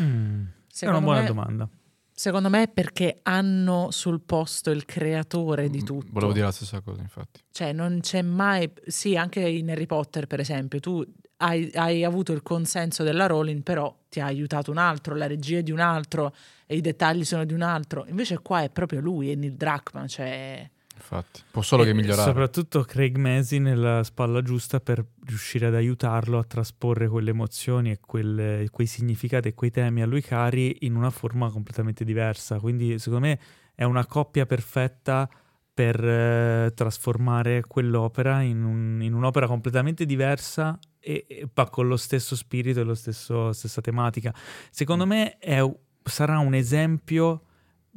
Mm, 0.00 0.44
è 0.80 0.86
una 0.86 1.00
buona 1.00 1.20
me- 1.20 1.26
domanda. 1.26 1.68
Secondo 2.18 2.48
me 2.48 2.62
è 2.62 2.68
perché 2.68 3.18
hanno 3.24 3.90
sul 3.90 4.22
posto 4.22 4.70
il 4.70 4.86
creatore 4.86 5.68
di 5.68 5.82
Mm, 5.82 5.84
tutto. 5.84 6.06
Volevo 6.12 6.32
dire 6.32 6.46
la 6.46 6.50
stessa 6.50 6.80
cosa, 6.80 7.02
infatti. 7.02 7.42
Cioè, 7.50 7.74
non 7.74 7.98
c'è 8.00 8.22
mai. 8.22 8.72
Sì, 8.86 9.18
anche 9.18 9.40
in 9.40 9.70
Harry 9.70 9.84
Potter, 9.84 10.26
per 10.26 10.40
esempio, 10.40 10.80
tu 10.80 11.04
hai, 11.38 11.70
hai 11.74 12.04
avuto 12.04 12.32
il 12.32 12.40
consenso 12.40 13.02
della 13.02 13.26
Rowling, 13.26 13.62
però 13.62 13.94
ti 14.08 14.20
ha 14.20 14.24
aiutato 14.24 14.70
un 14.70 14.78
altro, 14.78 15.14
la 15.14 15.26
regia 15.26 15.58
è 15.58 15.62
di 15.62 15.72
un 15.72 15.80
altro 15.80 16.34
e 16.64 16.76
i 16.76 16.80
dettagli 16.80 17.22
sono 17.22 17.44
di 17.44 17.52
un 17.52 17.60
altro. 17.60 18.06
Invece, 18.08 18.38
qua 18.38 18.62
è 18.62 18.70
proprio 18.70 19.00
lui, 19.00 19.30
è 19.30 19.34
Neil 19.34 19.52
Druckmann. 19.54 20.06
Cioè, 20.06 20.70
Infatti, 21.08 21.42
può 21.50 21.62
solo 21.62 21.84
che 21.84 21.90
E 21.90 21.94
migliorare. 21.94 22.28
Soprattutto 22.28 22.82
Craig 22.82 23.16
Masi 23.16 23.58
nella 23.60 24.02
spalla 24.02 24.42
giusta 24.42 24.80
per 24.80 25.04
riuscire 25.24 25.66
ad 25.66 25.74
aiutarlo 25.74 26.38
a 26.38 26.44
trasporre 26.44 27.08
quelle 27.08 27.30
emozioni 27.30 27.92
e 27.92 28.00
quelle- 28.00 28.66
quei 28.70 28.86
significati 28.88 29.48
e 29.48 29.54
quei 29.54 29.70
temi 29.70 30.02
a 30.02 30.06
lui 30.06 30.20
cari 30.22 30.78
in 30.80 30.96
una 30.96 31.10
forma 31.10 31.50
completamente 31.50 32.04
diversa. 32.04 32.58
Quindi, 32.58 32.98
secondo 32.98 33.26
me, 33.26 33.38
è 33.74 33.84
una 33.84 34.04
coppia 34.06 34.46
perfetta 34.46 35.28
per 35.72 36.02
eh, 36.02 36.72
trasformare 36.74 37.60
quell'opera 37.66 38.40
in, 38.40 38.64
un- 38.64 39.02
in 39.02 39.12
un'opera 39.12 39.46
completamente 39.46 40.06
diversa 40.06 40.78
e, 40.98 41.26
e- 41.28 41.48
ma 41.54 41.68
con 41.68 41.86
lo 41.86 41.98
stesso 41.98 42.34
spirito 42.34 42.80
e 42.80 42.84
la 42.84 42.94
stessa 42.94 43.80
tematica. 43.82 44.34
Secondo 44.70 45.06
me 45.06 45.36
è 45.38 45.62
sarà 46.02 46.38
un 46.38 46.54
esempio 46.54 47.42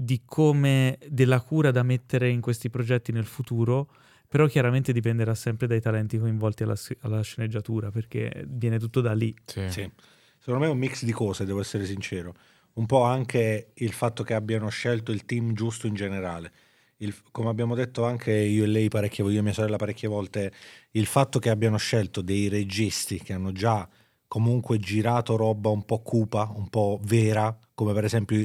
di 0.01 0.21
come 0.23 0.97
della 1.09 1.41
cura 1.41 1.71
da 1.71 1.83
mettere 1.83 2.29
in 2.29 2.39
questi 2.39 2.69
progetti 2.69 3.11
nel 3.11 3.25
futuro, 3.25 3.91
però 4.29 4.47
chiaramente 4.47 4.93
dipenderà 4.93 5.35
sempre 5.35 5.67
dai 5.67 5.81
talenti 5.81 6.17
coinvolti 6.17 6.63
alla, 6.63 6.77
alla 7.01 7.21
sceneggiatura, 7.21 7.91
perché 7.91 8.45
viene 8.47 8.79
tutto 8.79 9.01
da 9.01 9.13
lì. 9.13 9.35
Sì. 9.43 9.69
Sì. 9.69 9.91
Secondo 10.37 10.61
me 10.61 10.67
è 10.67 10.69
un 10.69 10.77
mix 10.77 11.03
di 11.03 11.11
cose, 11.11 11.43
devo 11.43 11.59
essere 11.59 11.83
sincero. 11.83 12.33
Un 12.75 12.85
po' 12.85 13.03
anche 13.03 13.71
il 13.73 13.91
fatto 13.91 14.23
che 14.23 14.33
abbiano 14.33 14.69
scelto 14.69 15.11
il 15.11 15.25
team 15.25 15.51
giusto 15.51 15.85
in 15.85 15.95
generale. 15.95 16.53
Il, 16.97 17.13
come 17.31 17.49
abbiamo 17.49 17.75
detto 17.75 18.05
anche 18.05 18.31
io 18.31 18.63
e 18.63 18.67
lei 18.67 18.87
parecchie 18.87 19.25
io 19.29 19.39
e 19.39 19.41
mia 19.41 19.51
sorella 19.51 19.75
parecchie 19.75 20.07
volte, 20.07 20.53
il 20.91 21.07
fatto 21.07 21.39
che 21.39 21.49
abbiano 21.49 21.75
scelto 21.75 22.21
dei 22.21 22.47
registi 22.47 23.19
che 23.19 23.33
hanno 23.33 23.51
già 23.51 23.85
comunque 24.27 24.77
girato 24.77 25.35
roba 25.35 25.69
un 25.69 25.83
po' 25.83 26.01
cupa, 26.01 26.53
un 26.55 26.69
po' 26.69 27.01
vera, 27.03 27.53
come 27.73 27.91
per 27.91 28.05
esempio 28.05 28.41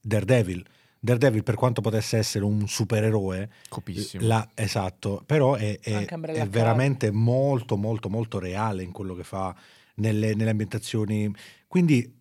Daredevil. 0.00 0.66
Daredevil, 1.06 1.44
per 1.44 1.54
quanto 1.54 1.80
potesse 1.80 2.18
essere 2.18 2.44
un 2.44 2.66
supereroe, 2.66 3.48
Copissimo. 3.68 4.26
La, 4.26 4.46
esatto, 4.54 5.22
però 5.24 5.54
è, 5.54 5.78
è, 5.78 6.04
è 6.04 6.48
veramente 6.48 7.12
molto, 7.12 7.76
molto, 7.76 8.08
molto 8.08 8.40
reale 8.40 8.82
in 8.82 8.90
quello 8.90 9.14
che 9.14 9.22
fa 9.22 9.54
nelle, 9.94 10.34
nelle 10.34 10.50
ambientazioni. 10.50 11.32
Quindi 11.68 12.12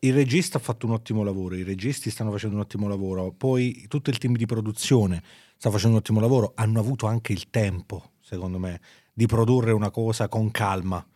il 0.00 0.14
regista 0.14 0.56
ha 0.56 0.60
fatto 0.60 0.86
un 0.86 0.92
ottimo 0.92 1.22
lavoro, 1.22 1.54
i 1.54 1.62
registi 1.62 2.08
stanno 2.08 2.30
facendo 2.30 2.56
un 2.56 2.62
ottimo 2.62 2.88
lavoro, 2.88 3.30
poi 3.30 3.84
tutto 3.88 4.08
il 4.08 4.16
team 4.16 4.34
di 4.34 4.46
produzione 4.46 5.22
sta 5.56 5.70
facendo 5.70 5.96
un 5.96 6.00
ottimo 6.00 6.20
lavoro, 6.20 6.52
hanno 6.54 6.80
avuto 6.80 7.06
anche 7.06 7.32
il 7.34 7.50
tempo, 7.50 8.12
secondo 8.22 8.58
me, 8.58 8.80
di 9.12 9.26
produrre 9.26 9.72
una 9.72 9.90
cosa 9.90 10.28
con 10.28 10.50
calma 10.50 11.06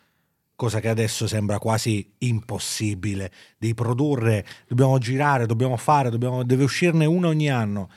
cosa 0.56 0.80
che 0.80 0.88
adesso 0.88 1.26
sembra 1.26 1.58
quasi 1.58 2.06
impossibile, 2.18 3.30
di 3.58 3.74
produrre, 3.74 4.44
dobbiamo 4.68 4.98
girare, 4.98 5.46
dobbiamo 5.46 5.76
fare, 5.76 6.10
dobbiamo, 6.10 6.44
deve 6.44 6.64
uscirne 6.64 7.04
uno 7.06 7.28
ogni 7.28 7.50
anno. 7.50 7.90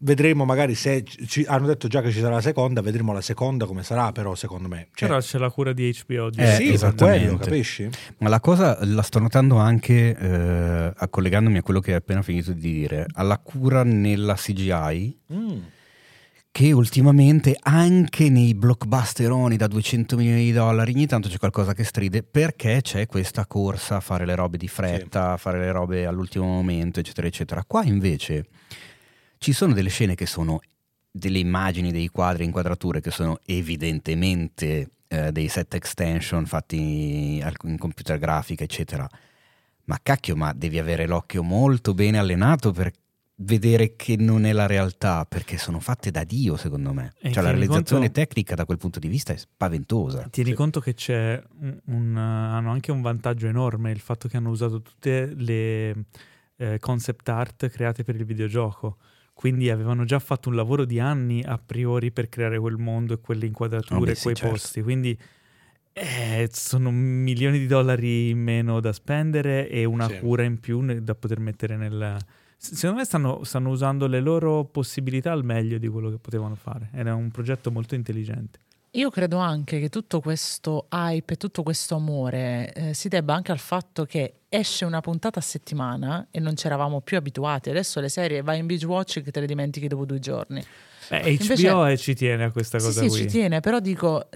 Vedremo 0.00 0.44
magari 0.44 0.76
se 0.76 1.02
ci, 1.02 1.44
hanno 1.48 1.66
detto 1.66 1.88
già 1.88 2.00
che 2.00 2.12
ci 2.12 2.20
sarà 2.20 2.34
la 2.34 2.40
seconda, 2.40 2.80
vedremo 2.80 3.12
la 3.12 3.20
seconda 3.20 3.66
come 3.66 3.82
sarà, 3.82 4.12
però 4.12 4.36
secondo 4.36 4.68
me. 4.68 4.88
Cioè, 4.94 5.08
però 5.08 5.20
c'è 5.20 5.38
la 5.38 5.50
cura 5.50 5.72
di 5.72 5.92
HBO. 6.06 6.30
Di 6.30 6.40
eh, 6.40 6.52
sì, 6.52 6.72
esattamente. 6.72 7.24
Quello, 7.24 7.38
capisci? 7.38 7.88
Ma 8.18 8.28
la 8.28 8.38
cosa 8.38 8.78
la 8.84 9.02
sto 9.02 9.18
notando 9.18 9.56
anche, 9.56 10.16
eh, 10.16 11.08
collegandomi 11.10 11.58
a 11.58 11.62
quello 11.62 11.80
che 11.80 11.90
hai 11.90 11.96
appena 11.96 12.22
finito 12.22 12.52
di 12.52 12.60
dire, 12.60 13.06
alla 13.14 13.38
cura 13.38 13.82
nella 13.82 14.34
CGI. 14.34 15.18
Mm 15.32 15.58
che 16.58 16.72
ultimamente 16.72 17.56
anche 17.62 18.28
nei 18.28 18.52
blockbusteroni 18.52 19.56
da 19.56 19.68
200 19.68 20.16
milioni 20.16 20.42
di 20.42 20.50
dollari 20.50 20.92
ogni 20.92 21.06
tanto 21.06 21.28
c'è 21.28 21.38
qualcosa 21.38 21.72
che 21.72 21.84
stride 21.84 22.24
perché 22.24 22.80
c'è 22.82 23.06
questa 23.06 23.46
corsa 23.46 23.94
a 23.94 24.00
fare 24.00 24.26
le 24.26 24.34
robe 24.34 24.56
di 24.56 24.66
fretta, 24.66 25.26
sì. 25.26 25.32
a 25.34 25.36
fare 25.36 25.60
le 25.60 25.70
robe 25.70 26.04
all'ultimo 26.04 26.46
momento, 26.46 26.98
eccetera, 26.98 27.28
eccetera. 27.28 27.62
Qua 27.64 27.84
invece 27.84 28.46
ci 29.38 29.52
sono 29.52 29.72
delle 29.72 29.88
scene 29.88 30.16
che 30.16 30.26
sono 30.26 30.58
delle 31.08 31.38
immagini, 31.38 31.92
dei 31.92 32.08
quadri, 32.08 32.42
inquadrature 32.42 33.00
che 33.00 33.12
sono 33.12 33.38
evidentemente 33.46 34.90
eh, 35.06 35.30
dei 35.30 35.46
set 35.46 35.74
extension 35.74 36.44
fatti 36.44 37.36
in 37.36 37.78
computer 37.78 38.18
grafica, 38.18 38.64
eccetera. 38.64 39.08
Ma 39.84 39.96
cacchio, 40.02 40.34
ma 40.34 40.52
devi 40.52 40.80
avere 40.80 41.06
l'occhio 41.06 41.44
molto 41.44 41.94
bene 41.94 42.18
allenato 42.18 42.72
per 42.72 42.90
vedere 43.40 43.94
che 43.94 44.16
non 44.16 44.44
è 44.44 44.52
la 44.52 44.66
realtà 44.66 45.24
perché 45.24 45.58
sono 45.58 45.78
fatte 45.78 46.10
da 46.10 46.24
Dio 46.24 46.56
secondo 46.56 46.92
me 46.92 47.12
e 47.20 47.30
cioè 47.30 47.42
la 47.42 47.50
realizzazione 47.50 48.06
conto, 48.06 48.20
tecnica 48.20 48.54
da 48.54 48.64
quel 48.64 48.78
punto 48.78 48.98
di 48.98 49.06
vista 49.06 49.32
è 49.32 49.36
spaventosa 49.36 50.28
tieni 50.28 50.50
sì. 50.50 50.56
conto 50.56 50.80
che 50.80 50.94
c'è 50.94 51.40
un, 51.60 51.78
un, 51.84 52.16
hanno 52.16 52.70
anche 52.72 52.90
un 52.90 53.00
vantaggio 53.00 53.46
enorme 53.46 53.92
il 53.92 54.00
fatto 54.00 54.26
che 54.26 54.36
hanno 54.36 54.50
usato 54.50 54.82
tutte 54.82 55.32
le 55.36 56.04
eh, 56.56 56.78
concept 56.80 57.28
art 57.28 57.68
create 57.68 58.02
per 58.02 58.16
il 58.16 58.24
videogioco 58.24 58.96
quindi 59.38 59.70
avevano 59.70 60.04
già 60.04 60.18
fatto 60.18 60.48
un 60.48 60.56
lavoro 60.56 60.84
di 60.84 60.98
anni 60.98 61.44
a 61.44 61.60
priori 61.64 62.10
per 62.10 62.28
creare 62.28 62.58
quel 62.58 62.76
mondo 62.76 63.14
e 63.14 63.20
quelle 63.20 63.46
inquadrature, 63.46 64.00
oh, 64.00 64.04
beh, 64.04 64.18
quei 64.20 64.34
certo. 64.34 64.50
posti. 64.50 64.82
Quindi 64.82 65.16
eh, 65.92 66.48
sono 66.50 66.90
milioni 66.90 67.60
di 67.60 67.68
dollari 67.68 68.30
in 68.30 68.40
meno 68.40 68.80
da 68.80 68.92
spendere 68.92 69.68
e 69.68 69.84
una 69.84 70.08
sì. 70.08 70.18
cura 70.18 70.42
in 70.42 70.58
più 70.58 70.82
da 71.00 71.14
poter 71.14 71.38
mettere 71.38 71.76
nel, 71.76 72.18
secondo 72.58 72.96
me 72.98 73.04
stanno, 73.04 73.44
stanno, 73.44 73.70
usando 73.70 74.06
le 74.06 74.20
loro 74.20 74.64
possibilità 74.64 75.32
al 75.32 75.44
meglio 75.44 75.78
di 75.78 75.88
quello 75.88 76.10
che 76.10 76.18
potevano 76.18 76.56
fare 76.56 76.90
ed 76.92 77.06
è 77.06 77.12
un 77.12 77.30
progetto 77.30 77.70
molto 77.70 77.94
intelligente. 77.94 78.60
Io 78.92 79.10
credo 79.10 79.36
anche 79.36 79.78
che 79.78 79.90
tutto 79.90 80.20
questo 80.20 80.86
hype 80.90 81.34
e 81.34 81.36
tutto 81.36 81.62
questo 81.62 81.94
amore 81.94 82.72
eh, 82.72 82.94
si 82.94 83.08
debba 83.08 83.34
anche 83.34 83.52
al 83.52 83.58
fatto 83.58 84.06
che 84.06 84.40
esce 84.48 84.86
una 84.86 85.00
puntata 85.00 85.38
a 85.38 85.42
settimana 85.42 86.28
e 86.30 86.40
non 86.40 86.56
ci 86.56 86.66
eravamo 86.66 87.00
più 87.02 87.16
abituati. 87.18 87.68
Adesso 87.68 88.00
le 88.00 88.08
serie 88.08 88.42
vai 88.42 88.58
in 88.58 88.66
binge 88.66 88.86
watch 88.86 89.22
che 89.22 89.30
te 89.30 89.40
le 89.40 89.46
dimentichi 89.46 89.88
dopo 89.88 90.06
due 90.06 90.18
giorni. 90.18 90.64
Beh, 91.10 91.20
HBO 91.20 91.84
Invece, 91.84 91.96
ci 91.98 92.14
tiene 92.14 92.44
a 92.44 92.50
questa 92.50 92.78
cosa 92.78 93.02
sì, 93.02 93.08
qui. 93.08 93.16
Sì, 93.16 93.22
ci 93.22 93.28
tiene, 93.28 93.60
però 93.60 93.78
dico 93.78 94.28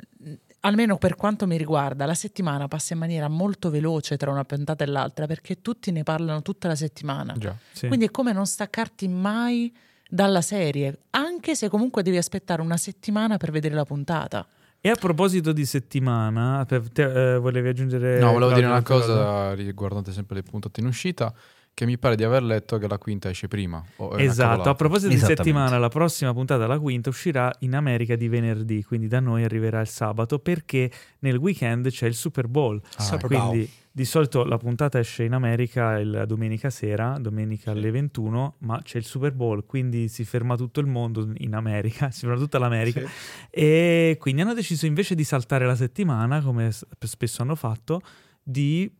almeno 0.64 0.96
per 0.96 1.14
quanto 1.14 1.46
mi 1.46 1.56
riguarda, 1.56 2.06
la 2.06 2.14
settimana 2.14 2.68
passa 2.68 2.94
in 2.94 2.98
maniera 2.98 3.28
molto 3.28 3.70
veloce 3.70 4.16
tra 4.16 4.30
una 4.30 4.44
puntata 4.44 4.84
e 4.84 4.86
l'altra 4.86 5.26
perché 5.26 5.60
tutti 5.60 5.90
ne 5.90 6.02
parlano 6.02 6.42
tutta 6.42 6.68
la 6.68 6.74
settimana. 6.74 7.34
Già, 7.36 7.56
sì. 7.72 7.86
Quindi 7.86 8.06
è 8.06 8.10
come 8.10 8.32
non 8.32 8.46
staccarti 8.46 9.08
mai 9.08 9.74
dalla 10.08 10.42
serie, 10.42 10.98
anche 11.10 11.54
se 11.54 11.68
comunque 11.68 12.02
devi 12.02 12.18
aspettare 12.18 12.60
una 12.60 12.76
settimana 12.76 13.38
per 13.38 13.50
vedere 13.50 13.74
la 13.74 13.84
puntata. 13.84 14.46
E 14.84 14.90
a 14.90 14.94
proposito 14.96 15.52
di 15.52 15.64
settimana, 15.64 16.64
te, 16.64 16.82
eh, 16.96 17.38
volevi 17.38 17.68
aggiungere... 17.68 18.18
No, 18.18 18.32
volevo 18.32 18.52
dire 18.52 18.66
una 18.66 18.82
cosa, 18.82 19.06
cosa 19.06 19.54
riguardante 19.54 20.12
sempre 20.12 20.36
le 20.36 20.42
puntate 20.42 20.80
in 20.80 20.86
uscita 20.86 21.32
che 21.74 21.86
mi 21.86 21.98
pare 21.98 22.16
di 22.16 22.24
aver 22.24 22.42
letto 22.42 22.76
che 22.78 22.86
la 22.86 22.98
quinta 22.98 23.30
esce 23.30 23.48
prima. 23.48 23.82
esatto, 24.16 24.68
a 24.68 24.74
proposito 24.74 25.08
di 25.08 25.18
settimana, 25.18 25.78
la 25.78 25.88
prossima 25.88 26.32
puntata, 26.32 26.66
la 26.66 26.78
quinta, 26.78 27.08
uscirà 27.08 27.50
in 27.60 27.74
America 27.74 28.14
di 28.14 28.28
venerdì, 28.28 28.84
quindi 28.84 29.08
da 29.08 29.20
noi 29.20 29.44
arriverà 29.44 29.80
il 29.80 29.88
sabato 29.88 30.38
perché 30.38 30.90
nel 31.20 31.36
weekend 31.36 31.88
c'è 31.88 32.06
il 32.06 32.14
Super 32.14 32.46
Bowl. 32.46 32.80
Ah, 32.96 33.18
quindi 33.18 33.70
di 33.94 34.04
solito 34.04 34.44
la 34.44 34.56
puntata 34.56 34.98
esce 34.98 35.24
in 35.24 35.34
America 35.34 36.02
la 36.02 36.24
domenica 36.24 36.70
sera, 36.70 37.18
domenica 37.18 37.72
alle 37.72 37.90
21, 37.90 38.56
ma 38.60 38.80
c'è 38.82 38.98
il 38.98 39.04
Super 39.04 39.32
Bowl, 39.32 39.64
quindi 39.66 40.08
si 40.08 40.24
ferma 40.24 40.56
tutto 40.56 40.80
il 40.80 40.86
mondo 40.86 41.30
in 41.36 41.54
America, 41.54 42.10
si 42.12 42.20
ferma 42.20 42.36
tutta 42.36 42.58
l'America. 42.58 43.00
Sì. 43.00 43.06
E 43.50 44.16
quindi 44.18 44.42
hanno 44.42 44.54
deciso 44.54 44.86
invece 44.86 45.14
di 45.14 45.24
saltare 45.24 45.66
la 45.66 45.76
settimana, 45.76 46.42
come 46.42 46.70
spesso 46.70 47.42
hanno 47.42 47.54
fatto, 47.54 48.00
di 48.42 48.90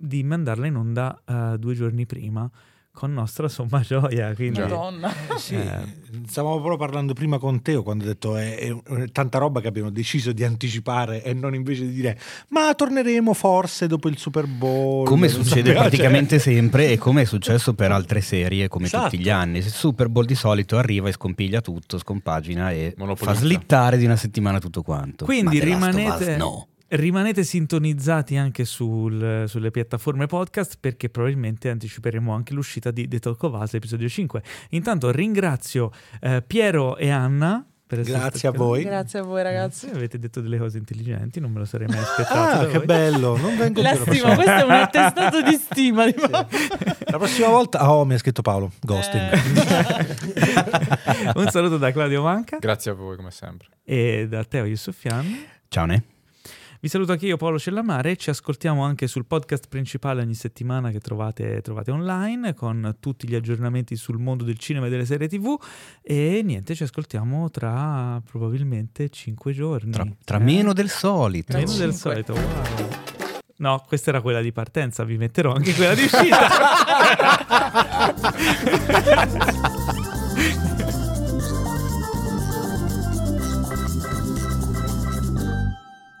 di 0.00 0.22
mandarla 0.22 0.66
in 0.66 0.76
onda 0.76 1.22
uh, 1.26 1.56
due 1.56 1.74
giorni 1.74 2.06
prima 2.06 2.50
con 2.92 3.12
nostra 3.12 3.48
somma 3.48 3.80
gioia. 3.86 4.34
Quindi, 4.34 4.60
Madonna. 4.60 5.10
Eh, 5.10 5.38
sì, 5.38 5.54
eh. 5.54 5.98
Stavamo 6.26 6.56
proprio 6.56 6.76
parlando 6.76 7.12
prima 7.12 7.38
con 7.38 7.62
Teo 7.62 7.82
quando 7.82 8.04
ho 8.04 8.06
detto 8.06 8.36
è, 8.36 8.58
è, 8.58 8.74
è, 8.74 9.10
tanta 9.10 9.38
roba 9.38 9.60
che 9.60 9.68
abbiamo 9.68 9.90
deciso 9.90 10.32
di 10.32 10.44
anticipare 10.44 11.22
e 11.22 11.32
non 11.32 11.54
invece 11.54 11.86
di 11.86 11.92
dire 11.92 12.18
ma 12.48 12.74
torneremo 12.74 13.32
forse 13.32 13.86
dopo 13.86 14.08
il 14.08 14.18
Super 14.18 14.46
Bowl. 14.46 15.06
Come 15.06 15.28
succede 15.28 15.72
praticamente 15.72 16.38
cioè... 16.38 16.52
sempre 16.54 16.90
e 16.90 16.98
come 16.98 17.22
è 17.22 17.24
successo 17.24 17.74
per 17.74 17.92
altre 17.92 18.20
serie 18.20 18.68
come 18.68 18.86
esatto. 18.86 19.10
tutti 19.10 19.22
gli 19.22 19.30
anni. 19.30 19.58
Il 19.58 19.64
Super 19.64 20.08
Bowl 20.08 20.24
di 20.24 20.34
solito 20.34 20.76
arriva 20.76 21.08
e 21.08 21.12
scompiglia 21.12 21.60
tutto, 21.60 21.98
scompagina 21.98 22.70
e 22.70 22.94
fa 23.14 23.34
slittare 23.34 23.96
di 23.96 24.04
una 24.04 24.16
settimana 24.16 24.58
tutto 24.58 24.82
quanto. 24.82 25.24
Quindi 25.24 25.60
rimanete... 25.60 26.36
No 26.36 26.66
Rimanete 26.92 27.44
sintonizzati 27.44 28.36
anche 28.36 28.64
sul, 28.64 29.44
sulle 29.46 29.70
piattaforme 29.70 30.26
podcast 30.26 30.76
perché 30.80 31.08
probabilmente 31.08 31.70
anticiperemo 31.70 32.34
anche 32.34 32.52
l'uscita 32.52 32.90
di 32.90 33.06
The 33.06 33.20
Talk 33.20 33.40
of 33.44 33.60
Us 33.60 33.74
episodio 33.74 34.08
5. 34.08 34.42
Intanto 34.70 35.12
ringrazio 35.12 35.92
eh, 36.20 36.42
Piero 36.44 36.96
e 36.96 37.10
Anna. 37.10 37.64
Grazie 37.86 38.48
a 38.48 38.50
voi. 38.50 38.82
Grazie 38.82 39.20
a 39.20 39.22
voi 39.22 39.44
ragazzi. 39.44 39.82
Grazie, 39.82 39.98
avete 39.98 40.18
detto 40.18 40.40
delle 40.40 40.58
cose 40.58 40.78
intelligenti, 40.78 41.38
non 41.38 41.52
me 41.52 41.60
lo 41.60 41.64
sarei 41.64 41.86
mai 41.86 41.98
aspettato. 42.02 42.62
Ah, 42.62 42.66
che 42.66 42.80
bello, 42.80 43.36
non 43.36 43.56
vengo 43.56 43.82
La 43.82 43.94
stima, 43.94 44.34
questo 44.34 44.50
è 44.50 44.64
un 44.64 44.70
attestato 44.70 45.42
di 45.42 45.54
stima. 45.54 46.06
Di 46.06 46.14
sì. 46.16 46.28
La 46.28 47.18
prossima 47.18 47.50
volta, 47.50 47.88
oh 47.88 48.04
mi 48.04 48.14
ha 48.14 48.18
scritto 48.18 48.42
Paolo, 48.42 48.72
ghosting. 48.80 49.32
Eh. 49.32 49.38
un 51.38 51.46
saluto 51.50 51.78
da 51.78 51.92
Claudio 51.92 52.22
Manca. 52.22 52.56
Grazie 52.58 52.90
a 52.90 52.94
voi 52.94 53.14
come 53.14 53.30
sempre. 53.30 53.68
E 53.84 54.26
da 54.28 54.42
Teo 54.42 54.64
Yusufian. 54.64 55.46
Ciao 55.68 55.86
Ne. 55.86 56.18
Vi 56.82 56.88
saluto 56.88 57.12
anche 57.12 57.26
io 57.26 57.36
Paolo 57.36 57.58
Cellamare, 57.58 58.16
ci 58.16 58.30
ascoltiamo 58.30 58.82
anche 58.82 59.06
sul 59.06 59.26
podcast 59.26 59.68
principale 59.68 60.22
ogni 60.22 60.32
settimana 60.32 60.90
che 60.90 60.98
trovate, 60.98 61.60
trovate, 61.60 61.90
online 61.90 62.54
con 62.54 62.96
tutti 63.00 63.28
gli 63.28 63.34
aggiornamenti 63.34 63.96
sul 63.96 64.16
mondo 64.16 64.44
del 64.44 64.56
cinema 64.56 64.86
e 64.86 64.88
delle 64.88 65.04
serie 65.04 65.28
tv 65.28 65.60
e 66.00 66.40
niente, 66.42 66.74
ci 66.74 66.84
ascoltiamo 66.84 67.50
tra 67.50 68.22
probabilmente 68.24 69.10
cinque 69.10 69.52
giorni. 69.52 69.90
Tra, 69.90 70.06
tra 70.24 70.38
eh? 70.38 70.42
meno 70.42 70.72
del 70.72 70.88
solito. 70.88 71.54
Meno 71.54 71.74
del 71.74 71.92
solito, 71.92 72.32
wow. 72.32 72.88
No, 73.56 73.84
questa 73.86 74.08
era 74.08 74.22
quella 74.22 74.40
di 74.40 74.50
partenza, 74.50 75.04
vi 75.04 75.18
metterò 75.18 75.52
anche 75.52 75.74
quella 75.74 75.92
di 75.94 76.04
uscita. 76.08 76.48